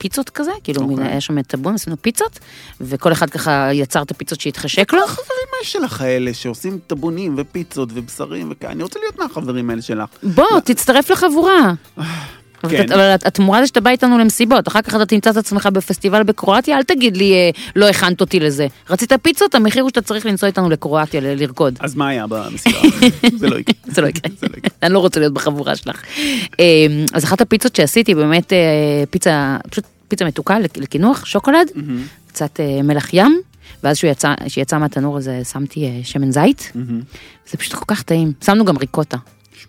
פיצות 0.00 0.30
כזה, 0.30 0.50
כאילו 0.64 0.82
אוקיי. 0.82 0.96
okay. 0.96 1.08
היה 1.08 1.20
שם 1.20 1.42
טאבון, 1.42 1.74
עשינו 1.74 1.96
פיצות, 2.02 2.38
וכל 2.80 3.12
אחד 3.12 3.30
ככה 3.30 3.68
יצר 3.72 4.02
את 4.02 4.10
הפיצות 4.10 4.40
שהתחשק 4.40 4.92
לו. 4.92 5.04
החברים 5.04 5.48
שלך 5.62 6.00
האלה 6.00 6.34
שעושים 6.34 6.78
טבונים 6.86 7.34
ופיצות 7.38 7.88
ובשרים 7.94 8.48
וכאלה, 8.50 8.72
אני 8.72 8.82
רוצה 8.82 8.98
להיות 8.98 9.18
מהחברים 9.18 9.70
האלה 9.70 9.82
שלך. 9.82 10.08
בוא, 10.22 10.60
תצטרף 10.64 11.10
לחבורה. 11.10 11.72
כן. 12.68 12.92
אבל 12.92 13.14
התמורה 13.24 13.60
זה 13.60 13.66
שאתה 13.66 13.80
בא 13.80 13.90
איתנו 13.90 14.18
למסיבות, 14.18 14.68
אחר 14.68 14.82
כך 14.82 14.94
אתה 14.94 15.06
תמצא 15.06 15.30
את 15.30 15.36
עצמך 15.36 15.68
בפסטיבל 15.72 16.22
בקרואטיה, 16.22 16.76
אל 16.76 16.82
תגיד 16.82 17.16
לי, 17.16 17.32
אה, 17.32 17.50
לא 17.76 17.88
הכנת 17.88 18.20
אותי 18.20 18.40
לזה. 18.40 18.66
רצית 18.90 19.12
פיצות, 19.22 19.54
המחיר 19.54 19.82
הוא 19.82 19.88
שאתה 19.90 20.02
צריך 20.02 20.26
לנסוע 20.26 20.46
איתנו 20.46 20.70
לקרואטיה 20.70 21.20
ל- 21.20 21.40
לרקוד. 21.42 21.76
אז 21.80 21.94
מה 21.94 22.08
היה 22.08 22.26
במסיבה? 22.26 22.78
זה 23.40 23.48
לא 23.48 23.56
יקרה. 23.58 23.74
זה 23.94 24.00
לא 24.02 24.06
יקרה. 24.06 24.32
זה 24.40 24.46
לא 24.46 24.56
יקרה. 24.56 24.70
אני 24.82 24.94
לא 24.94 24.98
רוצה 24.98 25.20
להיות 25.20 25.32
בחבורה 25.34 25.76
שלך. 25.76 26.02
אה, 26.60 26.64
אז 27.12 27.24
אחת 27.24 27.40
הפיצות 27.40 27.76
שעשיתי, 27.76 28.14
באמת 28.14 28.52
אה, 28.52 28.58
פיצה, 29.10 29.56
פשוט 29.70 29.84
פיצה 30.08 30.24
מתוקה 30.24 30.58
לק- 30.58 30.76
לקינוח, 30.78 31.24
שוקולד, 31.24 31.70
קצת 32.28 32.60
אה, 32.60 32.82
מלח 32.82 33.14
ים, 33.14 33.40
ואז 33.84 33.96
כשהוא 33.96 34.10
יצא- 34.10 34.34
כשהיא 34.46 34.62
יצאה 34.62 34.78
מהתנור 34.78 35.16
הזה 35.16 35.40
שמתי 35.52 35.90
שמן 36.02 36.30
זית. 36.32 36.72
זה 37.50 37.56
פשוט 37.58 37.74
כל 37.74 37.84
כך 37.86 38.02
טעים. 38.02 38.32
שמנו 38.44 38.64
גם 38.64 38.76
ריקוטה. 38.76 39.16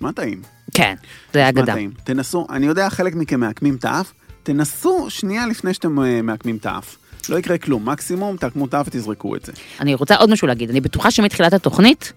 נשמע 0.02 0.12
טעים. 0.12 0.42
כן, 0.74 0.96
זה 1.34 1.50
אגדה. 1.50 1.76
תנסו, 2.04 2.48
אני 2.50 2.66
יודע 2.66 2.90
חלק 2.90 3.16
מכם 3.16 3.40
מעקמים 3.40 3.76
את 3.76 3.86
האף, 3.86 4.14
תנסו 4.44 5.06
שנייה 5.10 5.48
לפני 5.48 5.74
שאתם 5.74 6.00
אה, 6.00 6.22
מעקמים 6.22 6.56
את 6.58 6.66
האף. 6.66 6.98
לא 7.30 7.38
יקרה 7.40 7.58
כלום, 7.58 7.90
מקסימום 7.90 8.38
תעקמו 8.38 8.66
את 8.66 8.74
האף 8.74 8.88
ותזרקו 8.88 9.36
את 9.36 9.46
זה. 9.46 9.52
אני 9.80 9.94
רוצה 9.94 10.16
עוד 10.16 10.30
משהו 10.30 10.48
להגיד, 10.48 10.70
אני 10.70 10.82
בטוחה 10.82 11.12
שמתחילת 11.12 11.54
התוכנית, 11.54 12.14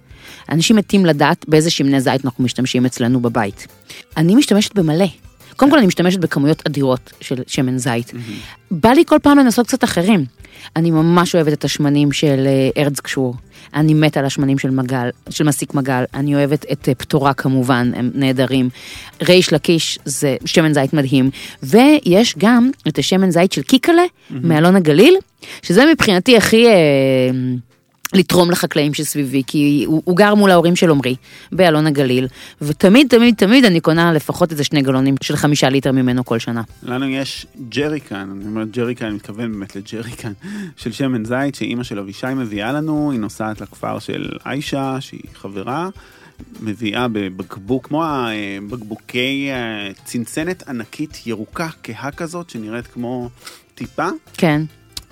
אנשים 0.51 0.77
מתים 0.77 1.07
לדעת 1.07 1.49
באיזה 1.49 1.71
שמני 1.71 2.01
זית 2.01 2.25
אנחנו 2.25 2.45
משתמשים 2.45 2.87
אצלנו 2.87 3.21
בבית. 3.21 3.67
אני 4.17 4.35
משתמשת 4.35 4.75
במלא. 4.75 5.07
קודם 5.57 5.71
כל 5.71 5.79
אני 5.79 5.87
משתמשת 5.87 6.19
בכמויות 6.19 6.63
אדירות 6.67 7.13
של 7.21 7.43
שמן 7.47 7.79
זית. 7.79 8.13
בא 8.71 8.91
לי 8.91 9.05
כל 9.07 9.19
פעם 9.23 9.39
לנסות 9.39 9.67
קצת 9.67 9.85
אחרים. 9.85 10.25
אני 10.77 10.91
ממש 10.91 11.35
אוהבת 11.35 11.53
את 11.53 11.65
השמנים 11.65 12.13
של 12.13 12.47
אה, 12.47 12.83
ארץ 12.83 13.01
קשור. 13.01 13.35
אני 13.75 13.95
מתה 13.95 14.21
על 14.21 14.27
השמנים 14.27 14.59
של 14.59 14.71
מגל, 14.71 15.09
של 15.31 15.45
מסיק 15.45 15.75
מגל. 15.75 16.05
אני 16.15 16.35
אוהבת 16.35 16.67
את 16.73 16.89
אה, 16.89 16.95
פטורה 16.95 17.35
כמובן, 17.35 17.91
הם 17.97 18.11
נהדרים. 18.15 18.69
ריש 19.23 19.53
לקיש 19.53 19.99
זה 20.05 20.37
שמן 20.45 20.75
זית 20.75 20.93
מדהים. 20.93 21.31
ויש 21.63 22.35
גם 22.39 22.71
את 22.89 22.99
השמן 22.99 23.31
זית 23.31 23.53
של 23.53 23.63
קיקלה 23.63 24.03
מאלון 24.31 24.77
הגליל, 24.77 25.17
שזה 25.63 25.85
מבחינתי 25.93 26.37
הכי... 26.37 26.67
אה, 26.67 27.31
לתרום 28.15 28.51
לחקלאים 28.51 28.95
שסביבי, 28.95 29.43
כי 29.47 29.85
הוא, 29.87 30.03
הוא 30.05 30.17
גר 30.17 30.35
מול 30.35 30.51
ההורים 30.51 30.77
של 30.77 30.91
עמרי, 30.91 31.17
באלון 31.53 31.87
הגליל, 31.87 32.29
ותמיד, 32.63 33.09
תמיד, 33.09 33.35
תמיד 33.35 33.65
אני 33.65 33.81
קונה 33.81 34.13
לפחות 34.13 34.53
איזה 34.53 34.65
שני 34.65 34.83
גלונים 34.83 35.15
של 35.23 35.37
חמישה 35.37 35.69
ליטר 35.69 35.93
ממנו 35.93 36.25
כל 36.25 36.39
שנה. 36.39 36.63
לנו 36.83 37.09
יש 37.09 37.47
ג'ריקן, 37.69 38.29
אני 38.37 38.47
אומר 38.47 38.65
ג'ריקן, 38.65 39.07
אני 39.07 39.15
מתכוון 39.15 39.53
באמת 39.53 39.77
לג'ריקן, 39.77 40.33
של 40.77 40.93
שמן 40.93 41.25
זית 41.25 41.55
שאימא 41.55 41.83
של 41.83 41.99
אבישי 41.99 42.27
מביאה 42.37 42.73
לנו, 42.73 43.11
היא 43.11 43.21
נוסעת 43.21 43.61
לכפר 43.61 43.99
של 43.99 44.29
איישה, 44.47 44.97
שהיא 45.01 45.21
חברה, 45.35 45.89
מביאה 46.61 47.09
בבקבוק, 47.09 47.87
כמו 47.87 48.05
הבקבוקי 48.05 49.49
אה, 49.51 49.93
צנצנת 50.05 50.69
ענקית 50.69 51.27
ירוקה, 51.27 51.69
כהה 51.83 52.11
כזאת, 52.11 52.51
שנראית 52.51 52.87
כמו 52.87 53.29
טיפה, 53.75 54.09
כן. 54.37 54.63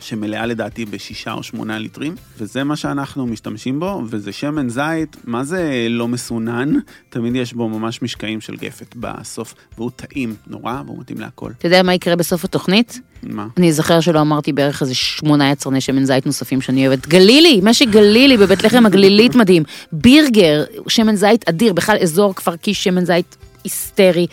שמלאה 0.03 0.47
לדעתי 0.47 0.85
בשישה 0.85 1.33
או 1.33 1.43
שמונה 1.43 1.79
ליטרים, 1.79 2.15
וזה 2.39 2.65
מה 2.65 2.77
שאנחנו 2.77 3.27
משתמשים 3.27 3.81
בו, 3.81 4.03
וזה 4.07 4.33
שמן 4.33 4.69
זית, 4.69 5.17
מה 5.25 5.45
זה 5.45 5.87
לא 5.91 6.09
מסונן? 6.09 6.75
תמיד 7.09 7.37
יש 7.37 7.53
בו 7.53 7.69
ממש 7.69 8.03
משקעים 8.03 8.41
של 8.41 8.57
גפת 8.57 8.95
בסוף, 8.97 9.55
והוא 9.79 9.91
טעים 9.97 10.35
נורא, 10.47 10.83
והוא 10.87 11.01
מתאים 11.01 11.21
להכל. 11.21 11.51
אתה 11.59 11.67
יודע 11.67 11.83
מה 11.83 11.95
יקרה 11.95 12.17
בסוף 12.17 12.45
התוכנית? 12.45 13.01
מה? 13.23 13.47
אני 13.57 13.69
אזכר 13.69 14.01
שלא 14.01 14.21
אמרתי 14.21 14.53
בערך 14.53 14.83
איזה 14.83 14.95
שמונה 14.95 15.51
יצרני 15.51 15.81
שמן 15.81 16.05
זית 16.05 16.27
נוספים 16.27 16.61
שאני 16.61 16.89
אוהבת. 16.89 17.09
גלילי, 17.09 17.61
משק 17.63 17.89
גלילי 17.89 18.37
בבית 18.37 18.65
לחם 18.65 18.87
הגלילית 18.87 19.35
מדהים. 19.35 19.63
בירגר, 19.93 20.65
שמן 20.89 21.17
זית 21.17 21.49
אדיר, 21.49 21.73
בכלל 21.73 21.97
אזור 22.03 22.35
כפר 22.35 22.57
קיש 22.57 22.85
שמן 22.85 23.05
זית 23.05 23.37
היסטרי. 23.65 24.27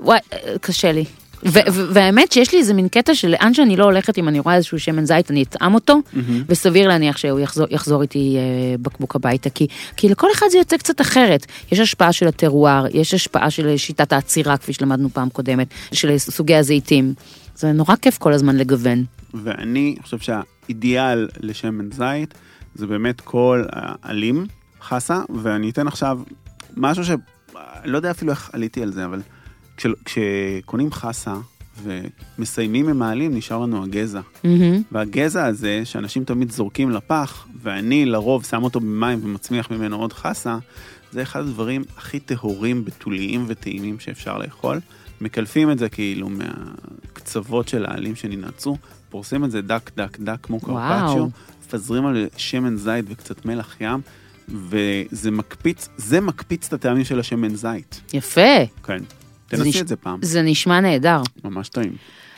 וואי, 0.00 0.18
קשה 0.60 0.92
לי. 0.92 1.04
והאמת 1.42 2.32
שיש 2.32 2.52
לי 2.52 2.58
איזה 2.58 2.74
מין 2.74 2.88
קטע 2.88 3.14
שלאן 3.14 3.54
שאני 3.54 3.76
לא 3.76 3.84
הולכת, 3.84 4.18
אם 4.18 4.28
אני 4.28 4.40
רואה 4.40 4.54
איזשהו 4.54 4.78
שמן 4.78 5.04
זית, 5.04 5.30
אני 5.30 5.42
אטעם 5.42 5.74
אותו, 5.74 6.00
וסביר 6.48 6.88
להניח 6.88 7.16
שהוא 7.16 7.40
יחזור, 7.40 7.66
יחזור 7.70 8.02
איתי 8.02 8.36
אה, 8.36 8.78
בקבוק 8.82 9.16
הביתה, 9.16 9.50
כי, 9.50 9.66
כי 9.96 10.08
לכל 10.08 10.26
אחד 10.34 10.46
זה 10.50 10.58
יוצא 10.58 10.76
קצת 10.76 11.00
אחרת. 11.00 11.46
יש 11.72 11.80
השפעה 11.80 12.12
של 12.12 12.28
הטרואר, 12.28 12.84
יש 12.92 13.14
השפעה 13.14 13.50
של 13.50 13.76
שיטת 13.76 14.12
העצירה, 14.12 14.56
כפי 14.56 14.72
שלמדנו 14.72 15.10
פעם 15.10 15.28
קודמת, 15.28 15.66
של 15.92 16.18
סוגי 16.18 16.56
הזיתים. 16.56 17.14
זה 17.56 17.72
נורא 17.72 17.96
כיף 17.96 18.18
כל 18.18 18.32
הזמן 18.32 18.56
לגוון. 18.56 19.04
ואני 19.34 19.96
חושב 20.02 20.18
שהאידיאל 20.18 21.28
לשמן 21.40 21.88
זית 21.92 22.34
זה 22.74 22.86
באמת 22.86 23.20
כל 23.20 23.64
העלים, 23.72 24.46
חסה, 24.82 25.20
ואני 25.42 25.70
אתן 25.70 25.86
עכשיו 25.86 26.18
משהו 26.76 27.04
ש... 27.04 27.10
לא 27.84 27.96
יודע 27.96 28.10
אפילו 28.10 28.30
איך 28.30 28.50
עליתי 28.52 28.82
על 28.82 28.92
זה, 28.92 29.04
אבל 29.04 29.20
כש... 29.80 29.86
כשקונים 30.04 30.92
חסה 30.92 31.34
ומסיימים 31.82 32.88
עם 32.88 33.02
העלים, 33.02 33.34
נשאר 33.34 33.58
לנו 33.58 33.84
הגזע. 33.84 34.20
מהמם. 34.44 34.82
והגזע 34.92 35.46
הזה, 35.46 35.80
שאנשים 35.84 36.24
תמיד 36.24 36.52
זורקים 36.52 36.90
לפח, 36.90 37.46
ואני 37.62 38.06
לרוב 38.06 38.44
שם 38.44 38.62
אותו 38.62 38.80
במים 38.80 39.18
ומצמיח 39.22 39.70
ממנו 39.70 39.96
עוד 39.96 40.12
חסה, 40.12 40.58
זה 41.12 41.22
אחד 41.22 41.40
הדברים 41.40 41.84
הכי 41.96 42.20
טהורים, 42.20 42.84
בתוליים 42.84 43.44
וטעימים 43.48 44.00
שאפשר 44.00 44.38
לאכול. 44.38 44.80
מקלפים 45.20 45.70
את 45.70 45.78
זה 45.78 45.88
כאילו 45.88 46.28
מהקצוות 46.28 47.68
של 47.68 47.86
העלים 47.86 48.16
שננעצו, 48.16 48.76
פורסים 49.10 49.44
את 49.44 49.50
זה 49.50 49.62
דק 49.62 49.90
דק 49.96 50.18
דק 50.18 50.38
כמו. 50.42 50.60
קרפצ'יו, 50.60 51.26
מפזרים 51.66 52.06
על 52.06 52.26
שמן 52.36 52.76
זית 52.76 53.04
וקצת 53.08 53.44
מלח 53.44 53.76
ים, 53.80 54.00
וזה 54.48 55.30
מקפיץ, 55.30 55.88
זה 55.96 56.20
מקפיץ 56.20 56.66
את 56.66 56.72
הטעמים 56.72 57.04
של 57.04 57.20
השמן 57.20 57.54
זית. 57.54 58.00
יפה. 58.12 58.64
כן. 58.82 59.02
תנסי 59.50 59.80
את 59.80 59.88
זה 59.88 59.96
פעם, 59.96 60.18
זה 60.22 60.42
נשמע 60.42 60.80
נהדר. 60.80 61.22
ממש 61.44 61.68
טעים. 61.68 61.92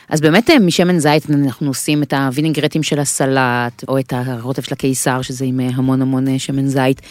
אז 0.09 0.21
באמת 0.21 0.49
אה, 0.49 0.59
משמן 0.59 0.99
זית 0.99 1.29
אנחנו 1.29 1.67
עושים 1.67 2.03
את 2.03 2.13
הווינגרטים 2.13 2.83
של 2.83 2.99
הסלט, 2.99 3.83
או 3.87 3.99
את 3.99 4.13
הרוטב 4.15 4.61
של 4.61 4.73
הקיסר, 4.73 5.21
שזה 5.21 5.45
עם 5.45 5.59
אה, 5.59 5.69
המון 5.73 6.01
המון 6.01 6.27
אה, 6.27 6.39
שמן 6.39 6.67
זית. 6.67 7.01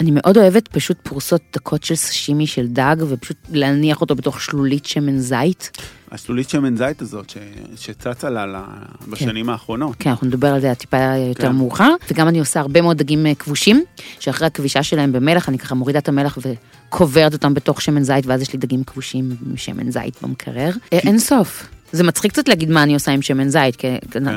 אני 0.00 0.10
מאוד 0.10 0.38
אוהבת 0.38 0.68
פשוט 0.68 0.96
פרוסות 1.02 1.42
דקות 1.52 1.84
של 1.84 1.94
סשימי 1.94 2.46
של 2.46 2.66
דג, 2.66 2.96
ופשוט 3.08 3.36
להניח 3.50 4.00
אותו 4.00 4.14
בתוך 4.14 4.40
שלולית 4.40 4.86
שמן 4.86 5.18
זית. 5.18 5.70
השלולית 6.12 6.50
שמן 6.50 6.76
זית 6.76 7.02
הזאת 7.02 7.30
ש... 7.30 7.36
שצצה 7.76 8.30
לה 8.30 8.46
לה 8.46 8.64
בשנים 9.08 9.50
האחרונות. 9.50 9.96
כן, 9.98 10.10
אנחנו 10.10 10.26
נדבר 10.26 10.48
על 10.48 10.60
זה 10.60 10.74
טיפה 10.74 10.96
יותר 11.28 11.42
כן. 11.42 11.52
מאוחר. 11.52 11.94
וגם 12.10 12.28
אני 12.28 12.38
עושה 12.38 12.60
הרבה 12.60 12.82
מאוד 12.82 12.98
דגים 12.98 13.26
כבושים, 13.38 13.84
שאחרי 14.20 14.46
הכבישה 14.46 14.82
שלהם 14.82 15.12
במלח, 15.12 15.48
אני 15.48 15.58
ככה 15.58 15.74
מורידה 15.74 15.98
את 15.98 16.08
המלח 16.08 16.38
וקוברת 16.42 17.32
אותם 17.32 17.54
בתוך 17.54 17.82
שמן 17.82 18.02
זית, 18.02 18.26
ואז 18.26 18.42
יש 18.42 18.52
לי 18.52 18.58
דגים 18.58 18.84
כבושים 18.84 19.36
עם 19.46 19.56
שמן 19.56 19.90
זית 19.90 20.22
במקרר. 20.22 20.70
אה, 20.92 20.98
אין 20.98 21.18
סוף. 21.18 21.66
זה 21.92 22.04
מצחיק 22.04 22.32
קצת 22.32 22.48
להגיד 22.48 22.70
מה 22.70 22.82
אני 22.82 22.94
עושה 22.94 23.12
עם 23.12 23.22
שמן 23.22 23.48
זית, 23.48 23.76
כי 23.76 23.88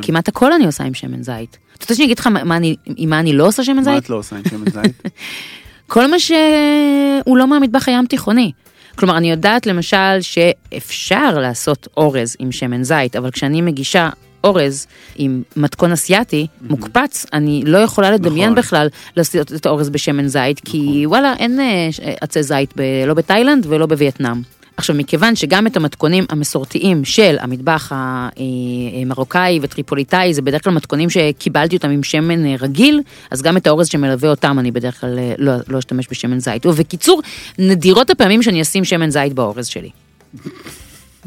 כמעט 0.02 0.28
הכל 0.28 0.54
אני 0.54 0.66
עושה 0.66 0.84
עם 0.84 0.94
שמן 0.94 1.24
זית. 1.24 1.58
אתה 1.74 1.84
רוצה 1.84 1.96
שאני 1.96 2.06
אגיד 2.06 2.20
לך 2.20 2.28
מה- 2.28 2.44
מה 2.44 2.58
אני- 2.58 2.76
עם 2.98 3.10
מה 3.10 3.20
אני 3.20 3.34
לא 3.34 3.48
עושה 3.48 3.64
שמן 3.64 3.76
מה 3.76 3.84
זית? 3.84 4.04
את 4.04 4.10
לא 4.10 4.16
עושה 4.16 4.36
עם 4.36 4.42
שמן 4.50 4.66
זית? 4.72 5.02
כל 5.88 6.08
מה 6.12 6.20
שהוא 6.20 7.38
לא 7.38 7.48
מהמטבח 7.48 7.88
הים 7.88 8.06
תיכוני. 8.06 8.52
כלומר, 8.96 9.18
אני 9.18 9.32
יודעת 9.32 9.66
למשל 9.66 10.22
שאפשר 10.22 11.40
לעשות 11.40 11.88
אורז 11.98 12.36
עם 12.40 12.52
שמן 12.52 12.84
זית, 12.84 13.16
אבל 13.16 13.32
כשאני 13.32 13.62
מגישה 13.62 14.10
אורז 14.44 14.88
עם 15.16 15.44
מתכון 15.56 15.92
אסיאתי 15.92 16.48
מוקפץ, 16.62 17.26
אני 17.34 17.64
לא 17.66 17.78
יכולה 17.78 18.12
לדמיין 18.12 18.50
נכון. 18.50 18.56
בכלל 18.56 18.88
לעשות 19.18 19.54
את 19.54 19.66
האורז 19.66 19.90
בשמן 19.90 20.28
זית, 20.28 20.60
כי 20.66 21.04
וואלה, 21.06 21.34
אין 21.40 21.60
אה, 21.60 21.88
ש- 21.92 22.00
עצי 22.22 22.44
זית 22.44 22.74
ב- 22.76 22.82
לא 23.08 23.14
בתאילנד 23.14 23.66
ולא 23.70 23.86
בווייטנאם. 23.86 24.42
עכשיו, 24.78 24.96
מכיוון 24.96 25.36
שגם 25.36 25.68
את 25.68 25.78
המתכונים 25.78 26.26
המסורתיים 26.30 27.06
של 27.06 27.36
המטבח 27.40 27.92
המרוקאי 27.92 29.60
וטריפוליטאי, 29.62 30.34
זה 30.34 30.42
בדרך 30.42 30.64
כלל 30.64 30.74
מתכונים 30.74 31.10
שקיבלתי 31.10 31.76
אותם 31.76 31.90
עם 31.90 32.04
שמן 32.04 32.46
אה, 32.46 32.56
רגיל, 32.60 33.02
אז 33.32 33.42
גם 33.42 33.58
את 33.58 33.68
האורז 33.68 33.88
שמלווה 33.88 34.30
אותם 34.30 34.60
אני 34.60 34.72
בדרך 34.72 35.02
כלל 35.02 35.20
אה, 35.20 35.34
לא, 35.38 35.54
לא 35.68 35.80
אשתמש 35.80 36.08
בשמן 36.12 36.40
זית. 36.40 36.66
ובקיצור, 36.66 37.22
נדירות 37.60 38.10
הפעמים 38.10 38.44
שאני 38.44 38.62
אשים 38.62 38.86
שמן 38.86 39.10
זית 39.10 39.34
באורז 39.34 39.68
שלי. 39.68 39.90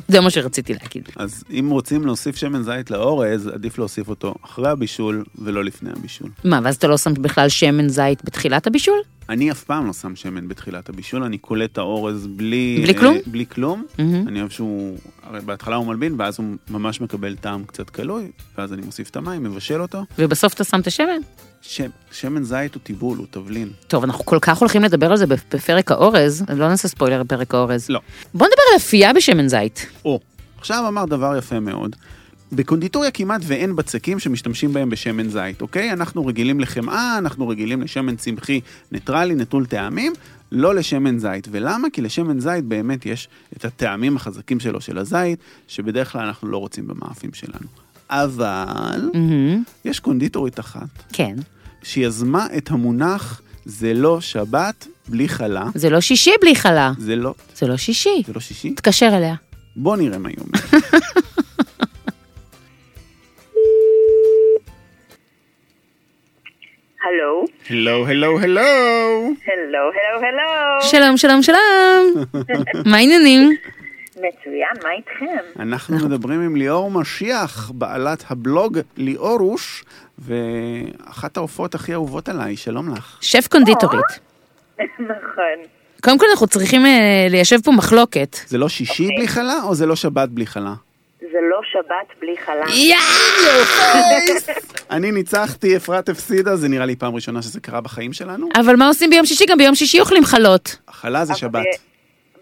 זה 0.09 0.20
מה 0.20 0.30
שרציתי 0.30 0.72
להגיד. 0.72 1.09
אז 1.16 1.44
אם 1.51 1.68
רוצים 1.70 2.07
להוסיף 2.07 2.36
שמן 2.36 2.62
זית 2.62 2.90
לאורז, 2.90 3.47
עדיף 3.47 3.78
להוסיף 3.78 4.09
אותו 4.09 4.34
אחרי 4.44 4.68
הבישול 4.68 5.24
ולא 5.38 5.64
לפני 5.64 5.90
הבישול. 5.90 6.30
מה, 6.44 6.61
ואז 6.64 6.76
אתה 6.76 6.88
לא 6.88 6.99
שם 6.99 7.14
בכלל 7.14 7.49
שמן 7.49 7.88
זית 7.88 8.24
בתחילת 8.24 8.66
הבישול? 8.66 8.99
אני 9.28 9.51
אף 9.51 9.64
פעם 9.64 9.86
לא 9.86 9.92
שם 9.92 10.16
שמן 10.16 10.49
בתחילת 10.49 10.88
הבישול, 10.88 11.22
אני 11.22 11.38
קולט 11.38 11.72
את 11.72 11.78
האורז 11.78 12.26
בלי... 12.26 12.78
בלי 12.82 12.94
כלום? 12.94 13.14
אה, 13.14 13.20
בלי 13.26 13.47
כלום. 13.47 13.84
מהמם. 13.99 14.28
אני 14.28 14.40
אוהב 14.40 14.51
שהוא... 14.51 14.99
הרי 15.22 15.40
בהתחלה 15.40 15.76
הוא 15.76 15.86
מלבין, 15.86 16.14
ואז 16.18 16.38
הוא 16.38 16.47
ממש 16.70 17.01
מקבל 17.01 17.36
טעם 17.36 17.64
קצת 17.64 17.90
קלוי, 17.90 18.30
ואז 18.59 18.72
אני 18.72 18.82
מוסיף 18.82 19.11
את 19.11 19.16
המים, 19.16 19.44
מבשל 19.44 19.82
אותו. 19.82 20.05
ובסוף 20.18 20.55
אתה 20.55 20.64
שם 20.64 20.80
את 20.80 20.86
השמן? 20.86 21.20
שמן 22.12 22.43
זית 22.43 22.75
הוא 22.75 22.81
טיבול, 22.83 23.19
הוא 23.19 23.27
תבלין. 23.31 23.69
טוב, 23.89 24.05
אנחנו 24.05 24.25
כל 24.25 24.39
כך 24.41 24.59
הולכים 24.59 24.83
לדבר 24.83 25.11
על 25.11 25.17
זה 25.17 25.27
בפרק 25.27 25.91
האורז, 25.91 26.45
לא 26.57 26.69
נעשה 26.69 26.89
ספוילר 26.89 27.23
בפרק 27.23 27.55
האורז. 27.55 27.87
לא. 27.89 28.01
בוא 28.35 28.47
נדבר 28.47 28.62
על 28.73 28.77
אפייה 28.77 29.12
בשמן 29.12 29.49
זית. 29.49 29.87
או, 30.05 30.21
עכשיו 30.59 30.85
אמר 30.89 31.05
דבר 31.05 31.37
יפה 31.37 31.61
מאוד. 31.61 31.97
בקונדיטוריה 32.53 33.11
כמעט 33.11 33.41
ואין 33.45 33.77
בצקים 33.77 34.19
שמשתמשים 34.19 34.73
בהם 34.73 34.91
בשמן 34.91 35.29
זית, 35.31 35.62
אוקיי? 35.62 35.93
אנחנו 35.93 36.27
רגילים 36.27 36.61
לחמאה, 36.61 37.19
אנחנו 37.19 37.49
רגילים 37.49 37.83
לשמן 37.83 38.17
צמחי 38.17 38.61
ניטרלי, 38.93 39.35
נטול 39.35 39.67
טעמים, 39.67 40.12
לא 40.53 40.75
לשמן 40.75 41.19
זית. 41.19 41.49
ולמה? 41.51 41.89
כי 41.93 42.03
לשמן 42.03 42.41
זית 42.41 42.64
באמת 42.64 43.07
יש 43.07 43.29
את 43.57 43.64
הטעמים 43.64 44.17
החזקים 44.17 44.61
שלו, 44.61 44.81
של 44.81 44.99
הזית, 44.99 45.39
שבדרך 45.69 46.12
כלל 46.12 46.27
אנחנו 46.27 46.49
לא 46.49 46.59
רוצים 46.59 46.87
במאפים 46.87 47.31
שלנו. 47.35 47.67
אבל 48.11 49.11
מהמם, 49.14 49.62
יש 49.85 50.01
קונדיטורית 50.01 50.61
אחת, 50.61 50.89
כן. 51.12 51.37
שיזמה 51.87 52.47
את 52.57 52.70
המונח 52.70 53.43
זה 53.64 53.95
לא 53.95 54.20
שבת 54.20 54.87
בלי 55.09 55.28
חלה. 55.28 55.64
זה 55.74 55.91
לא 55.91 56.01
שישי 56.01 56.30
בלי 56.41 56.57
חלה. 56.57 56.93
זה 56.99 57.16
לא, 57.16 57.34
זה 57.55 57.66
לא 57.66 57.76
שישי. 57.76 58.22
זה 58.26 58.32
לא 58.32 58.41
שישי? 58.41 58.70
תתקשר 58.70 59.09
אליה. 59.16 59.34
בוא 59.76 59.97
נראה 59.97 60.18
מה 60.18 60.28
היא 60.28 60.37
אומרת. 60.39 60.64
הלו, 67.07 67.45
הלו, 67.70 68.07
הלו, 68.07 68.41
הלו. 68.41 68.61
הלו, 68.61 69.78
הלו, 69.78 70.26
הלו. 70.26 70.82
שלום, 70.82 71.16
שלום, 71.16 71.43
שלום. 71.43 72.24
מה 72.91 72.97
העניינים? 72.97 73.57
מצוין, 74.16 74.76
מה 74.82 74.93
איתכם? 74.93 75.61
אנחנו 75.62 75.97
מדברים 75.97 76.41
עם 76.41 76.57
ליאור 76.57 76.91
משיח, 76.91 77.70
בעלת 77.74 78.24
הבלוג 78.30 78.78
ליאורוש, 78.97 79.84
ואחת 80.19 81.37
העופות 81.37 81.75
הכי 81.75 81.93
אהובות 81.93 82.29
עליי, 82.29 82.57
שלום 82.57 82.95
לך. 82.95 83.19
שף 83.21 83.47
קונדיטורית. 83.51 84.05
נכון. 84.99 85.59
קודם 86.03 86.19
כל 86.19 86.27
אנחנו 86.31 86.47
צריכים 86.47 86.87
אה, 86.87 87.27
ליישב 87.31 87.57
פה 87.64 87.73
מחלוקת. 87.73 88.37
זה 88.47 88.59
לא 88.59 88.69
שישי 88.69 89.09
בלי 89.17 89.29
חלה, 89.29 89.62
או 89.64 89.75
זה 89.75 89.87
לא 89.87 89.97
שבת 89.97 90.29
בלי 90.29 90.47
חלה? 90.47 90.75
זה 91.21 91.39
לא 91.51 91.61
שבת 91.73 92.21
בלי 92.21 92.37
חלה. 92.37 92.64
אני 94.91 95.12
ניצחתי, 95.12 95.77
אפרת 95.77 96.09
הפסידה, 96.09 96.57
זה 96.57 96.69
נראה 96.69 96.87
לי 96.87 96.97
פעם 96.97 97.14
ראשונה 97.14 97.43
שזה 97.43 97.61
קרה 97.61 97.81
בחיים 97.81 98.12
שלנו. 98.12 98.49
אבל 98.61 98.77
מה 98.77 98.89
עושים 98.89 99.11
ביום 99.11 99.27
שישי? 99.27 99.45
גם 99.49 99.59
ביום 99.59 99.75
שישי 99.75 100.01
אוכלים 100.01 100.25
חלות. 100.25 100.77
חלה 100.91 101.25
זה 101.25 101.35
שבת. 101.35 101.64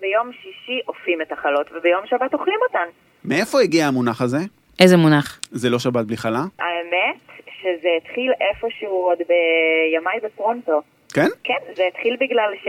ביום 0.00 0.30
שישי 0.32 0.80
אופים 0.88 1.18
את 1.22 1.32
החלות, 1.32 1.66
וביום 1.70 2.00
שבת 2.10 2.34
אוכלים 2.34 2.58
אותן. 2.68 2.86
מאיפה 3.24 3.60
הגיע 3.60 3.86
המונח 3.86 4.20
הזה? 4.20 4.38
איזה 4.80 4.96
מונח. 4.96 5.40
זה 5.52 5.70
לא 5.70 5.78
שבת 5.78 6.04
בלי 6.04 6.16
חלה? 6.16 6.44
האמת 6.58 7.23
שזה 7.64 7.88
התחיל 7.96 8.32
איפשהו 8.40 9.04
עוד 9.06 9.18
בימיי 9.28 10.18
בפרונטו. 10.22 10.80
כן? 11.14 11.28
כן, 11.44 11.60
זה 11.76 11.82
התחיל 11.88 12.16
בגלל 12.20 12.50
ש... 12.62 12.68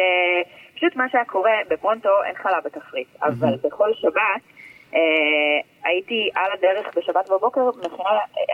פשוט 0.76 0.96
מה 0.96 1.04
שהיה 1.12 1.26
קורה, 1.26 1.52
בפרונטו 1.70 2.10
אין 2.26 2.36
חלה 2.36 2.62
בתפריט, 2.66 3.08
אבל 3.22 3.56
בכל 3.64 3.94
שבת 3.94 4.42
אה, 4.94 5.00
הייתי 5.84 6.30
על 6.36 6.52
הדרך 6.54 6.98
בשבת 6.98 7.30
בבוקר, 7.30 7.70
מכינה, 7.78 8.10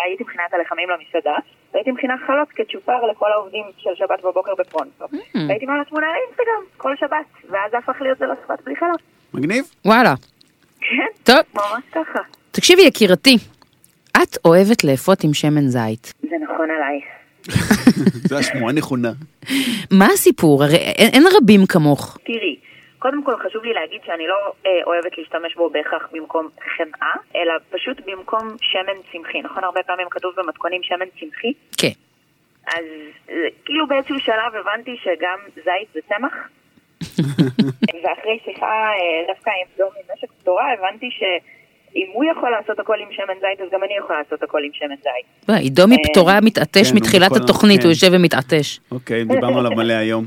הייתי 0.05 0.23
מכינה 0.23 0.43
את 0.49 0.53
הלחמים 0.53 0.89
למסעדה, 0.89 1.35
והייתי 1.73 1.91
מכינה 1.91 2.15
חלות 2.27 2.47
כצ'ופר 2.49 3.05
לכל 3.11 3.31
העובדים 3.31 3.65
של 3.77 3.89
שבת 3.95 4.23
בבוקר 4.23 4.55
בפרונטו. 4.55 5.05
והייתי 5.47 5.65
מעלה 5.65 5.85
תמונה 5.85 6.07
לאינסטגרם 6.07 6.63
כל 6.77 6.95
שבת, 6.99 7.49
ואז 7.49 7.71
זה 7.71 7.77
הפך 7.77 8.01
להיות 8.01 8.17
זה 8.17 8.25
לא 8.25 8.33
שבת 8.47 8.61
בלי 8.65 8.75
חלות. 8.75 9.01
מגניב? 9.33 9.65
וואלה. 9.85 10.13
כן, 10.79 11.07
טוב, 11.23 11.41
ממש 11.53 11.83
ככה. 11.91 12.19
תקשיבי 12.51 12.81
יקירתי, 12.81 13.37
את 14.23 14.37
אוהבת 14.45 14.83
לאפות 14.83 15.23
עם 15.23 15.33
שמן 15.33 15.67
זית. 15.67 16.13
זה 16.31 16.37
נכון 16.43 16.69
עלייך. 16.71 17.05
זו 18.29 18.37
השמועה 18.37 18.73
נכונה. 18.73 19.11
מה 19.91 20.05
הסיפור? 20.05 20.63
הרי 20.63 20.75
אין, 20.75 21.09
אין 21.13 21.23
רבים 21.37 21.65
כמוך. 21.65 22.17
תראי, 22.25 22.55
קודם 22.99 23.23
כל 23.23 23.35
חשוב 23.43 23.63
לי 23.63 23.73
להגיד 23.73 24.01
שאני 24.05 24.27
לא 24.27 24.35
אה, 24.65 24.71
אוהבת 24.85 25.17
להשתמש 25.17 25.55
בו 25.55 25.69
בהכרח 25.69 26.07
במקום 26.11 26.47
חמאה, 26.77 27.15
אלא 27.35 27.53
פשוט 27.69 27.97
במקום 28.05 28.55
שמן 28.61 28.97
צמחי. 29.11 29.41
נכון? 29.41 29.63
הרבה 29.63 29.83
פעמים 29.83 30.07
כתוב 30.11 30.33
במתכונים 30.37 30.83
שמן 30.83 31.05
צמחי, 31.19 31.53
כן. 31.77 31.95
אז 32.67 32.85
אה, 33.29 33.35
כאילו 33.65 33.87
באיזשהו 33.87 34.19
שלב 34.19 34.55
הבנתי 34.59 34.95
שגם 35.03 35.39
זית 35.55 35.89
זה 35.93 35.99
צמח. 36.09 36.33
ואחרי 38.03 38.39
שיחה 38.45 38.89
אה, 38.99 39.33
דווקא 39.33 39.49
עם 39.49 39.67
דור 39.77 39.91
ממשק 39.97 40.31
פטורה, 40.41 40.73
הבנתי 40.73 41.09
שאם 41.93 42.07
הוא 42.13 42.23
יכול 42.31 42.49
לעשות 42.51 42.79
הכל 42.79 42.97
עם 42.99 43.07
שמן 43.11 43.33
זית, 43.41 43.61
אז 43.61 43.67
גם 43.71 43.83
אני 43.83 43.93
יכולה 43.99 44.19
לעשות 44.19 44.43
הכל 44.43 44.63
עם 44.63 44.71
שמן 44.73 44.95
זית. 44.95 45.47
וואי, 45.49 45.59
עידו 45.61 45.83
מפטורה 45.87 46.39
מתעטש 46.41 46.89
כן, 46.91 46.95
מתחילת 46.95 47.31
התוכנית, 47.35 47.79
כן. 47.79 47.83
הוא 47.87 47.91
יושב 47.91 48.07
ומתעטש. 48.11 48.79
אוקיי, 48.91 49.23
דיברנו 49.25 49.59
עליו 49.59 49.71
מלא 49.71 49.93
היום. 49.93 50.25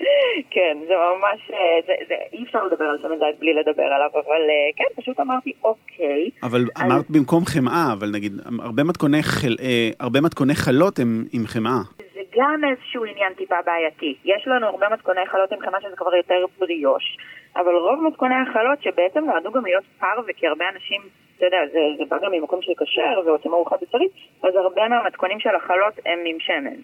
כן, 0.54 0.76
זה 0.88 0.94
ממש, 0.94 1.50
אה, 1.52 1.58
זה, 1.86 1.92
זה, 2.08 2.14
אי 2.32 2.44
אפשר 2.44 2.64
לדבר 2.64 2.84
על 2.84 2.98
שמן 3.02 3.18
זית 3.18 3.40
בלי 3.40 3.54
לדבר 3.54 3.82
עליו, 3.82 4.10
אבל 4.14 4.42
אה, 4.50 4.70
כן, 4.76 5.02
פשוט 5.02 5.20
אמרתי, 5.20 5.52
אוקיי. 5.64 6.30
אבל 6.42 6.64
אז- 6.76 6.82
אמרת 6.82 7.10
במקום 7.10 7.44
חמאה, 7.44 7.92
אבל 7.92 8.10
נגיד, 8.10 8.32
הרבה 8.60 8.84
מתכוני, 8.84 9.22
חל... 9.22 9.56
אה, 9.62 9.90
הרבה 10.00 10.20
מתכוני 10.20 10.54
חלות 10.54 10.98
הם 10.98 11.24
עם 11.32 11.46
חמאה. 11.46 11.78
זה 12.14 12.20
גם 12.36 12.60
איזשהו 12.70 13.04
עניין 13.04 13.32
טיפה 13.36 13.54
בעייתי. 13.66 14.14
יש 14.24 14.42
לנו 14.46 14.66
הרבה 14.66 14.86
מתכוני 14.92 15.20
חלות 15.32 15.52
עם 15.52 15.60
חמאה 15.60 15.80
שזה 15.80 15.96
כבר 15.96 16.14
יותר 16.14 16.44
בריאוש, 16.58 17.16
אבל 17.60 17.74
רוב 17.74 18.02
מתכוני 18.02 18.34
החלות 18.34 18.82
שבעצם 18.82 19.24
נועדו 19.24 19.52
גם 19.52 19.64
להיות 19.64 19.84
פרווה, 20.00 20.32
כי 20.32 20.46
הרבה 20.46 20.64
אנשים, 20.74 21.02
אתה 21.36 21.46
יודע, 21.46 21.58
זה, 21.72 21.78
זה 21.98 22.04
בא 22.08 22.16
גם 22.22 22.32
ממקום 22.32 22.62
של 22.62 22.72
כשר 22.78 23.20
ועושים 23.26 23.52
ארוחה 23.52 23.76
בשרית, 23.82 24.10
אז 24.42 24.54
הרבה 24.56 24.88
מהמתכונים 24.88 25.40
של 25.40 25.54
החלות 25.54 25.94
הם 26.06 26.18
עם 26.26 26.36
שמן. 26.40 26.80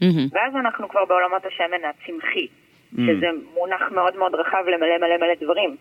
מהמם. 0.00 0.28
ואז 0.32 0.56
אנחנו 0.56 0.88
כבר 0.88 1.04
בעולמות 1.04 1.42
השמן 1.46 1.84
הצמחי, 1.84 2.46
Mm. 2.94 2.96
שזה 2.96 3.26
מונח 3.54 3.92
מאוד 3.92 4.16
מאוד 4.16 4.34
רחב 4.34 4.64
למלא 4.66 4.98
מלא 4.98 5.16
מלא 5.16 5.34
דברים. 5.40 5.76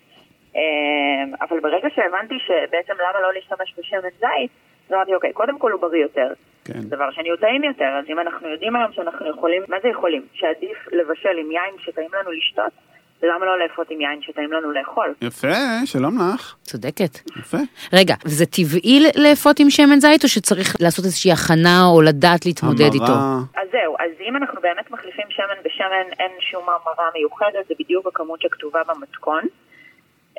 אמ, 0.55 1.33
אבל 1.41 1.59
ברגע 1.59 1.87
שהבנתי 1.95 2.35
שבעצם 2.39 2.93
למה 2.93 3.21
לא 3.21 3.33
להשתמש 3.33 3.73
בשמן 3.77 3.99
זית, 4.19 4.51
אז 4.87 4.93
אמרתי, 4.93 5.15
אוקיי, 5.15 5.33
קודם 5.33 5.59
כל 5.59 5.71
הוא 5.71 5.81
בריא 5.81 6.01
יותר. 6.01 6.27
כן. 6.65 6.79
דבר 6.79 7.11
שני 7.11 7.29
הוא 7.29 7.37
טעים 7.37 7.63
יותר, 7.63 7.85
אז 7.99 8.05
אם 8.09 8.19
אנחנו 8.19 8.49
יודעים 8.49 8.75
היום 8.75 8.91
שאנחנו 8.91 9.29
יכולים, 9.29 9.63
מה 9.67 9.77
זה 9.83 9.87
יכולים? 9.87 10.21
שעדיף 10.33 10.87
לבשל 10.91 11.37
עם 11.37 11.51
יין 11.51 11.75
שטעים 11.79 12.09
לנו 12.13 12.31
לשתות, 12.31 12.71
למה 13.23 13.45
לא 13.45 13.59
לאפות 13.59 13.87
עם 13.89 14.01
יין 14.01 14.21
שטעים 14.21 14.51
לנו 14.51 14.71
לאכול? 14.71 15.13
יפה, 15.21 15.47
שלום 15.85 16.17
לך. 16.33 16.55
צודקת. 16.63 17.19
יפה. 17.39 17.57
רגע, 17.93 18.15
זה 18.25 18.45
טבעי 18.45 18.99
לאפות 19.15 19.59
עם 19.59 19.69
שמן 19.69 19.99
זית, 19.99 20.23
או 20.23 20.29
שצריך 20.29 20.75
לעשות 20.79 21.05
איזושהי 21.05 21.31
הכנה 21.31 21.85
או 21.93 22.01
לדעת 22.01 22.45
להתמודד 22.45 22.93
איתו? 22.93 23.03
המרה, 23.05 23.39
אז 23.55 23.67
זהו, 23.71 23.95
אז 23.99 24.11
אם 24.27 24.37
אנחנו 24.37 24.61
באמת 24.61 24.91
מחליפים 24.91 25.25
שמן 25.29 25.59
בשמן, 25.65 26.07
אין 26.19 26.31
שום 26.51 26.63
המרה 26.63 27.09
מיוחדת, 27.15 27.67
זה 27.67 27.73
בדיוק 27.79 28.07
הכמות 28.07 28.41
שכתובה 28.41 28.79
במתכון. 28.87 29.43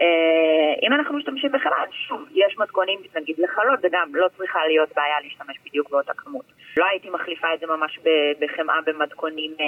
אה, 0.01 0.86
אם 0.86 0.92
אנחנו 0.92 1.16
משתמשים 1.18 1.53
בחלב, 1.53 1.90
שוב, 1.90 2.20
יש 2.34 2.59
מתכונים, 2.59 3.01
נגיד 3.16 3.36
לחלות, 3.38 3.80
זה 3.80 3.88
גם 3.92 4.14
לא 4.14 4.26
צריכה 4.36 4.66
להיות 4.66 4.88
בעיה 4.97 5.16
להשתמש 5.22 5.57
בדיוק 5.66 5.90
באותה 5.90 6.12
כמות. 6.16 6.45
לא 6.76 6.84
הייתי 6.90 7.11
מחליפה 7.11 7.55
את 7.55 7.61
זה 7.61 7.66
ממש 7.66 7.99
בחמאה 8.40 8.80
במתכונים, 8.86 9.51
אה, 9.61 9.66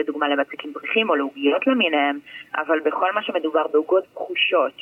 לדוגמה 0.00 0.28
לבצקים 0.28 0.72
פריחים 0.72 1.10
או 1.10 1.14
לעוגיות 1.14 1.66
למיניהם, 1.66 2.18
אבל 2.54 2.80
בכל 2.80 3.12
מה 3.12 3.22
שמדובר 3.22 3.66
בעוגות 3.66 4.04
פחושות, 4.14 4.72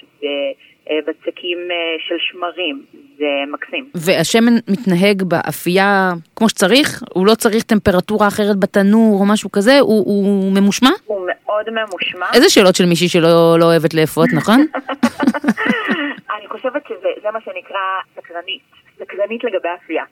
בבצקים 0.90 1.58
אה, 1.70 1.76
של 2.08 2.14
שמרים, 2.18 2.84
זה 3.18 3.24
מקסים. 3.52 3.90
והשמן 3.94 4.52
מתנהג 4.68 5.22
באפייה 5.22 6.12
כמו 6.36 6.48
שצריך? 6.48 7.02
הוא 7.14 7.26
לא 7.26 7.34
צריך 7.34 7.62
טמפרטורה 7.62 8.28
אחרת 8.28 8.56
בתנור 8.56 9.20
או 9.20 9.26
משהו 9.26 9.52
כזה? 9.52 9.78
הוא, 9.78 10.04
הוא 10.06 10.52
ממושמע? 10.52 10.90
הוא 11.06 11.26
מאוד 11.26 11.70
ממושמע. 11.70 12.26
איזה 12.34 12.50
שאלות 12.50 12.74
של 12.74 12.86
מישהי 12.86 13.08
שלא 13.08 13.58
לא 13.58 13.64
אוהבת 13.64 13.94
לאפות, 13.94 14.28
נכון? 14.32 14.60
אני 16.36 16.48
חושבת 16.48 16.82
שזה 16.88 17.08
זה 17.22 17.28
מה 17.32 17.40
שנקרא 17.40 17.80
סקרנית, 18.16 18.62
סקרנית 18.98 19.44
לגבי 19.44 19.68
אפייה. 19.84 20.04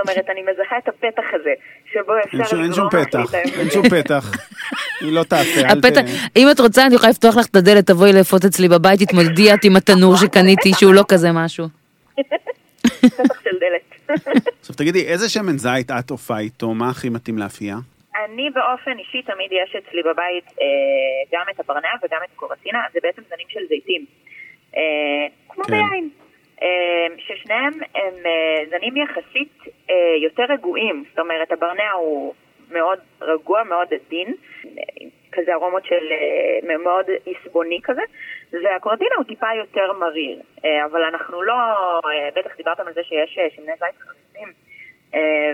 אומרת, 0.00 0.30
אני 0.30 0.42
מזהה 0.42 0.78
את 0.78 0.88
הפתח 0.88 1.24
הזה, 1.32 1.50
שבו 1.92 2.12
אפשר 2.24 2.62
אין 2.62 2.72
שום 2.72 2.88
פתח, 2.90 3.34
אין 3.34 3.70
שום 3.70 3.88
פתח. 3.88 4.30
היא 5.00 5.12
לא 5.12 5.22
תעשה, 5.22 5.60
אל 5.60 5.80
ת... 5.80 5.84
אם 6.36 6.46
את 6.50 6.60
רוצה 6.60 6.86
אני 6.86 6.94
יכולה 6.94 7.10
לפתוח 7.10 7.36
לך 7.36 7.46
את 7.46 7.56
הדלת, 7.56 7.86
תבואי 7.86 8.12
לאפות 8.12 8.44
אצלי 8.44 8.68
בבית, 8.68 9.00
תתמודדי 9.00 9.54
את 9.54 9.64
עם 9.64 9.76
התנור 9.76 10.16
שקניתי 10.16 10.70
שהוא 10.78 10.94
לא 10.94 11.04
כזה 11.08 11.28
משהו. 11.32 11.66
פתח 13.00 13.40
של 13.44 13.56
דלת. 13.60 14.16
עכשיו 14.60 14.76
תגידי, 14.76 15.06
איזה 15.06 15.28
שמן 15.28 15.58
זית 15.58 15.90
את 15.90 16.10
עופה 16.10 16.38
איתו? 16.38 16.74
מה 16.74 16.88
הכי 16.90 17.08
מתאים 17.08 17.38
לאפייה? 17.38 17.76
אני 18.24 18.50
באופן 18.50 18.98
אישי 18.98 19.22
תמיד 19.22 19.52
יש 19.52 19.76
אצלי 19.76 20.02
בבית 20.02 20.44
אה, 20.60 20.66
גם 21.32 21.44
את 21.54 21.60
הברנע 21.60 21.88
וגם 22.02 22.18
את 22.24 22.28
הקורטינה, 22.36 22.78
זה 22.92 22.98
בעצם 23.02 23.22
זנים 23.28 23.46
של 23.48 23.60
זיתים. 23.68 24.04
אה, 24.76 24.82
כמו 25.48 25.64
כן. 25.64 25.72
ביין. 25.72 26.08
אה, 26.62 27.06
ששניהם 27.18 27.72
הם 27.94 28.14
אה, 28.26 28.64
זנים 28.68 28.96
יחסית 28.96 29.52
אה, 29.90 29.94
יותר 30.22 30.42
רגועים, 30.48 31.04
זאת 31.10 31.18
אומרת 31.18 31.52
הברנע 31.52 31.90
הוא 31.92 32.34
מאוד 32.70 32.98
רגוע, 33.20 33.62
מאוד 33.62 33.88
עדין, 33.94 34.34
כזה 35.32 35.54
ארומות 35.54 35.84
של 35.84 36.12
אה, 36.12 36.76
מאוד 36.78 37.06
עסבוני 37.26 37.80
כזה, 37.82 38.02
והקורטינה 38.64 39.14
הוא 39.16 39.24
טיפה 39.24 39.46
יותר 39.56 39.92
מריר, 39.92 40.40
אבל 40.84 41.02
אנחנו 41.02 41.42
לא, 41.42 41.54
בטח 42.36 42.56
דיברתם 42.56 42.86
על 42.86 42.92
זה 42.92 43.04
שיש 43.04 43.38
שמני 43.56 43.72
זית 43.72 43.96
חריפים, 44.00 44.52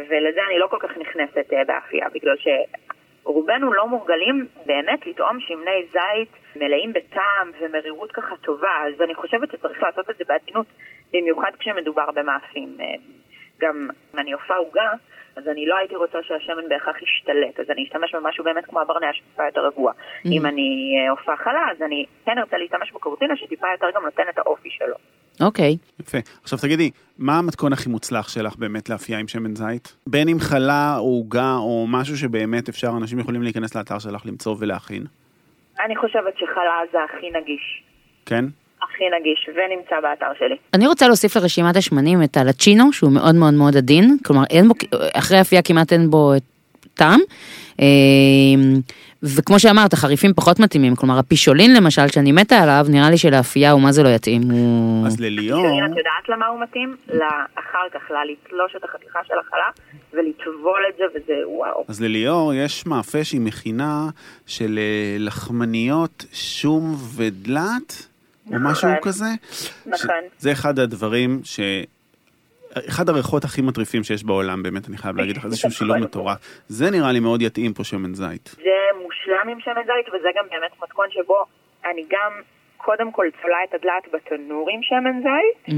ולזה 0.09 0.41
אני 0.49 0.59
לא 0.59 0.67
כל 0.67 0.79
כך 0.81 0.97
נכנסת 0.97 1.53
באפייה, 1.67 2.07
בגלל 2.15 2.37
שרובנו 3.27 3.73
לא 3.73 3.89
מורגלים 3.89 4.47
באמת 4.67 5.07
לטעום 5.07 5.41
שמני 5.41 5.87
זית 5.93 6.57
מלאים 6.57 6.93
בטעם 6.93 7.51
ומרירות 7.61 8.13
ככה 8.13 8.37
טובה, 8.37 8.83
אז 8.87 9.01
אני 9.01 9.15
חושבת 9.15 9.51
שצריך 9.53 9.83
לעשות 9.83 10.11
את 10.11 10.17
זה 10.17 10.25
בעדינות, 10.29 10.67
במיוחד 11.13 11.51
כשמדובר 11.59 12.11
במאפים. 12.15 12.77
גם 13.61 13.89
אם 14.15 14.19
אני 14.19 14.33
עופה 14.33 14.55
עוגה, 14.55 14.91
אז 15.37 15.49
אני 15.49 15.67
לא 15.67 15.77
הייתי 15.77 15.97
רוצה 15.97 16.19
שהשמן 16.23 16.69
בהכרח 16.69 16.97
ישתלט, 17.03 17.61
אז 17.61 17.71
אני 17.71 17.85
אשתמש 17.85 18.15
במשהו 18.15 18.45
באמת 18.45 18.65
כמו 18.67 18.81
הברנע 18.81 19.07
שטיפה 19.13 19.43
יותר 19.47 19.67
רגוע. 19.67 19.93
אם 20.27 20.47
אני 20.47 20.97
עופה 21.11 21.37
חלה, 21.37 21.67
אז 21.71 21.83
אני 21.83 22.05
כן 22.25 22.39
ארצה 22.39 22.57
להשתמש 22.57 22.93
בקורטינה 22.93 23.37
שטיפה 23.37 23.67
יותר 23.75 23.87
גם 23.95 24.05
נותן 24.05 24.23
את 24.31 24.39
האופי 24.39 24.69
שלו. 24.71 24.95
אוקיי. 25.41 25.77
יפה. 26.01 26.19
עכשיו 26.43 26.59
תגידי, 26.59 26.91
מה 27.19 27.39
המתכון 27.39 27.73
הכי 27.73 27.89
מוצלח 27.89 28.29
שלך 28.29 28.57
באמת 28.57 28.89
לאפייה 28.89 29.19
עם 29.19 29.29
שמן 29.29 29.57
זית? 29.57 29.97
בין 30.07 30.29
אם 30.29 30.37
חלה 30.41 30.95
או 30.99 31.05
עוגה 31.05 31.55
או 31.59 31.87
משהו 31.89 32.17
שבאמת 32.17 32.69
אפשר, 32.69 32.89
אנשים 33.01 33.19
יכולים 33.19 33.43
להיכנס 33.43 33.75
לאתר 33.75 33.99
שלך 33.99 34.27
למצוא 34.27 34.57
ולהכין. 34.59 35.05
אני 35.85 35.97
חושבת 35.97 36.39
שחלה 36.39 36.81
זה 36.93 36.99
הכי 37.05 37.31
נגיש. 37.31 37.83
כן? 38.27 38.45
הכי 38.91 39.05
נגיש, 39.21 39.49
ונמצא 39.49 40.01
באתר 40.03 40.33
שלי. 40.39 40.57
אני 40.75 40.87
רוצה 40.87 41.07
להוסיף 41.07 41.37
לרשימת 41.37 41.77
השמנים 41.77 42.23
את 42.23 42.37
הלצ'ינו, 42.37 42.93
שהוא 42.93 43.13
מאוד 43.13 43.35
מאוד 43.35 43.55
מאוד 43.55 43.77
עדין, 43.77 44.17
כלומר 44.25 44.43
אין 44.51 44.69
בו, 44.69 44.75
אחרי 45.15 45.41
אפייה 45.41 45.63
כמעט 45.63 45.93
אין 45.93 46.11
בו 46.11 46.33
טעם. 46.95 47.21
אה, 47.81 47.87
וכמו 49.23 49.59
שאמרת, 49.59 49.93
החריפים 49.93 50.35
פחות 50.35 50.61
מתאימים, 50.61 50.97
כלומר 50.97 51.19
הפישולין 51.19 51.75
למשל, 51.77 52.09
שאני 52.09 52.33
מתה 52.33 52.59
עליו, 52.59 52.87
נראה 52.89 53.11
לי 53.11 53.19
שלאפייה 53.19 53.73
הוא 53.73 53.81
מה 53.83 53.93
זה 53.93 54.03
לא 54.03 54.09
יתאים. 54.09 54.43
אז 55.07 55.21
לליאור, 55.21 55.61
את 55.61 55.91
יודעת 55.91 56.29
למה 56.29 56.47
הוא 56.47 56.61
מתאים? 56.63 56.97
לאחר 57.09 57.87
כך, 57.95 58.11
לתלוש 58.11 58.77
את 58.77 58.85
החתיכה 58.85 59.19
של 59.29 59.35
החלה 59.47 59.71
ולטבול 60.13 60.83
את 60.89 60.97
זה, 60.99 61.05
וזה 61.15 61.49
וואו. 61.49 61.85
אז 61.89 62.03
לליאור 62.03 62.55
יש 62.55 62.87
מאפה 62.87 63.25
שהיא 63.25 63.41
מכינה 63.41 64.09
של 64.47 64.79
אה, 64.79 65.17
לחמניות 65.19 66.25
שום 66.33 66.95
ודלת, 67.17 68.07
או 68.53 68.59
נכון. 68.59 68.71
משהו 68.73 68.89
כזה. 69.03 69.25
נכון. 69.87 70.15
זה 70.39 70.53
אחד 70.53 70.79
הדברים 70.79 71.41
ש... 71.45 71.61
אחד 72.89 73.09
הריחות 73.09 73.45
הכי 73.45 73.63
מטריפים 73.63 74.05
שיש 74.05 74.25
בעולם, 74.25 74.63
באמת, 74.63 74.89
אני 74.89 74.97
חייב 74.99 75.17
להגיד 75.17 75.37
לך, 75.37 75.45
איזשהו 75.45 75.71
שילוב 75.71 75.97
מטורף. 75.97 76.39
זה 76.69 76.91
נראה 76.91 77.13
לי 77.13 77.21
מאוד 77.21 77.43
יתאים 77.43 77.73
פה 77.75 77.85
שמן 77.85 78.15
זית. 78.15 78.55
זה 78.57 78.63
מושלם 79.03 79.49
עם 79.53 79.61
שמן 79.61 79.83
זית, 79.83 80.15
וזה 80.15 80.29
גם 80.39 80.45
באמת 80.51 80.71
מתכון 80.83 81.07
שבו 81.11 81.45
אני 81.91 82.03
גם 82.11 82.33
קודם 82.77 83.13
כל 83.13 83.27
צולה 83.43 83.57
את 83.69 83.75
הדלעת 83.75 84.05
בתנור 84.15 84.69
עם 84.73 84.81
שמן 84.83 85.21
זית, 85.23 85.67
Mm. 85.67 85.71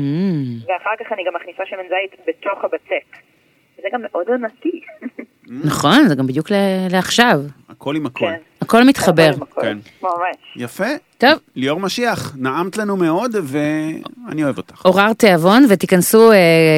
ואחר 0.68 0.90
כך 1.00 1.12
אני 1.12 1.22
גם 1.26 1.32
מכניסה 1.34 1.62
שמן 1.66 1.88
זית 1.88 2.20
בתוך 2.28 2.64
הבצק. 2.64 3.16
זה 3.76 3.88
גם 3.92 4.00
מאוד 4.02 4.28
עונתי. 4.28 4.80
נכון, 5.64 6.08
זה 6.08 6.14
גם 6.14 6.26
בדיוק 6.26 6.48
לעכשיו. 6.90 7.40
הכל 7.68 7.96
עם 7.96 8.06
הכל. 8.06 8.30
הכל 8.60 8.84
מתחבר. 8.84 9.30
עם. 9.34 9.62
כן. 9.62 9.78
ממש. 10.02 10.36
יפה. 10.56 10.86
טוב, 11.18 11.38
ליאור 11.56 11.80
משיח, 11.80 12.32
נעמת 12.36 12.76
לנו 12.76 12.96
מאוד, 12.96 13.36
ואני 13.42 14.44
אוהב 14.44 14.56
אותך. 14.56 14.82
עורר 14.82 15.12
תיאבון, 15.12 15.66
ותיכנסו 15.68 16.32
אה, 16.32 16.36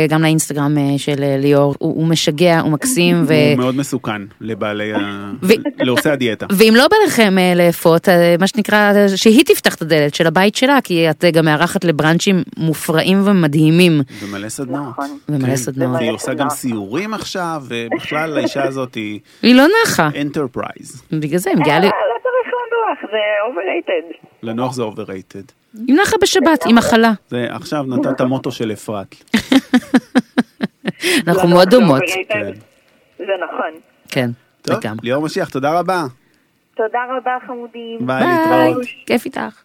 גם 0.08 0.22
לאינסטגרם 0.22 0.78
אה, 0.78 0.98
של 0.98 1.22
אה, 1.22 1.36
ליאור, 1.38 1.74
הוא, 1.78 1.94
הוא 1.94 2.06
משגע, 2.06 2.60
הוא 2.60 2.72
מקסים, 2.72 3.24
ו... 3.26 3.34
הוא 3.34 3.58
מאוד 3.58 3.76
מסוכן 3.76 4.22
לבעלי 4.40 4.92
ה... 4.94 5.30
ו- 5.42 5.52
לעושי 5.78 6.10
הדיאטה. 6.10 6.46
ואם 6.50 6.74
לא 6.76 6.88
בא 6.88 6.96
לכם 7.06 7.38
אה, 7.38 7.54
לאפות, 7.54 8.08
אה, 8.08 8.34
מה 8.40 8.46
שנקרא, 8.46 8.92
שהיא 9.16 9.44
תפתח 9.44 9.74
את 9.74 9.82
הדלת 9.82 10.14
של 10.14 10.26
הבית 10.26 10.54
שלה, 10.54 10.78
כי 10.84 11.10
את 11.10 11.24
גם 11.32 11.44
מארחת 11.44 11.84
לבראנצ'ים 11.84 12.42
מופרעים 12.56 13.22
ומדהימים. 13.24 14.02
ומלא 14.22 14.48
סדנאות. 14.48 14.88
נכון. 14.90 15.18
ומלא 15.28 15.46
כן. 15.46 15.56
סדנאות. 15.56 15.96
והיא 15.96 16.10
עושה 16.10 16.34
גם 16.34 16.50
סיורים 16.50 17.14
עכשיו, 17.14 17.62
ובכלל 17.68 18.38
האישה 18.38 18.64
הזאת 18.64 18.94
היא 18.94 19.20
היא 19.42 19.54
לא 19.54 19.66
נחה, 19.84 20.08
enterprise. 20.20 21.02
בגלל 21.12 21.38
זה 21.38 21.50
היא 21.50 21.58
מגיעה 21.70 21.80
ל... 21.80 21.84
אה, 21.84 21.90
לא 21.90 22.18
צריך 22.22 22.54
לנוח, 22.54 23.10
זה 23.10 23.18
overrated. 23.48 24.26
לנוח 24.42 24.72
זה 24.72 24.82
overrated. 24.82 25.52
היא 25.86 25.96
נחה 26.02 26.16
בשבת, 26.22 26.66
עם 26.66 26.76
מחלה. 26.76 27.12
זה 27.28 27.46
עכשיו 27.50 27.82
נתת 27.82 28.20
מוטו 28.20 28.52
של 28.52 28.72
אפרת. 28.72 29.14
אנחנו 31.28 31.48
לנוח 31.48 31.52
מאוד 31.54 31.70
זה 31.70 31.78
דומות. 31.78 32.02
כן. 32.28 32.52
זה 33.18 33.24
נכון. 33.44 33.80
כן, 34.08 34.30
טוב, 34.62 34.76
לגמרי. 34.76 35.00
ליאור 35.02 35.24
משיח, 35.24 35.48
תודה 35.48 35.78
רבה. 35.78 36.04
תודה 36.76 36.98
רבה 37.16 37.36
חמודים. 37.46 37.98
ביי, 38.06 38.24
להתראות. 38.26 38.86
כיף 39.06 39.24
איתך. 39.24 39.62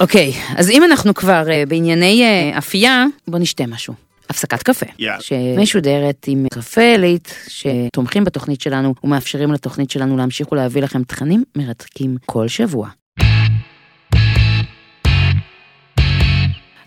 אוקיי, 0.00 0.32
אז 0.58 0.70
אם 0.70 0.84
אנחנו 0.84 1.14
כבר 1.14 1.42
אה, 1.50 1.62
בענייני 1.68 2.22
אה, 2.24 2.58
אפייה, 2.58 3.04
בוא 3.28 3.38
נשתה 3.38 3.64
משהו. 3.66 4.05
הפסקת 4.30 4.62
קפה, 4.62 4.86
יאללה. 4.98 5.20
שמשודרת 5.20 6.24
עם 6.28 6.46
קפה 6.52 6.80
עילית, 6.80 7.34
שתומכים 7.48 8.24
בתוכנית 8.24 8.60
שלנו 8.60 8.94
ומאפשרים 9.04 9.52
לתוכנית 9.52 9.90
שלנו 9.90 10.16
להמשיך 10.16 10.52
ולהביא 10.52 10.82
לכם 10.82 11.02
תכנים 11.02 11.44
מרתקים 11.56 12.16
כל 12.26 12.48
שבוע. 12.48 12.88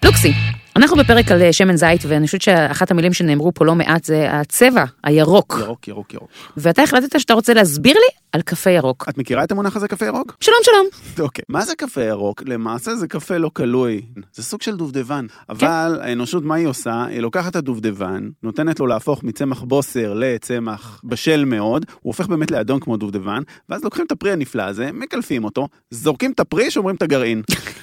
לוקסי, 0.06 0.34
אנחנו 0.76 0.97
בפרק 0.97 1.32
על 1.32 1.41
אה, 1.41 1.53
שמן 1.53 1.76
זית, 1.76 2.01
ואני 2.07 2.26
חושבת 2.26 2.41
שאחת 2.41 2.91
המילים 2.91 3.13
שנאמרו 3.13 3.53
פה 3.53 3.65
לא 3.65 3.76
מעט 3.76 4.03
זה 4.03 4.32
הצבע, 4.32 4.86
הירוק. 5.03 5.57
ירוק, 5.59 5.88
ירוק, 5.88 6.13
ירוק. 6.13 6.30
ואתה 6.57 6.84
החלטת 6.84 7.20
שאתה 7.20 7.34
רוצה 7.34 7.53
להסביר 7.53 7.93
לי 7.93 8.20
על 8.32 8.41
קפה 8.41 8.70
ירוק. 8.70 9.05
את 9.09 9.17
מכירה 9.17 9.43
את 9.43 9.51
המונח 9.51 9.76
הזה 9.76 9.88
קפה 9.88 10.05
ירוק? 10.05 10.38
שלום 10.39 10.57
שלום. 10.63 10.88
אוקיי. 11.26 11.43
מה 11.49 11.65
זה 11.65 11.76
קפה 11.76 12.01
ירוק? 12.01 12.43
למעשה 12.45 12.95
זה 12.95 13.07
קפה 13.07 13.38
לא 13.38 13.51
קלוי. 13.53 14.01
זה 14.34 14.43
סוג 14.43 14.61
של 14.61 14.76
דובדבן. 14.76 15.26
אבל 15.49 15.99
האנושות, 16.03 16.43
מה 16.43 16.55
היא 16.55 16.67
עושה? 16.67 17.05
היא 17.09 17.20
לוקחת 17.20 17.51
את 17.51 17.55
הדובדבן, 17.55 18.30
נותנת 18.43 18.80
לו 18.80 18.88
להפוך 18.88 19.24
מצמח 19.24 19.61
בוסר 19.61 20.13
לצמח 20.13 21.01
בשל 21.03 21.45
מאוד, 21.45 21.86
הוא 21.89 22.09
הופך 22.09 22.28
באמת 22.28 22.51
לאדום 22.51 22.80
כמו 22.80 22.97
דובדבן, 22.97 23.41
ואז 23.70 23.84
לוקחים 23.84 24.05
את 24.05 24.11
הפרי 24.11 24.32
הנפלא 24.32 24.63
הזה, 24.63 24.89
מקלפים 24.93 25.43
אותו, 25.43 25.67
זורקים 25.91 26.32
את 26.32 26.39
הפרי, 26.39 26.72
שומרים 26.72 26.95
את 26.95 27.01
הגרעין. 27.01 27.41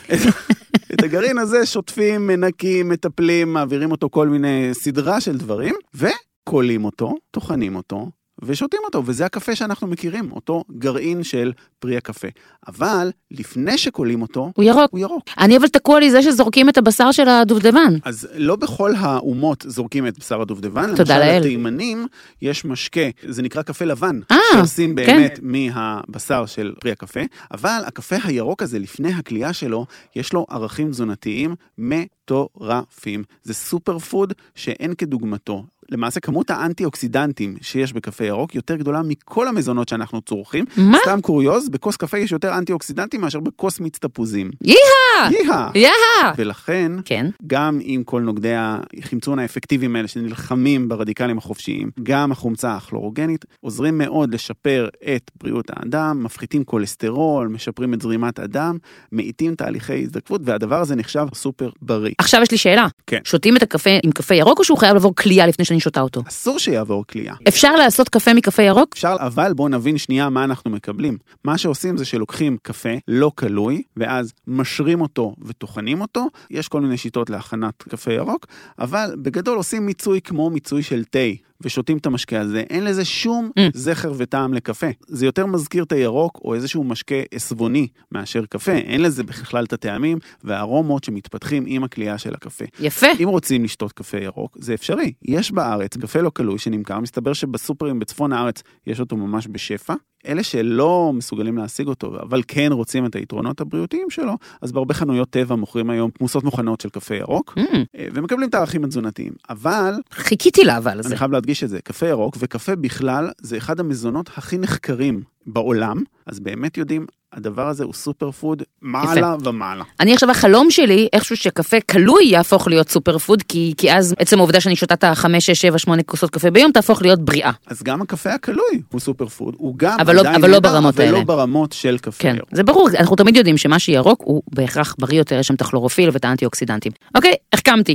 את- 0.95 1.03
הגרעין 1.03 1.39
הזה 1.39 1.67
שוטפים, 1.67 2.27
מנקים, 2.27 2.89
מטפלים, 2.89 3.53
מעבירים 3.53 3.91
אותו 3.91 4.11
כל 4.11 4.29
מיני 4.29 4.69
סדרה 4.73 5.21
של 5.21 5.39
דברים, 5.39 5.75
וקולים 5.95 6.85
אותו, 6.85 7.15
טוחנים 7.31 7.77
אותו, 7.77 8.11
ושותים 8.43 8.81
אותו, 8.85 9.03
וזה 9.07 9.27
הקפה 9.27 9.57
שאנחנו 9.57 9.87
מכירים, 9.87 10.33
אותו 10.33 10.65
גרעין 10.79 11.23
של 11.23 11.53
פרי 11.79 11.97
הקפה. 11.97 12.29
אבל 12.69 13.11
לפני 13.31 13.79
שקולים 13.79 14.23
אותו, 14.23 14.53
הוא 14.57 14.65
ירוק. 14.65 14.91
הוא 14.91 15.01
ירוק. 15.01 15.25
אני 15.39 15.57
אבל 15.57 15.69
תקוע 15.69 16.01
לי 16.01 16.11
זה 16.11 16.23
שזורקים 16.23 16.69
את 16.69 16.79
הבשר 16.79 17.13
של 17.13 17.29
הדובדבן. 17.29 17.95
אז 18.05 18.29
לא 18.35 18.57
בכל 18.57 18.93
האומות 18.99 19.65
זורקים 19.69 20.07
את 20.07 20.19
בשר 20.19 20.41
הדובדבן. 20.41 20.97
תודה 20.97 21.19
למשל, 21.19 21.27
לאל. 21.27 21.41
לתימנים 21.41 22.07
יש 22.43 22.65
משקה, 22.65 23.01
זה 23.29 23.43
נקרא 23.43 23.63
קפה 23.63 23.85
לבן. 23.85 24.21
אה, 24.31 24.37
שעושים 24.53 24.97
כן. 24.97 25.07
באמת 25.07 25.39
מהבשר 25.43 26.47
של 26.47 26.75
פרי 26.81 26.91
הקפה, 26.91 27.21
אבל 27.51 27.81
הקפה 27.87 28.17
הירוק 28.25 28.63
הזה, 28.63 28.79
לפני 28.79 29.13
הקלייה 29.15 29.53
שלו, 29.53 29.87
יש 30.17 30.33
לו 30.33 30.47
ערכים 30.51 30.91
תזונתיים 30.91 31.55
מטורפים. 31.79 33.25
זה 33.43 33.55
סופר 33.55 33.99
פוד 33.99 34.33
שאין 34.55 34.95
כדוגמתו. 34.95 35.65
למעשה 35.91 36.21
כמות 36.21 36.51
האנטי-אוקסידנטים 36.51 37.57
שיש 37.61 37.93
בקפה 37.93 38.25
ירוק 38.25 38.55
יותר 38.55 38.77
גדולה 38.77 39.03
מכל 39.03 39.49
המזונות 39.49 39.89
שאנחנו 39.89 40.21
צורכים. 40.21 40.65
מה? 40.77 40.99
סתם 41.03 41.21
קוריוז, 41.21 41.69
בכוס 41.69 41.97
קפה 41.97 42.19
יש 42.19 42.33
יותר 42.33 42.59
אנטי-אוקסידנטים 42.59 43.21
מאשר 43.21 43.41
בכוס 43.41 43.81
מיץ 43.81 43.99
תפוזים. 43.99 44.51
יאה! 44.63 45.31
יאה! 45.31 45.71
יאה! 45.75 46.33
ולכן, 46.37 46.93
כן. 47.05 47.27
גם 47.47 47.79
עם 47.83 48.05
כל 48.05 48.23
נוגדי 48.23 48.55
החמצון 48.57 49.39
האפקטיביים 49.39 49.97
האלה 49.97 50.09
שנלחמים 50.09 50.89
ברדיקלים 50.89 51.39
החופשיים, 51.39 51.91
גם 52.03 52.33
החומצה 52.33 52.75
הכלורוגנית, 52.75 53.45
עוזרים 53.61 53.99
מאוד 53.99 54.35
לשפר 54.35 54.89
את 55.17 55.31
בריאות 55.43 55.71
האדם, 55.71 56.23
מפחיתים 56.23 56.65
כולסטרול, 56.65 57.49
משפרים 57.49 57.95
את 57.95 58.03
זרימת 58.03 58.39
הדם, 58.39 58.79
מאיטים 59.13 59.55
תהליכי 59.55 60.03
הזדקפות, 60.03 60.41
והדבר 60.45 60.81
הזה 60.81 60.97
נחשב 60.97 61.27
סופר 61.35 61.71
בריא. 61.83 62.13
עכשיו 62.19 62.43
יש 62.43 62.51
לי 62.51 62.59
שאלה. 62.59 62.87
כן. 63.07 63.21
שותים 63.25 63.57
את 63.57 63.63
הקפה 63.63 63.91
עם 64.03 64.11
קפה 64.11 64.35
ירוק 64.35 64.59
או 64.59 64.65
שהוא 64.65 64.79
חייב 64.79 64.95
לעבור 64.95 65.17
קלייה 65.17 65.47
לפני 65.47 65.65
שאני 65.65 65.76
שאני 65.77 65.81
שותה 65.81 66.01
אותו. 66.01 66.23
אסור 66.29 66.59
שיעבור 66.59 67.05
כליאה. 67.07 67.35
אפשר 67.49 67.77
לעשות 67.77 68.09
קפה 68.09 68.35
מקפה 68.35 68.63
ירוק? 68.63 68.89
אפשר, 68.93 69.17
אבל 69.19 69.53
בואו 69.53 69.69
נבין 69.69 69.99
שנייה 69.99 70.29
מה 70.29 70.45
אנחנו 70.45 70.71
מקבלים. 70.71 71.19
מה 71.45 71.59
שעושים 71.59 71.97
זה 71.97 72.05
שלוקחים 72.05 72.57
קפה 72.63 72.89
לא 73.09 73.33
קלוי, 73.35 73.83
ואז 73.97 74.33
משרים 74.47 75.01
אותו 75.01 75.35
וטוחנים 75.43 76.01
אותו. 76.01 76.27
יש 76.51 76.69
כל 76.69 76.81
מיני 76.81 76.97
שיטות 76.97 77.31
להכנת 77.31 77.83
קפה 77.83 78.13
ירוק, 78.13 78.47
אבל 78.79 79.15
בגדול 79.23 79.57
עושים 79.57 79.87
מיצוי 79.87 80.21
כמו 80.21 80.51
מיצוי 80.51 80.83
של 80.83 81.05
תה. 81.05 81.19
ושותים 81.61 81.97
את 81.99 82.07
המשקה 82.07 82.41
הזה, 82.41 82.61
אין 82.71 82.85
לזה 82.85 83.05
שום 83.05 83.51
Mm. 83.59 83.61
זכר 83.75 84.13
וטעם 84.17 84.55
לקפה. 84.55 84.87
זה 85.07 85.27
יותר 85.27 85.47
מזכיר 85.47 85.83
את 85.85 85.93
הירוק 85.93 86.41
או 86.45 86.55
איזשהו 86.55 86.85
משקה 86.85 87.15
עסבוני 87.31 87.89
מאשר 88.13 88.47
קפה. 88.47 88.73
אין 88.73 89.03
לזה 89.03 89.23
בכלל 89.23 89.65
את 89.65 89.73
הטעמים 89.73 90.19
והארומות 90.45 91.05
שמתפתחים 91.05 91.65
עם 91.67 91.85
הכלייה 91.85 92.19
של 92.19 92.35
הקפה. 92.35 92.65
יפה. 92.81 93.07
אם 93.23 93.29
רוצים 93.29 93.65
לשתות 93.65 93.93
קפה 93.93 94.19
ירוק, 94.19 94.57
זה 94.61 94.75
אפשרי. 94.75 95.13
יש 95.23 95.53
בארץ 95.53 95.97
קפה 95.97 96.21
לא 96.21 96.31
קלוי 96.31 96.59
שנמכר, 96.59 97.01
מסתבר 97.01 97.33
שבסופרים 97.33 97.99
בצפון 97.99 98.33
הארץ 98.33 98.63
יש 98.87 99.01
אותו 99.01 99.17
ממש 99.17 99.49
בשפע. 99.51 99.95
אלה 100.27 100.43
שלא 100.43 101.13
מסוגלים 101.15 101.59
להשיג 101.59 101.89
אותו, 101.89 102.17
אבל 102.23 102.43
כן 102.49 102.69
רוצים 102.73 103.07
את 103.07 103.17
היתרונות 103.17 103.61
הבריאותיים 103.61 104.11
שלו, 104.11 104.33
אז 104.63 104.73
בהרבה 104.73 104.95
חנויות 104.95 105.31
טבע 105.31 105.55
מוכרים 105.55 105.91
היום 105.91 106.11
תמוסות 106.11 106.45
מוכנות 106.45 106.81
של 106.81 106.89
קפה 106.89 107.15
ירוק, 107.15 107.55
Mm, 107.59 107.77
אה, 107.97 108.07
ומקבלים 108.15 108.49
את 108.49 108.55
הערכים 108.55 108.85
התזונתיים. 108.85 109.33
אבל, 109.51 109.95
חיכיתי 110.11 110.65
לאבל 110.65 110.99
הזה. 110.99 111.09
אני 111.09 111.17
חייב 111.17 111.31
להדגיש 111.33 111.65
את 111.65 111.69
זה, 111.69 111.79
קפה 111.85 112.07
ירוק 112.07 112.37
וקפה 112.41 112.77
בכלל, 112.77 113.31
זה 113.41 113.57
אחד 113.57 113.81
המזונות 113.81 114.31
הכי 114.37 114.59
נחקרים 114.59 115.23
בעולם, 115.47 116.03
אז 116.27 116.41
באמת 116.41 116.79
יודעים, 116.79 117.07
הדבר 117.37 117.69
הזה 117.69 117.85
הוא 117.85 117.95
סופר 117.95 118.31
פוד 118.31 118.63
מעלה 118.83 119.37
ומעלה. 119.45 119.85
אני 120.01 120.13
עכשיו 120.13 120.31
החלום 120.31 120.71
שלי, 120.71 121.09
איכשהו 121.13 121.37
שקפה 121.37 121.81
קלוי 121.81 122.25
יהפוך 122.25 122.69
להיות 122.69 122.89
סופר 122.91 123.19
פוד, 123.19 123.43
כי, 123.43 123.75
כי 123.77 123.93
אז 123.93 124.15
עצם 124.19 124.39
העובדה 124.39 124.61
שאני 124.61 124.77
שותה 124.77 124.95
את 124.95 125.05
החמש, 125.05 125.47
שש, 125.47 125.61
שבע, 125.61 125.79
שמונה 125.79 126.03
כוסות 126.03 126.31
קפה 126.31 126.51
ביום, 126.51 126.73
תהפוך 126.73 127.03
להיות 127.03 127.21
בריאה. 127.25 127.51
אז 127.67 127.83
גם 127.83 128.03
הקפה 128.03 128.31
הקלוי 128.35 128.83
הוא 128.93 129.01
סופר 129.01 129.27
פוד, 129.27 129.55
הוא 129.59 129.75
גם 129.77 129.97
אבל 130.01 130.15
לא- 130.15 130.21
עדיין 130.21 130.35
אבל 130.35 130.51
לא 130.51 130.61
ברמות 130.61 130.95
אבל 130.95 131.05
האלה. 131.05 131.19
לא 131.19 131.25
ברמות 131.25 131.73
של 131.73 131.99
קפה 131.99 132.23
כן, 132.23 132.35
ירוק. 132.37 132.49
זה 132.53 132.63
ברור, 132.63 132.89
אנחנו 132.99 133.17
תמיד 133.17 133.37
יודעים 133.37 133.57
שמה 133.57 133.79
שירוק 133.79 134.23
הוא 134.25 134.43
בהכרח 134.55 134.95
בריא 134.99 135.19
יותר, 135.19 135.39
יש 135.39 135.47
שם 135.47 135.55
את 135.55 135.61
הכלורופיל 135.61 136.11
ואת 136.13 136.25
האנטי-אוקסידנטים. 136.25 136.93
אוקיי, 137.15 137.33
החכמתי. 137.53 137.95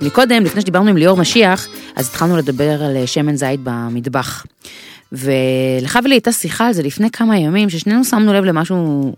מקודם, 0.00 0.44
לפני 0.44 0.60
שדיברנו 0.60 0.90
עם 0.90 0.96
ליאור 0.96 1.16
משיח, 1.16 1.68
אז 1.96 2.08
התחלנו 2.08 2.36
לדבר 2.36 2.82
על 2.82 2.96
אה, 2.96 3.06
שמן 3.06 3.36
זית 3.36 3.60
במטבח. 3.62 4.46
ולך 5.12 5.98
ולי 6.04 6.14
הייתה 6.14 6.32
שיחה 6.32 6.66
על 6.66 6.72
זה 6.72 6.82
לפני 6.82 7.10
כמה 7.10 7.38
ימים, 7.38 7.70
ששנינו 7.70 8.04
שמנו 8.04 8.32
לב 8.32 8.44
למשהו 8.44 9.14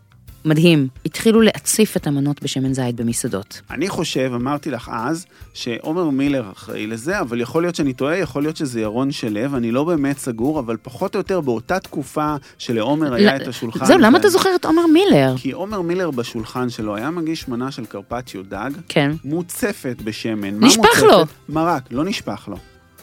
מדהים. 0.46 0.88
התחילו 1.06 1.40
להציף 1.40 1.96
את 1.96 2.06
המנות 2.06 2.42
בשמן 2.42 2.72
זית 2.72 2.94
במסעדות. 2.94 3.60
אני 3.70 3.88
חושב, 3.88 4.30
אמרתי 4.34 4.70
לך 4.70 4.90
אז, 4.92 5.26
שעומר 5.54 6.10
מילר 6.10 6.50
אחראי 6.52 6.86
לזה, 6.86 7.20
אבל 7.20 7.40
יכול 7.40 7.62
להיות 7.62 7.74
שאני 7.74 7.92
טועה, 7.92 8.16
יכול 8.16 8.42
להיות 8.42 8.56
שזה 8.56 8.80
ירון 8.80 9.12
שלו, 9.12 9.56
אני 9.56 9.70
לא 9.70 9.84
באמת 9.84 10.18
סגור, 10.18 10.58
אבל 10.60 10.76
פחות 10.82 11.14
או 11.14 11.20
יותר 11.20 11.40
באותה 11.40 11.80
תקופה 11.80 12.34
שלעומר 12.58 13.14
היה 13.14 13.36
את 13.36 13.48
השולחן. 13.48 13.84
זהו, 13.84 13.98
למה 13.98 14.18
אתה 14.18 14.28
זוכר 14.28 14.54
את 14.54 14.64
עומר 14.64 14.86
מילר? 14.86 15.34
כי 15.36 15.50
עומר 15.50 15.80
מילר 15.80 16.10
בשולחן 16.10 16.70
שלו 16.70 16.96
היה 16.96 17.10
מגיש 17.10 17.48
מנה 17.48 17.70
של 17.70 17.86
קרפצ'יו 17.86 18.42
דג, 18.42 18.70
כן, 18.88 19.12
מוצפת 19.24 19.96
בשמן. 20.04 20.64
נשפך? 20.64 21.02
לו. 21.02 21.24
מרק, 21.48 21.82
לא 21.90 22.04
נשפך 22.04 22.48
לו. 22.48 22.56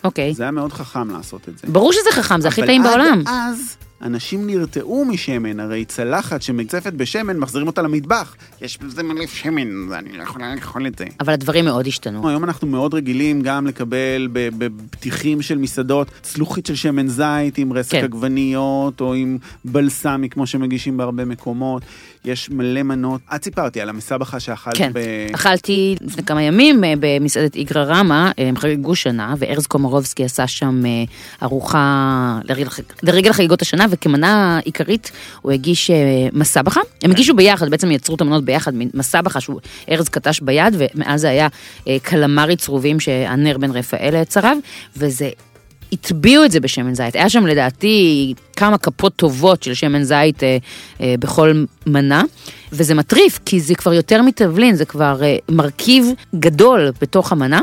אוקיי. 0.04 0.34
זה 0.34 0.44
היה 0.44 0.52
מאוד 0.52 0.74
חכם 0.74 1.10
לעשות 1.10 1.50
את 1.50 1.58
זה. 1.58 1.68
ברור 1.68 1.94
שזה 1.94 2.10
חכם, 2.12 2.42
זה 2.42 2.48
הכי 2.48 2.62
אבל 2.62 2.68
טעים 2.68 2.82
עד 2.82 2.88
בעולם. 2.88 3.24
אז 3.28 3.78
אנשים 4.04 4.48
נרתעו 4.48 5.06
משמן, 5.06 5.60
הרי 5.60 5.86
צלחת 5.86 6.42
שמוצפת 6.42 6.94
בשמן, 6.94 7.38
מחזירים 7.38 7.68
אותה 7.68 7.82
למטבח. 7.82 8.36
יש 8.62 8.78
בזה 8.78 9.04
מלא 9.04 9.28
שמן, 9.28 9.94
אני 9.94 10.18
לא 10.18 10.24
יכולה 10.24 10.56
לאכול 10.56 10.88
את 10.88 10.98
זה. 10.98 11.06
אבל 11.20 11.34
הדברים 11.34 11.66
מאוד 11.66 11.88
השתנו. 11.88 12.30
היום 12.30 12.44
אנחנו 12.44 12.68
מאוד 12.68 12.94
רגילים 12.94 13.42
גם 13.42 13.68
לקבל 13.68 14.28
בפתיחים 14.34 15.42
של 15.42 15.58
מסעדות 15.58 16.08
צלוחית 16.22 16.66
של 16.66 16.76
שמן 16.76 17.08
זית 17.08 17.58
עם 17.58 17.74
רסק 17.74 17.92
כן. 17.92 18.04
עגבניות 18.04 19.02
או 19.02 19.14
עם 19.14 19.38
בלסמי 19.66 20.30
כמו 20.30 20.48
שמגישים 20.48 20.98
בהרבה 20.98 21.26
מקומות. 21.26 21.84
יש 22.26 22.50
מלא 22.50 22.84
מנות. 22.84 23.22
את 23.36 23.44
סיפרתי 23.44 23.82
על 23.82 23.90
המסבכה 23.90 24.40
שאכלת 24.40 24.78
כן, 24.78 24.92
ב... 24.94 25.00
אכלתי 25.34 25.96
לפני 26.02 26.24
כמה 26.24 26.44
ימים 26.44 26.84
אה, 26.84 26.94
במסעדת 27.00 27.56
איגרא 27.56 27.84
רמא, 27.84 28.32
אה, 28.40 28.48
הם 28.48 28.58
חגגו 28.58 28.96
שנה, 28.96 29.36
וארז 29.38 29.68
קומרובסקי 29.68 30.24
עשה 30.24 30.48
שם 30.48 30.86
אה, 30.86 31.04
ארוחה 31.44 32.40
לרגל 33.04 33.34
חגיגות 33.34 33.62
השנה, 33.62 33.86
וכמנה 33.90 34.60
עיקרית 34.64 35.12
הוא 35.42 35.52
הגיש 35.52 35.92
מסבכה. 36.34 36.82
הם 37.02 37.12
הגישו 37.12 37.36
ביחד, 37.36 37.70
בעצם 37.70 37.92
יצרו 37.92 38.16
את 38.16 38.22
המנות 38.22 38.46
ביחד, 38.46 38.72
מסבכה 38.94 39.42
שהוא 39.42 39.60
ארז 39.92 40.10
קטש 40.10 40.40
ביד, 40.42 40.76
ומאז 40.78 41.22
זה 41.22 41.30
היה 41.30 41.48
קלמרי 42.02 42.56
צרובים 42.56 43.00
שהנר 43.00 43.58
בן 43.58 43.72
רפאל 43.72 44.24
צרב, 44.24 44.58
וזה... 44.98 45.30
הטביעו 45.94 46.46
את 46.46 46.52
זה 46.52 46.60
בשמן 46.60 46.96
זית. 46.96 47.16
היה 47.16 47.30
שם 47.30 47.48
לדעתי 47.48 48.34
כמה 48.56 48.78
כפות 48.78 49.16
טובות 49.16 49.64
של 49.64 49.74
שמן 49.74 50.04
זית 50.04 50.44
אה, 50.44 50.58
אה, 51.02 51.16
בכל 51.20 51.64
מנה, 51.86 52.24
וזה 52.72 52.94
מטריף, 52.94 53.40
כי 53.46 53.60
זה 53.60 53.76
כבר 53.76 53.94
יותר 53.94 54.22
מתבלין, 54.22 54.76
זה 54.76 54.86
כבר 54.86 55.24
אה, 55.24 55.38
מרכיב 55.50 56.06
גדול 56.36 56.92
בתוך 57.02 57.32
המנה. 57.32 57.62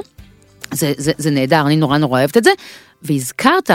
זה, 0.72 0.92
זה, 0.96 1.12
זה 1.18 1.30
נהדר, 1.30 1.66
אני 1.66 1.76
נורא 1.76 1.98
נורא 1.98 2.18
אוהבת 2.20 2.36
את 2.36 2.44
זה. 2.44 2.50
והזכרת 3.02 3.70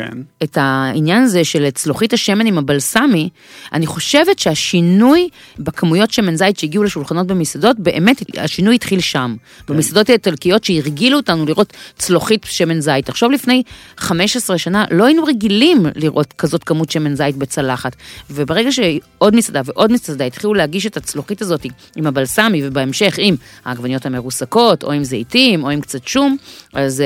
כן. 0.00 0.18
את 0.42 0.58
העניין 0.60 1.22
הזה 1.22 1.44
של 1.44 1.70
צלוחית 1.70 2.12
השמן 2.12 2.46
עם 2.46 2.58
הבלסמי, 2.58 3.28
אני 3.72 3.86
חושבת 3.86 4.38
שהשינוי 4.38 5.28
בכמויות 5.58 6.10
שמן 6.10 6.36
זית 6.36 6.58
שהגיעו 6.58 6.84
לשולחנות 6.84 7.26
במסעדות, 7.26 7.78
באמת 7.78 8.22
השינוי 8.38 8.74
התחיל 8.74 9.00
שם. 9.00 9.36
כן. 9.66 9.74
במסעדות 9.74 10.08
האיטלקיות 10.08 10.64
שהרגילו 10.64 11.16
אותנו 11.16 11.46
לראות 11.46 11.72
צלוחית 11.98 12.44
שמן 12.44 12.80
זית. 12.80 13.08
עכשיו 13.08 13.30
לפני 13.30 13.62
15 13.96 14.58
שנה 14.58 14.84
לא 14.90 15.04
היינו 15.04 15.24
רגילים 15.24 15.86
לראות 15.94 16.32
כזאת 16.32 16.64
כמות 16.64 16.90
שמן 16.90 17.14
זית 17.14 17.36
בצלחת. 17.36 17.96
וברגע 18.30 18.72
שעוד 18.72 19.36
מסעדה 19.36 19.60
ועוד 19.64 19.92
מסעדה 19.92 20.24
התחילו 20.24 20.54
להגיש 20.54 20.86
את 20.86 20.96
הצלוחית 20.96 21.42
הזאת 21.42 21.66
עם 21.96 22.06
הבלסמי 22.06 22.66
ובהמשך 22.66 23.14
עם 23.18 23.34
העגבניות 23.64 24.06
המרוסקות, 24.06 24.84
או 24.84 24.92
עם 24.92 25.04
זיתים, 25.04 25.64
או 25.64 25.70
עם 25.70 25.80
קצת 25.80 26.08
שום, 26.08 26.36
אז... 26.72 27.02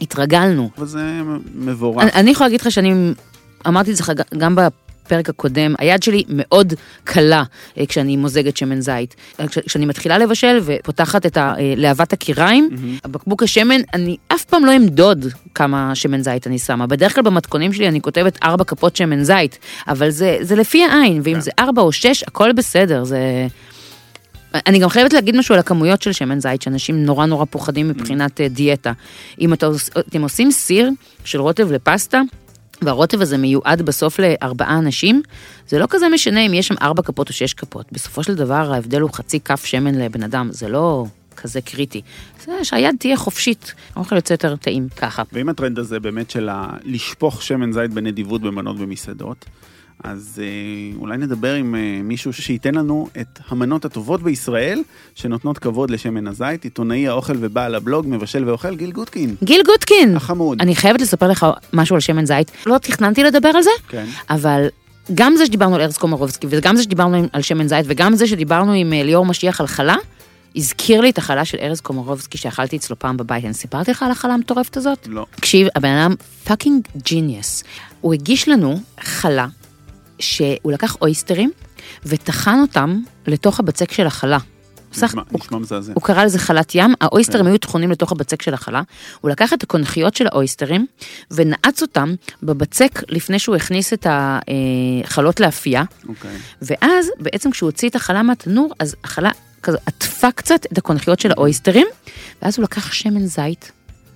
התרגלנו, 0.00 0.70
וזה 0.78 1.20
מבורך. 1.54 2.02
אני, 2.02 2.12
אני 2.12 2.30
יכולה 2.30 2.48
להגיד 2.48 2.60
לך 2.60 2.70
שאני 2.72 3.12
אמרתי 3.66 3.90
את 3.90 3.96
זה 3.96 4.04
גם 4.38 4.56
בפרק 4.56 5.28
הקודם, 5.28 5.74
היד 5.78 6.02
שלי 6.02 6.24
מאוד 6.28 6.72
קלה 7.04 7.42
אה, 7.78 7.86
כשאני 7.86 8.16
מוזגת 8.16 8.56
שמן 8.56 8.80
זית. 8.80 9.14
אה, 9.40 9.48
כש- 9.48 9.58
כשאני 9.58 9.86
מתחילה 9.86 10.18
לבשל 10.18 10.60
ופותחת 10.64 11.26
את 11.26 11.36
ה- 11.36 11.54
אה, 11.58 11.74
להבת 11.76 12.12
הקיריים, 12.12 12.68
הבקבוק 13.04 13.42
השמן, 13.42 13.80
אני 13.94 14.16
אף 14.28 14.44
פעם 14.44 14.64
לא 14.64 14.76
אמדוד 14.76 15.26
כמה 15.54 15.94
שמן 15.94 16.22
זית 16.22 16.46
אני 16.46 16.58
שמה. 16.58 16.86
בדרך 16.86 17.14
כלל 17.14 17.24
במתכונים 17.24 17.72
שלי 17.72 17.88
אני 17.88 18.00
כותבת 18.00 18.38
ארבע 18.44 18.64
כפות 18.64 18.96
שמן 18.96 19.22
זית, 19.24 19.58
אבל 19.88 20.10
זה, 20.10 20.38
זה 20.40 20.56
לפי 20.56 20.84
העין, 20.84 21.20
ואם 21.24 21.34
כן. 21.34 21.40
זה 21.40 21.50
ארבע 21.58 21.82
או 21.82 21.92
שש, 21.92 22.22
הכל 22.26 22.52
בסדר, 22.52 23.04
זה... 23.04 23.46
אני 24.54 24.78
גם 24.78 24.88
חייבת 24.88 25.12
להגיד 25.12 25.36
משהו 25.36 25.54
על 25.54 25.58
הכמויות 25.58 26.02
של 26.02 26.12
שמן 26.12 26.40
זית, 26.40 26.62
שאנשים 26.62 27.04
נורא 27.04 27.26
נורא 27.26 27.44
פוחדים 27.44 27.88
מבחינת 27.88 28.40
אה, 28.40 28.48
דיאטה. 28.48 28.92
אם 29.40 29.52
אתה, 29.52 29.68
אתם 29.98 30.22
עושים 30.22 30.50
סיר 30.50 30.90
של 31.24 31.40
רוטב 31.40 31.72
לפסטה, 31.72 32.20
והרוטב 32.82 33.20
הזה 33.20 33.38
מיועד 33.38 33.82
בסוף 33.82 34.20
לארבעה 34.20 34.78
אנשים, 34.78 35.22
זה 35.68 35.78
לא 35.78 35.86
כזה 35.90 36.08
משנה 36.08 36.46
אם 36.46 36.54
יש 36.54 36.68
שם 36.68 36.74
ארבע 36.82 37.02
כפות 37.02 37.28
או 37.28 37.34
שש 37.34 37.54
כפות. 37.54 37.86
בסופו 37.92 38.22
של 38.24 38.34
דבר 38.34 38.72
ההבדל 38.72 39.00
הוא 39.00 39.10
חצי 39.12 39.40
כף 39.40 39.64
שמן 39.64 39.94
לבן 39.94 40.22
אדם, 40.22 40.48
זה 40.52 40.68
לא 40.68 41.06
כזה 41.36 41.60
קריטי. 41.60 42.02
זה 42.44 42.64
שהיד 42.64 42.96
תהיה 42.98 43.16
חופשית, 43.16 43.74
האוכל 43.94 44.16
יוצא 44.16 44.34
יותר 44.34 44.56
טעים 44.56 44.88
ככה. 44.96 45.22
ואם 45.32 45.48
הטרנד 45.48 45.78
הזה 45.78 46.00
באמת 46.00 46.30
של 46.30 46.48
לשפוך 46.84 47.42
שמן 47.42 47.72
זית 47.72 47.90
בנדיבות 47.90 48.42
במנות 48.42 48.78
במסעדות, 48.78 49.44
אז 50.04 50.40
אה, 50.42 50.98
אולי 51.00 51.16
נדבר 51.16 51.54
עם 51.54 51.74
אה, 51.74 52.00
מישהו 52.02 52.32
שייתן 52.32 52.74
לנו 52.74 53.08
את 53.20 53.38
המנות 53.48 53.84
הטובות 53.84 54.22
בישראל, 54.22 54.82
שנותנות 55.14 55.58
כבוד 55.58 55.90
לשמן 55.90 56.26
הזית, 56.26 56.64
עיתונאי 56.64 57.08
האוכל 57.08 57.36
ובעל 57.40 57.74
הבלוג, 57.74 58.06
מבשל 58.08 58.48
ואוכל, 58.48 58.76
גיל 58.76 58.92
גוטקין. 58.92 59.34
גיל 59.44 59.62
גוטקין! 59.66 60.16
החמוד. 60.16 60.60
אני 60.60 60.76
חייבת 60.76 61.00
לספר 61.00 61.28
לך 61.28 61.46
משהו 61.72 61.94
על 61.94 62.00
שמן 62.00 62.26
זית. 62.26 62.50
לא 62.66 62.78
תכננתי 62.78 63.24
לדבר 63.24 63.48
על 63.48 63.62
זה, 63.62 63.70
כן. 63.88 64.06
אבל 64.30 64.66
גם 65.14 65.36
זה 65.36 65.46
שדיברנו 65.46 65.74
על 65.74 65.80
ארז 65.80 65.96
קומרובסקי, 65.96 66.46
וגם 66.50 66.76
זה 66.76 66.82
שדיברנו 66.82 67.28
על 67.32 67.42
שמן 67.42 67.68
זית, 67.68 67.86
וגם 67.88 68.16
זה 68.16 68.26
שדיברנו 68.26 68.72
עם 68.72 68.92
אה, 68.92 69.02
ליאור 69.02 69.26
משיח 69.26 69.60
על 69.60 69.66
חלה, 69.66 69.96
הזכיר 70.56 71.00
לי 71.00 71.10
את 71.10 71.18
החלה 71.18 71.44
של 71.44 71.58
ארז 71.60 71.80
קומרובסקי 71.80 72.38
שאכלתי 72.38 72.76
אצלו 72.76 72.98
פעם 72.98 73.16
בבית. 73.16 73.44
אני 73.44 73.54
סיפרתי 73.54 73.90
לך 73.90 74.02
על 74.02 74.10
החלה 74.10 74.34
המטורפת 74.34 74.76
הזאת? 74.76 75.08
לא. 75.10 75.26
תקשיב, 75.30 75.68
הבן 75.74 75.88
אדם 75.88 76.14
fucking 76.44 76.88
genius. 76.96 77.64
הוא 78.00 78.14
הגיש 78.14 78.48
לנו 78.48 78.80
חלה, 79.00 79.46
שהוא 80.18 80.72
לקח 80.72 80.96
אויסטרים, 81.02 81.50
וטחן 82.06 82.58
אותם 82.60 83.00
לתוך 83.26 83.60
הבצק 83.60 83.92
של 83.92 84.06
החלה. 84.06 84.38
סך, 84.92 85.04
נשמע- 85.04 85.22
הוא, 85.30 85.40
נשמע 85.40 85.58
מזעזע. 85.58 85.92
הוא 85.94 86.02
קרא 86.02 86.24
לזה 86.24 86.38
חלת 86.38 86.74
ים, 86.74 86.94
האויסטרים 87.00 87.44
כן. 87.44 87.50
היו 87.50 87.58
טחונים 87.58 87.90
לתוך 87.90 88.12
הבצק 88.12 88.42
של 88.42 88.54
החלה, 88.54 88.82
הוא 89.20 89.30
לקח 89.30 89.52
את 89.52 89.62
הקונכיות 89.62 90.14
של 90.14 90.26
האויסטרים 90.26 90.86
ונעץ 91.30 91.82
אותם 91.82 92.14
בבצק 92.42 93.02
לפני 93.08 93.38
שהוא 93.38 93.56
הכניס 93.56 93.92
את 93.92 94.06
החלות 94.10 95.40
לאפייה, 95.40 95.82
אוקיי. 96.08 96.36
ואז 96.62 97.10
בעצם 97.18 97.50
כשהוא 97.50 97.68
הוציא 97.68 97.88
את 97.88 97.94
החלה 97.94 98.22
מהתנור, 98.22 98.74
אז 98.78 98.96
החלה 99.04 99.30
כזה 99.62 99.78
עטפה 99.86 100.32
קצת 100.32 100.66
את 100.72 100.78
הקונכיות 100.78 101.20
של 101.20 101.30
האויסטרים, 101.30 101.86
ואז 102.42 102.56
הוא 102.58 102.62
לקח 102.64 102.92
שמן 102.92 103.26
זית 103.26 103.72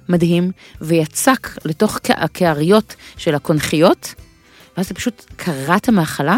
מדהים, 0.09 0.51
ויצק 0.81 1.49
לתוך 1.65 1.99
הקעריות 2.09 2.95
של 3.17 3.35
הקונכיות, 3.35 4.15
ואז 4.77 4.87
אתה 4.87 4.95
פשוט 4.95 5.25
קרעת 5.37 5.89
מאכלה, 5.89 6.37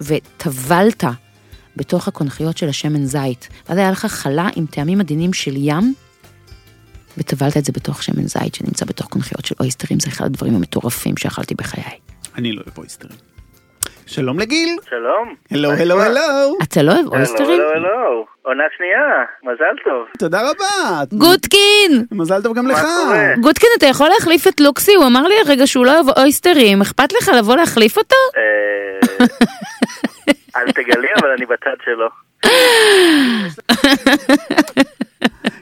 וטבלת 0.00 1.04
בתוך 1.76 2.08
הקונכיות 2.08 2.56
של 2.58 2.68
השמן 2.68 3.04
זית. 3.04 3.48
ואז 3.68 3.78
היה 3.78 3.90
לך 3.90 4.06
חלה 4.06 4.48
עם 4.56 4.66
טעמים 4.66 5.00
עדינים 5.00 5.32
של 5.32 5.54
ים, 5.56 5.94
וטבלת 7.18 7.56
את 7.56 7.64
זה 7.64 7.72
בתוך 7.72 8.02
שמן 8.02 8.26
זית 8.26 8.54
שנמצא 8.54 8.84
בתוך 8.84 9.06
קונכיות 9.06 9.44
של 9.44 9.54
אויסטרים, 9.60 10.00
זה 10.00 10.08
אחד 10.08 10.24
הדברים 10.24 10.54
המטורפים 10.54 11.16
שאכלתי 11.16 11.54
בחיי. 11.54 11.98
אני 12.36 12.52
לא 12.52 12.62
אוהב 12.66 12.78
אויסטרים. 12.78 13.37
שלום 14.08 14.38
לגיל. 14.38 14.76
שלום. 14.88 15.34
הלו, 15.50 15.70
הלו, 15.70 16.02
הלו. 16.02 16.58
אתה 16.62 16.82
לא 16.82 16.92
אוהב 16.92 17.06
אויסטרים? 17.06 17.60
הלו, 17.60 17.70
הלו, 17.70 18.26
עונה 18.42 18.64
שנייה, 18.76 19.24
מזל 19.42 19.82
טוב. 19.84 20.06
תודה 20.18 20.40
רבה. 20.40 21.04
גוטקין! 21.12 22.04
מזל 22.12 22.42
טוב 22.42 22.56
גם 22.56 22.66
לך. 22.66 22.78
קורה? 22.80 23.34
גוטקין, 23.40 23.70
אתה 23.78 23.86
יכול 23.86 24.08
להחליף 24.08 24.46
את 24.48 24.60
לוקסי? 24.60 24.94
הוא 24.94 25.06
אמר 25.06 25.22
לי 25.28 25.34
הרגע 25.46 25.66
שהוא 25.66 25.86
לא 25.86 25.94
אוהב 25.94 26.18
אויסטרים, 26.18 26.80
אכפת 26.80 27.12
לך 27.12 27.30
לבוא 27.38 27.56
להחליף 27.56 27.98
אותו? 27.98 28.16
אה, 28.36 29.26
אל 30.56 30.72
תגלי, 30.72 31.08
אבל 31.20 31.30
אני 31.30 31.46
בצד 31.46 31.76
שלו. 31.84 32.08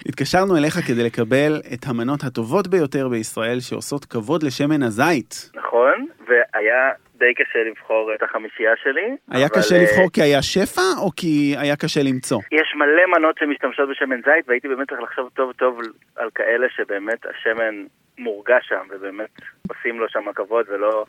התקשרנו 0.08 0.56
אליך 0.56 0.74
כדי 0.86 1.04
לקבל 1.04 1.60
את 1.74 1.86
המנות 1.86 2.24
הטובות 2.24 2.68
ביותר 2.68 3.08
בישראל 3.08 3.60
שעושות 3.60 4.04
כבוד 4.04 4.42
לשמן 4.42 4.82
הזית. 4.82 5.50
נכון, 5.54 6.06
והיה 6.28 6.90
די 7.18 7.34
קשה 7.34 7.58
לבחור 7.70 8.14
את 8.14 8.22
החמישייה 8.22 8.72
שלי. 8.82 9.16
היה 9.30 9.46
אבל, 9.46 9.56
קשה 9.56 9.74
אה, 9.74 9.82
לבחור 9.82 10.10
כי 10.12 10.22
היה 10.22 10.42
שפע 10.42 10.88
או 11.02 11.10
כי 11.16 11.54
היה 11.58 11.76
קשה 11.76 12.00
למצוא? 12.02 12.40
יש 12.52 12.74
מלא 12.74 13.18
מנות 13.18 13.38
שמשתמשות 13.38 13.88
בשמן 13.88 14.16
זית, 14.16 14.48
והייתי 14.48 14.68
באמת 14.68 14.88
צריך 14.88 15.02
לחשוב 15.02 15.30
טוב 15.34 15.52
טוב 15.52 15.80
על 16.16 16.30
כאלה 16.34 16.66
שבאמת 16.76 17.26
השמן 17.26 17.74
מורגש 18.18 18.68
שם, 18.68 18.86
ובאמת 18.90 19.30
עושים 19.68 20.00
לו 20.00 20.08
שם 20.08 20.32
כבוד, 20.34 20.66
ולא 20.68 21.04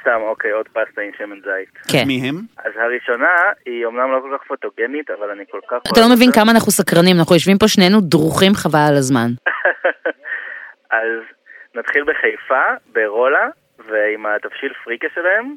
סתם, 0.00 0.20
אוקיי, 0.22 0.50
עוד 0.50 0.68
פסטה 0.68 1.00
עם 1.00 1.10
שמן 1.18 1.40
זית. 1.40 1.72
כן. 1.92 2.04
מי 2.06 2.20
הם? 2.28 2.36
אז 2.58 2.72
הראשונה 2.76 3.34
היא 3.66 3.84
אומנם 3.84 4.12
לא 4.12 4.20
כל 4.20 4.36
כך 4.38 4.46
פוטוגנית, 4.48 5.10
אבל 5.10 5.30
אני 5.30 5.44
כל 5.50 5.60
כך... 5.68 5.76
אתה 5.92 6.00
לא 6.00 6.06
מבין 6.14 6.28
אותה. 6.28 6.40
כמה 6.40 6.52
אנחנו 6.52 6.72
סקרנים, 6.72 7.16
אנחנו 7.18 7.34
יושבים 7.34 7.58
פה 7.58 7.68
שנינו 7.68 8.00
דרוכים 8.00 8.52
חבל 8.54 8.86
על 8.88 8.96
הזמן. 8.96 9.30
אז 11.00 11.20
נתחיל 11.74 12.04
בחיפה, 12.04 12.64
ברולה, 12.92 13.48
ועם 13.90 14.26
התבשיל 14.26 14.72
פריקה 14.84 15.06
שלהם. 15.14 15.56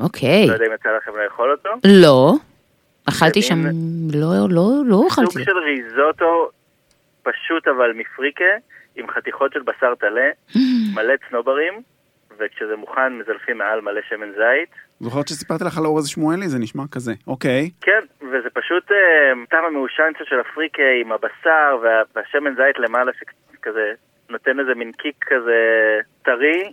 אוקיי. 0.00 0.46
לא 0.48 0.52
יודע 0.52 0.66
אם 0.66 0.72
יצא 0.72 0.88
לכם 0.96 1.10
לאכול 1.24 1.50
אותו. 1.52 1.70
לא. 2.02 2.32
אכלתי 3.08 3.42
שם, 3.42 3.58
לא, 4.14 4.28
לא, 4.50 4.70
לא 4.86 4.96
סוג 4.96 5.06
אכלתי. 5.06 5.44
של 5.44 5.58
ריזוטו 5.58 6.50
פשוט 7.22 7.68
אבל 7.68 7.92
מפריקה, 7.92 8.44
עם 8.96 9.10
חתיכות 9.10 9.52
של 9.52 9.62
בשר 9.62 9.94
טלה, 9.94 10.30
מלא 10.94 11.14
צנוברים, 11.28 11.82
וכשזה 12.38 12.76
מוכן 12.76 13.12
מזלפים 13.18 13.58
מעל 13.58 13.80
מלא 13.80 14.00
שמן 14.08 14.30
זית. 14.30 14.70
זוכרת 15.00 15.28
שסיפרתי 15.28 15.64
לך 15.64 15.78
על 15.78 15.86
אורז 15.86 16.08
שמואלי? 16.08 16.48
זה 16.48 16.58
נשמע 16.58 16.82
כזה. 16.92 17.12
אוקיי. 17.26 17.70
כן, 17.80 18.00
וזה 18.22 18.50
פשוט 18.54 18.92
אה, 18.92 19.46
טעם 19.50 19.64
המעושן 19.64 20.12
של 20.24 20.40
הפריקה 20.40 20.82
עם 21.02 21.12
הבשר 21.12 21.78
וה, 21.82 22.02
והשמן 22.16 22.54
זית 22.56 22.78
למעלה 22.78 23.12
שכזה 23.20 23.92
נותן 24.30 24.60
איזה 24.60 24.74
מין 24.74 24.92
קיק 24.92 25.24
כזה 25.26 25.60
טרי, 26.22 26.72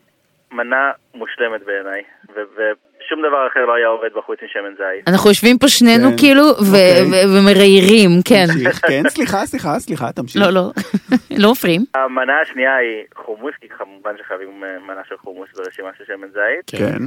מנה 0.53 0.91
מושלמת 1.13 1.61
בעיניי. 1.65 2.03
ושום 2.33 3.19
דבר 3.19 3.47
אחר 3.47 3.65
לא 3.65 3.73
היה 3.75 3.87
עובד 3.87 4.09
בחוץ 4.15 4.39
עם 4.41 4.47
שמן 4.47 4.73
זית. 4.77 5.07
אנחנו 5.07 5.29
יושבים 5.29 5.57
פה 5.57 5.67
שנינו 5.67 6.09
כן, 6.09 6.17
כאילו 6.17 6.49
אוקיי. 6.49 7.01
ו- 7.11 7.37
ומריירים, 7.37 8.09
כן. 8.29 8.45
תמשיך. 8.53 8.85
כן, 8.87 9.03
סליחה, 9.09 9.45
סליחה, 9.45 9.79
סליחה, 9.79 10.11
תמשיך. 10.11 10.41
לא, 10.41 10.49
לא, 10.49 10.71
לא 11.43 11.51
מפריעים. 11.51 11.81
המנה 11.95 12.41
השנייה 12.41 12.75
היא 12.75 13.03
חומוס, 13.15 13.53
כי 13.61 13.69
כמובן 13.69 14.11
שחייבים 14.19 14.63
אה, 14.63 14.79
מנה 14.79 15.01
של 15.09 15.17
חומוס 15.17 15.49
ברשימה 15.55 15.89
של 15.97 16.03
שמן 16.07 16.27
זית. 16.27 16.79
כן. 16.79 17.03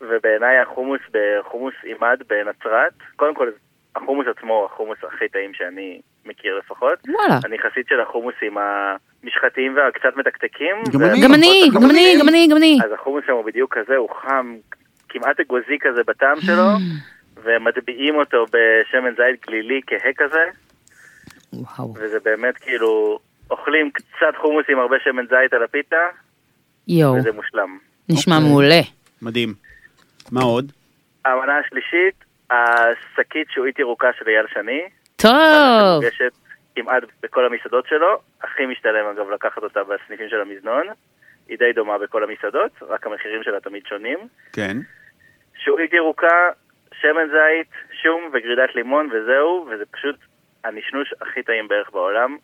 ובעיניי 0.00 0.58
החומוס 0.58 1.00
בחומוס 1.14 1.74
עימד 1.82 2.18
בנצרת, 2.28 2.92
קודם 3.16 3.34
כל 3.34 3.48
החומוס 3.96 4.26
עצמו 4.36 4.54
הוא 4.54 4.64
החומוס 4.64 4.98
הכי 5.08 5.28
טעים 5.28 5.54
שאני 5.54 6.00
מכיר 6.24 6.58
לפחות. 6.58 6.98
וואלה. 7.08 7.40
אני 7.44 7.58
חסיד 7.58 7.84
של 7.88 8.00
החומוס 8.00 8.34
עם 8.42 8.56
המשחטיים 8.58 9.76
והקצת 9.76 10.16
מתקתקים. 10.16 10.76
גם 10.92 11.02
אני. 11.02 11.20
גם 11.22 11.34
אני, 11.34 11.68
גם 11.74 11.90
אני, 11.90 12.14
גם 12.20 12.28
אני, 12.28 12.48
גם 12.50 12.56
אני. 12.56 12.78
אז 12.84 12.92
החומוס 12.92 13.24
שם 13.26 13.32
הוא 13.32 13.44
בדיוק 13.44 13.78
כזה, 13.78 13.96
הוא 13.96 14.08
חם, 14.22 14.56
כמעט 15.08 15.40
אגוזי 15.40 15.78
כזה 15.80 16.00
בטעם 16.06 16.40
שלו, 16.40 16.68
ומטביעים 17.44 18.14
אותו 18.14 18.44
בשמן 18.44 19.10
זית 19.16 19.46
גלילי 19.46 19.80
כהה 19.86 20.12
כזה, 20.16 20.44
וואו. 21.52 21.94
וזה 21.94 22.18
באמת 22.24 22.56
כאילו, 22.56 23.18
אוכלים 23.50 23.90
קצת 23.90 24.36
חומוס 24.40 24.64
עם 24.68 24.78
הרבה 24.78 24.96
שמן 25.04 25.26
זית 25.26 25.52
על 25.52 25.62
הפיתה, 25.62 25.96
יואו, 26.88 27.14
וזה 27.14 27.32
מושלם. 27.32 27.78
נשמע 28.08 28.36
אוקיי. 28.36 28.48
מעולה. 28.48 28.80
מדהים. 29.22 29.54
מה 30.32 30.42
עוד? 30.42 30.72
המנה 31.24 31.58
השלישית, 31.58 32.24
השקית 32.50 33.50
שועית 33.54 33.78
ירוקה 33.78 34.08
של 34.18 34.28
אייל 34.28 34.46
שני. 34.54 34.80
טוב. 35.22 36.02
כמעט 36.74 37.02
בכל 37.22 37.46
המסעדות 37.46 37.86
שלו, 37.86 38.18
הכי 38.42 38.66
משתלם 38.66 39.06
אגב 39.06 39.30
לקחת 39.30 39.62
אותה 39.62 39.80
בסניפים 39.84 40.28
של 40.28 40.40
המזנון. 40.40 40.86
היא 41.48 41.58
די 41.58 41.72
דומה 41.72 41.98
בכל 41.98 42.24
המסעדות, 42.24 42.70
רק 42.82 43.06
המחירים 43.06 43.42
שלה 43.42 43.60
תמיד 43.60 43.86
שונים. 43.86 44.18
כן. 44.52 44.76
שועית 45.64 45.92
ירוקה, 45.92 46.48
שמן 47.00 47.26
זית, 47.26 47.70
שום 48.02 48.30
וגרידת 48.32 48.74
לימון 48.74 49.08
וזהו, 49.12 49.68
וזה 49.70 49.84
פשוט 49.90 50.16
הנשנוש 50.64 51.14
הכי 51.20 51.42
טעים 51.42 51.68
בערך 51.68 51.90
בעולם. 51.90 52.36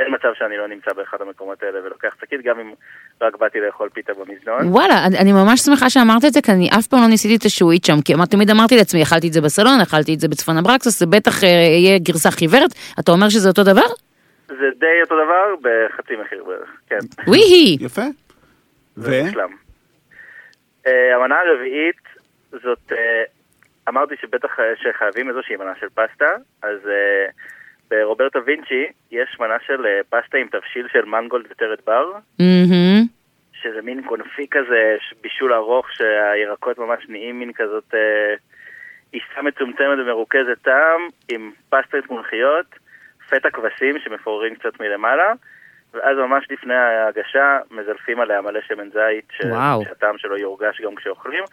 אין 0.00 0.14
מצב 0.14 0.28
שאני 0.38 0.56
לא 0.56 0.66
נמצא 0.68 0.92
באחד 0.92 1.18
המקומות 1.20 1.62
האלה 1.62 1.78
ולוקח 1.84 2.16
שקית, 2.20 2.40
גם 2.44 2.60
אם 2.60 2.72
רק 3.20 3.36
באתי 3.36 3.60
לאכול 3.60 3.88
פיתה 3.88 4.12
במזנון. 4.14 4.68
וואלה, 4.68 5.06
אני- 5.06 5.18
אני 5.18 5.32
ממש 5.32 5.60
שמחה 5.60 5.90
שאמרת 5.90 6.24
את 6.24 6.32
זה, 6.32 6.42
כי 6.42 6.52
אני 6.52 6.68
אף 6.78 6.86
פעם 6.86 7.00
לא 7.00 7.06
ניסיתי 7.08 7.36
את 7.36 7.44
השעועית 7.44 7.84
שם, 7.84 8.00
כי 8.04 8.12
תמיד 8.30 8.50
אמרתי 8.50 8.76
לעצמי, 8.76 9.02
אכלתי 9.02 9.28
את 9.28 9.32
זה 9.32 9.40
בסלון, 9.40 9.80
אכלתי 9.80 10.14
את 10.14 10.20
זה 10.20 10.28
בצפון 10.28 10.56
אברקסוס, 10.58 10.98
זה 10.98 11.06
בטח 11.06 11.44
אה, 11.44 11.48
יהיה 11.48 11.98
גרסה 11.98 12.30
חיוורת, 12.30 12.70
אתה 13.00 13.12
אומר 13.12 13.28
שזה 13.28 13.48
אותו 13.48 13.62
דבר? 13.64 13.86
זה 14.48 14.66
די 14.78 14.96
אותו 15.04 15.14
דבר 15.24 15.44
בחצי 15.62 16.16
מחיר 16.16 16.44
בערך, 16.44 16.68
כן. 16.88 16.98
וויהי. 17.26 17.76
יפה. 17.80 18.02
ו? 18.96 19.10
אה, 20.86 21.16
המנה 21.16 21.34
הרביעית 21.40 22.00
זאת, 22.52 22.92
אה, 22.92 23.22
אמרתי 23.88 24.14
שבטח 24.20 24.48
שחייבים 24.82 25.28
איזושהי 25.28 25.56
מנה 25.56 25.72
של 25.80 25.86
פסטה, 25.94 26.26
אז 26.62 26.78
ברוברטו 27.90 28.44
וינצ'י 28.44 28.86
יש 29.10 29.36
מנה 29.40 29.56
של 29.66 29.86
אה, 29.86 30.00
פסטה 30.10 30.38
עם 30.38 30.48
תבשיל 30.48 30.88
של 30.92 31.04
מנגולד 31.04 31.44
וטרד 31.50 31.78
בר, 31.86 32.12
מהמם. 32.38 33.06
שזה 33.52 33.82
מין 33.82 34.02
קונפי 34.02 34.46
כזה, 34.50 34.96
בישול 35.22 35.52
ארוך 35.52 35.86
שהירקות 35.92 36.78
ממש 36.78 37.04
נהיים 37.08 37.38
מין 37.38 37.52
כזאת 37.52 37.94
אה, 37.94 38.34
עיסה 39.12 39.42
מצומצמת 39.42 39.98
ומרוכזת 39.98 40.62
טעם, 40.62 41.08
עם 41.32 41.52
פסטה 41.68 41.96
צמחיות, 42.08 42.66
פטה 43.28 43.50
כבשים 43.50 43.98
שמפוררים 43.98 44.54
קצת 44.54 44.80
מלמעלה, 44.80 45.32
ואז 45.94 46.16
ממש 46.16 46.46
לפני 46.50 46.74
ההגשה 46.74 47.58
מזלפים 47.70 48.20
עליה 48.20 48.40
מלא 48.40 48.60
שמן 48.60 48.90
זית, 48.90 49.24
ש- 49.30 49.44
וואו. 49.44 49.84
שהטעם 49.84 50.18
שלו 50.18 50.38
יורגש 50.38 50.80
גם 50.80 50.94
כשאוכלים. 50.94 51.44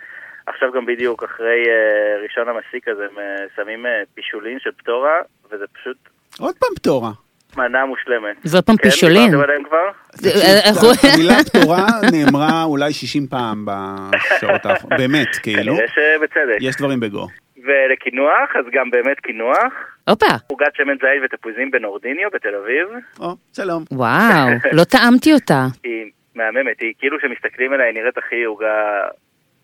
עכשיו 0.45 0.71
גם 0.71 0.85
בדיוק 0.85 1.23
אחרי 1.23 1.63
אה, 1.67 2.21
ראשון 2.23 2.49
המסיק 2.49 2.87
הזה 2.87 3.05
הם 3.11 3.19
אה, 3.19 3.45
שמים 3.55 3.85
אה, 3.85 4.03
פישולין 4.13 4.59
של 4.59 4.71
פטורה, 4.71 5.15
וזה 5.51 5.65
פשוט 5.67 5.97
עוד 6.39 6.55
פעם 6.59 6.69
פטורה. 6.75 7.11
מנה 7.57 7.85
מושלמת. 7.85 8.35
פעם 8.61 8.77
כן, 8.77 8.83
פישולין. 8.83 9.31
דיברתם 9.31 9.43
עליהם 9.49 9.63
כבר? 9.63 9.77
זה- 10.13 10.29
תקשיב, 10.29 10.43
אה, 10.45 10.69
אנחנו- 10.69 10.87
המילה 11.13 11.33
פטורה 11.45 11.85
נאמרה 12.11 12.63
אולי 12.63 12.93
60 12.93 13.27
פעם 13.27 13.65
בשעות 13.65 14.65
האחרונות. 14.65 14.99
באמת, 15.01 15.27
כאילו. 15.43 15.73
כנראה 15.75 15.87
שבצדק. 15.87 16.57
יש 16.61 16.75
דברים 16.75 16.99
בגו. 16.99 17.27
ולקינוח, 17.63 18.55
אז 18.59 18.65
גם 18.73 18.89
באמת 18.91 19.19
קינוח. 19.19 19.73
הופה, 20.09 20.25
עוגת 20.47 20.75
שמן 20.75 20.93
זית 20.93 21.21
ותפוזים 21.33 21.71
בנורדיניו 21.71 22.29
בתל 22.33 22.55
אביב. 22.55 22.87
או, 23.19 23.35
שלום. 23.53 23.83
וואו, 23.91 24.47
לא 24.77 24.83
טעמתי 24.83 25.33
אותה. 25.33 25.65
היא 25.83 26.05
מהממת, 26.35 26.79
היא 26.81 26.93
כאילו 26.99 27.17
כשמסתכלים 27.19 27.73
עליה 27.73 27.85
היא 27.85 27.93
נראית 27.93 28.17
הכי 28.17 28.43
עוגה 28.43 28.75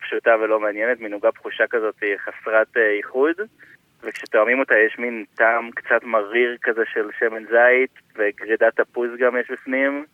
פשוטה 0.02 0.32
ולא 0.44 0.60
מעניינת, 0.60 1.00
מין 1.00 1.14
עוגה 1.14 1.32
פחושה 1.32 1.64
כזאת, 1.70 1.96
חסרת 2.26 2.68
אה, 2.78 2.98
איחוד. 2.98 3.36
וכשתואמים 4.08 4.60
אותה 4.60 4.74
יש 4.88 4.96
מין 5.00 5.24
טעם 5.36 5.70
קצת 5.76 6.04
מריר 6.04 6.58
כזה 6.64 6.82
של 6.94 7.06
שמן 7.20 7.44
זית, 7.46 7.92
וגרידת 8.16 8.76
תפוז 8.82 9.10
גם 9.20 9.38
יש 9.40 9.48
בפנים. 9.52 10.06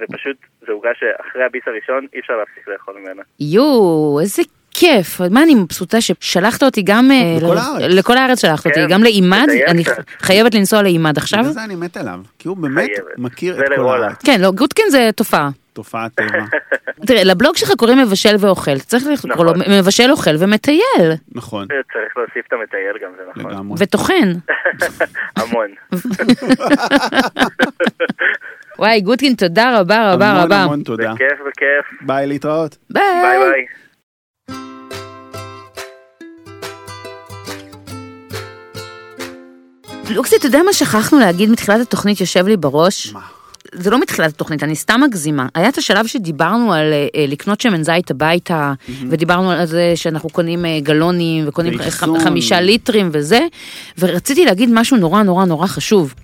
ופשוט 0.00 0.36
זו 0.66 0.72
עוגה 0.72 0.90
שאחרי 0.94 1.44
הביס 1.44 1.62
הראשון 1.66 2.06
אי 2.14 2.20
אפשר 2.20 2.32
להפסיק 2.36 2.68
לאכול 2.68 2.94
ממנה. 2.98 3.22
יואו, 3.40 4.18
איזה 4.20 4.42
כיף. 4.70 5.20
מה, 5.30 5.42
אני 5.42 5.54
מבסוטה 5.54 6.00
ששלחת 6.00 6.62
אותי 6.62 6.82
גם... 6.82 7.10
אה, 7.10 7.36
לכל 7.42 7.54
ל- 7.54 7.58
הארץ. 7.58 7.94
לכל 7.98 8.16
הארץ 8.16 8.40
שלחת 8.40 8.66
אותי, 8.66 8.80
כן, 8.80 8.86
גם 8.90 9.02
לאימד, 9.02 9.46
אני. 9.68 9.82
חייבת 10.18 10.54
לנסוע 10.54 10.82
לאימד 10.82 11.16
עכשיו. 11.18 11.40
בגלל 11.40 11.52
זה 11.52 11.64
אני 11.64 11.74
מת 11.76 11.96
עליו. 11.96 12.18
כי 12.38 12.48
הוא 12.48 12.56
באמת. 12.56 12.88
מכיר 13.18 13.60
את 13.60 13.64
כל. 13.76 14.02
הארץ. 14.02 14.22
כן, 14.26 14.40
לא, 14.40 14.50
גוטקין 14.52 14.84
זה 14.90 15.10
תופעה. 15.16 15.48
תופעת 15.76 16.12
טבע. 16.14 16.44
תראה, 17.06 17.24
לבלוג 17.24 17.56
שלך 17.56 17.72
קוראים 17.78 17.98
מבשל 17.98 18.36
ואוכל, 18.40 18.78
צריך 18.78 19.04
לקרוא 19.24 19.44
לו 19.44 19.52
נכון. 19.52 19.72
מבשל 19.72 20.10
אוכל 20.10 20.30
ומטייל, 20.38 21.12
נכון, 21.34 21.66
צריך 21.92 22.16
להוסיף 22.16 22.46
את 22.48 22.52
המטייל 22.52 22.96
גם, 23.02 23.10
זה 23.16 23.22
נכון. 23.36 23.52
לגמרי. 23.52 23.76
וטוחן. 23.80 24.32
המון. 25.36 25.70
וואי, 28.78 29.00
גוטקין, 29.00 29.34
תודה 29.34 29.80
רבה 29.80 30.12
רבה 30.12 30.30
המון 30.30 30.42
רבה. 30.44 30.56
המון 30.56 30.82
תודה. 30.82 31.12
בכיף, 31.14 31.38
בכיף. 31.46 32.00
ביי, 32.00 32.26
להתראות. 32.26 32.76
ביי. 32.90 33.02
ביי 33.22 33.38
ביי. 33.38 33.66
לוקסי, 40.10 40.36
אתה 40.36 40.46
יודע 40.46 40.62
מה 40.62 40.72
שכחנו 40.72 41.18
להגיד 41.18 41.50
מתחילת 41.50 41.80
התוכנית 41.80 42.20
יושב 42.20 42.46
לי 42.46 42.56
בראש? 42.56 43.12
מה? 43.12 43.35
זה 43.78 43.90
לא 43.90 44.00
מתחילת 44.00 44.30
התוכנית, 44.30 44.62
אני 44.62 44.76
סתם 44.76 45.00
מגזימה. 45.06 45.46
היה 45.54 45.68
את 45.68 45.78
השלב 45.78 46.06
שדיברנו 46.06 46.72
על 46.72 46.92
אה, 46.92 47.06
אה, 47.16 47.24
לקנות 47.28 47.60
שמן 47.60 47.82
זית 47.82 48.10
הביתה, 48.10 48.72
ודיברנו 49.10 49.50
על 49.50 49.66
זה 49.66 49.92
שאנחנו 49.94 50.28
קונים 50.30 50.64
אה, 50.64 50.80
גלונים, 50.80 51.44
וקונים. 51.48 51.72
ח- 51.78 51.84
חמישה 52.24 52.60
ליטרים 52.60 53.08
וזה, 53.12 53.40
ורציתי 53.98 54.44
להגיד 54.44 54.68
משהו 54.72 54.96
נורא 54.96 55.22
נורא 55.22 55.44
נורא 55.44 55.66
חשוב. 55.66 56.14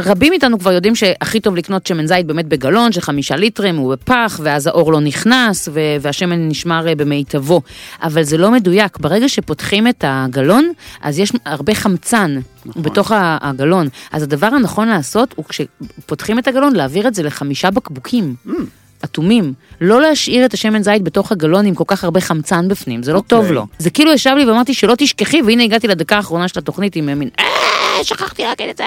רבים 0.00 0.30
מאיתנו 0.30 0.58
כבר 0.58 0.72
יודעים 0.72 0.94
שהכי 0.94 1.40
טוב 1.40 1.56
לקנות 1.56 1.86
שמן 1.86 2.06
זית 2.06 2.26
באמת 2.26 2.46
בגלון 2.46 2.92
של 2.92 3.00
חמישה 3.00 3.36
ליטרים, 3.36 3.76
הוא 3.76 3.92
בפח, 3.92 4.40
ואז 4.42 4.66
האור 4.66 4.92
לא 4.92 5.00
נכנס, 5.00 5.68
ו- 5.72 5.96
והשמן 6.00 6.48
נשמר 6.48 6.88
אה, 6.88 6.94
במיטבו. 6.94 7.62
אבל 8.02 8.22
זה 8.22 8.38
לא 8.38 8.50
מדויק, 8.50 8.98
ברגע 8.98 9.28
שפותחים 9.28 9.88
את 9.88 10.04
הגלון, 10.06 10.72
אז 11.02 11.18
יש 11.18 11.32
הרבה 11.46 11.74
חמצן 11.74 12.38
נכון. 12.66 12.82
בתוך 12.82 13.12
הגלון. 13.16 13.88
אז 14.12 14.22
הדבר 14.22 14.46
הנכון 14.46 14.88
לעשות 14.88 15.34
הוא 15.36 15.44
כשפותחים 15.44 16.38
את 16.38 16.48
הגלון, 16.48 16.76
להעביר 16.76 17.08
את 17.08 17.14
זה 17.14 17.22
לחמישה 17.22 17.70
בקבוקים. 17.70 18.34
Mm. 18.46 18.50
אטומים, 19.04 19.52
לא 19.80 20.00
להשאיר 20.00 20.44
את 20.44 20.54
השמן 20.54 20.82
זית 20.82 21.02
בתוך 21.02 21.32
הגלון 21.32 21.66
עם 21.66 21.74
כל 21.74 21.84
כך 21.86 22.04
הרבה 22.04 22.20
חמצן 22.20 22.68
בפנים, 22.68 23.02
זה 23.02 23.12
לא 23.12 23.18
אוקיי. 23.18 23.28
טוב 23.28 23.52
לו. 23.52 23.66
זה 23.78 23.90
כאילו 23.90 24.12
ישב 24.12 24.30
לי 24.36 24.44
ואמרתי 24.44 24.74
שלא 24.74 24.94
תשכחי, 24.98 25.42
והנה 25.42 25.62
הגעתי 25.62 25.88
לדקה 25.88 26.16
האחרונה 26.16 26.48
של 26.48 26.58
התוכנית 26.58 26.96
עם 26.96 27.18
מין, 27.18 27.28
אה, 27.38 28.04
שכחתי 28.04 28.42
להגיד 28.42 28.68
את 28.68 28.76
זה. 28.76 28.84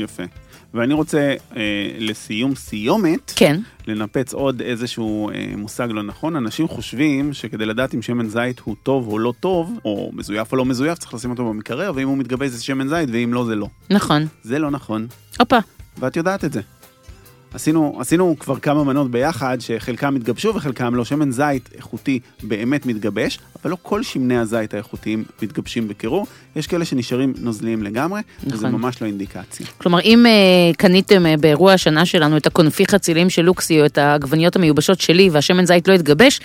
יפה. 0.00 0.22
ואני 0.74 0.94
רוצה 0.94 1.34
אה, 1.56 1.90
לסיום 1.98 2.54
סיומת, 2.54 3.32
כן. 3.36 3.60
לנפץ 3.86 4.34
עוד 4.34 4.60
איזשהו 4.60 5.30
אה, 5.30 5.52
מושג 5.56 5.88
לא 5.90 6.02
נכון. 6.02 6.36
אנשים 6.36 6.68
חושבים 6.68 7.32
שכדי 7.32 7.66
לדעת 7.66 7.94
אם 7.94 8.02
שמן 8.02 8.28
זית 8.28 8.60
הוא 8.60 8.76
טוב 8.82 9.08
או 9.08 9.18
לא 9.18 9.32
טוב, 9.40 9.78
או 9.84 10.10
מזויף 10.14 10.52
או 10.52 10.56
לא 10.56 10.64
מזויף, 10.64 10.98
צריך 10.98 11.14
לשים 11.14 11.30
אותו 11.30 11.44
במקרר, 11.48 11.92
ואם 11.94 12.08
הוא 12.08 12.18
מתגבש 12.18 12.50
זה 12.50 12.64
שמן 12.64 12.88
זית, 12.88 13.08
ואם 13.12 13.34
לא 13.34 13.44
זה 13.44 13.54
לא. 13.54 13.66
נכון. 13.90 14.26
זה 14.42 14.58
לא 14.58 14.70
נכון, 14.70 15.06
הופה. 15.38 15.58
ואת 15.98 16.16
יודעת 16.16 16.44
את 16.44 16.52
זה. 16.52 16.60
עשינו, 17.54 17.96
עשינו 18.00 18.36
כבר 18.38 18.58
כמה 18.58 18.84
מנות 18.84 19.10
ביחד, 19.10 19.56
שחלקם 19.60 20.16
התגבשו 20.16 20.54
וחלקם 20.54 20.94
לא. 20.94 21.04
שמן 21.04 21.30
זית 21.30 21.68
איכותי 21.76 22.20
באמת 22.42 22.86
מתגבש, 22.86 23.38
אבל 23.62 23.70
לא 23.70 23.76
כל 23.82 24.02
שמני 24.02 24.38
הזית 24.38 24.74
האיכותיים 24.74 25.24
מתגבשים 25.42 25.88
בקירור. 25.88 26.26
יש 26.56 26.66
כאלה 26.66 26.84
שנשארים 26.84 27.34
נוזליים 27.38 27.82
לגמרי, 27.82 28.20
וזה 28.44 28.68
נכון. 28.68 28.80
ממש 28.80 29.02
לא 29.02 29.06
אינדיקציה. 29.06 29.66
כלומר, 29.78 30.00
אם 30.00 30.26
uh, 30.26 30.76
קניתם 30.76 31.26
uh, 31.26 31.40
באירוע 31.40 31.72
השנה 31.72 32.06
שלנו 32.06 32.36
את 32.36 32.46
הקונפי 32.46 32.86
חצילים 32.86 33.30
של 33.30 33.42
לוקסי 33.42 33.80
או 33.80 33.86
את 33.86 33.98
העגבניות 33.98 34.56
המיובשות 34.56 35.00
שלי 35.00 35.30
והשמן 35.30 35.64
זית 35.66 35.88
לא 35.88 35.94
התגבש, 35.94 36.40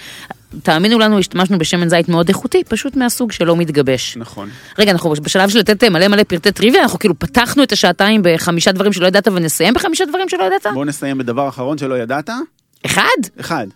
תאמינו 0.63 0.99
לנו, 0.99 1.19
השתמשנו 1.19 1.57
בשמן 1.57 1.89
זית 1.89 2.09
מאוד 2.09 2.27
איכותי, 2.27 2.63
פשוט 2.63 2.95
מהסוג 2.95 3.31
שלא 3.31 3.55
מתגבש. 3.55 4.17
נכון. 4.17 4.49
רגע, 4.79 4.91
אנחנו 4.91 5.13
בשלב 5.21 5.49
של 5.49 5.59
לתת 5.59 5.83
מלא 5.83 6.07
מלא 6.07 6.23
פרטי 6.23 6.51
טריוויה, 6.51 6.81
אנחנו 6.81 6.99
כאילו 6.99 7.19
פתחנו 7.19 7.63
את 7.63 7.71
השעתיים 7.71 8.21
בחמישה 8.23 8.71
דברים 8.71 8.93
שלא 8.93 9.07
ידעת 9.07 9.27
ונסיים 9.27 9.73
בחמישה 9.73 10.05
דברים 10.05 10.29
שלא 10.29 10.43
ידעת? 10.43 10.73
בואו 10.73 10.85
נסיים 10.85 11.17
בדבר 11.17 11.49
אחרון 11.49 11.77
שלא 11.77 11.95
ידעת. 11.95 12.29
אחד? 12.85 13.01
אחד. 13.39 13.67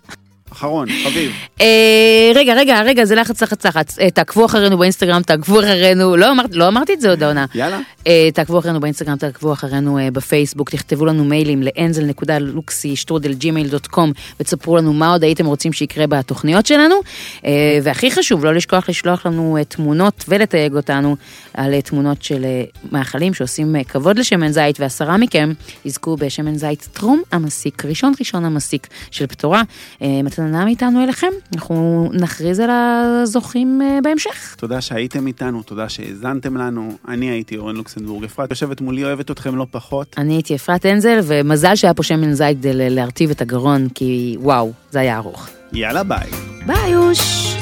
אחרון, 0.51 0.87
חביב. 1.03 1.31
אה, 1.61 2.31
רגע, 2.35 2.53
רגע, 2.53 2.81
רגע, 2.81 3.05
זה 3.05 3.15
לחץ, 3.15 3.43
לחץ, 3.43 3.65
לחץ. 3.65 3.99
אה, 3.99 4.11
תעקבו 4.11 4.45
אחרינו 4.45 4.77
באינסטגרם, 4.77 5.21
תעקבו 5.21 5.59
אחרינו, 5.59 6.15
לא 6.15 6.31
אמרתי, 6.31 6.57
לא 6.57 6.67
אמרתי 6.67 6.93
את 6.93 7.01
זה 7.01 7.09
עוד 7.09 7.23
העונה. 7.23 7.45
יאללה. 7.55 7.79
אה, 8.07 8.29
תעקבו 8.33 8.59
אחרינו 8.59 8.79
באינסטגרם, 8.79 9.17
תעקבו 9.17 9.53
אחרינו 9.53 9.99
בפייסבוק, 10.13 10.69
תכתבו 10.69 11.05
לנו 11.05 11.25
מיילים 11.25 11.63
לאנזל.לוקסי.שטרודל.gmail.com 11.63 14.09
ותספרו 14.39 14.77
לנו 14.77 14.93
מה 14.93 15.11
עוד 15.11 15.23
הייתם 15.23 15.45
רוצים 15.45 15.73
שיקרה 15.73 16.07
בתוכניות 16.07 16.65
שלנו. 16.65 16.95
והכי 17.83 18.11
חשוב, 18.11 18.45
לא 18.45 18.53
לשכוח 18.53 18.89
לשלוח 18.89 19.25
לנו 19.25 19.57
תמונות 19.67 20.25
ולתייג 20.27 20.75
אותנו 20.75 21.15
על 21.53 21.81
תמונות 21.81 22.23
של 22.23 22.45
מאכלים 22.91 23.33
שעושים 23.33 23.75
כבוד 23.83 24.19
לשמן 24.19 24.51
זית, 24.51 24.79
ועשרה 24.79 25.17
מכם 25.17 25.53
יזכו 25.85 26.15
בשמן 26.15 26.55
זית 26.55 26.87
טרום 26.93 27.21
המסיק, 27.31 27.85
ראשון 27.85 28.13
ראשון 28.19 28.45
המסיק 28.45 28.87
של 29.11 29.27
פטורה. 29.27 29.61
מתנה 30.39 30.65
מאיתנו 30.65 31.03
אליכם, 31.03 31.27
אנחנו 31.55 32.09
נכריז 32.13 32.59
על 32.59 32.69
הזוכים 32.71 33.81
אה, 33.81 33.99
בהמשך. 34.03 34.55
תודה 34.57 34.81
שהייתם 34.81 35.27
איתנו, 35.27 35.63
תודה 35.63 35.89
שהאזנתם 35.89 36.57
לנו. 36.57 36.91
אני 37.07 37.29
הייתי 37.29 37.57
אורן 37.57 37.75
לוקסנבורג. 37.75 38.23
אפרת 38.23 38.49
יושבת 38.49 38.81
מולי, 38.81 39.03
אוהבת 39.03 39.31
אתכם 39.31 39.55
לא 39.55 39.65
פחות. 39.71 40.15
אני 40.17 40.33
הייתי 40.33 40.55
אפרת 40.55 40.85
אנזל, 40.85 41.19
ומזל 41.23 41.75
שהיה 41.75 41.93
פה 41.93 42.03
שמן 42.03 42.33
זית 42.33 42.57
כדי 42.57 42.89
להרטיב 42.89 43.29
את 43.29 43.41
הגרון, 43.41 43.87
כי 43.95 44.37
וואו, 44.39 44.71
זה 44.91 44.99
היה 44.99 45.17
ארוך. 45.17 45.49
יאללה 45.73 46.03
ביי. 46.03 46.29
ביי 46.65 46.91
יוש! 46.91 47.58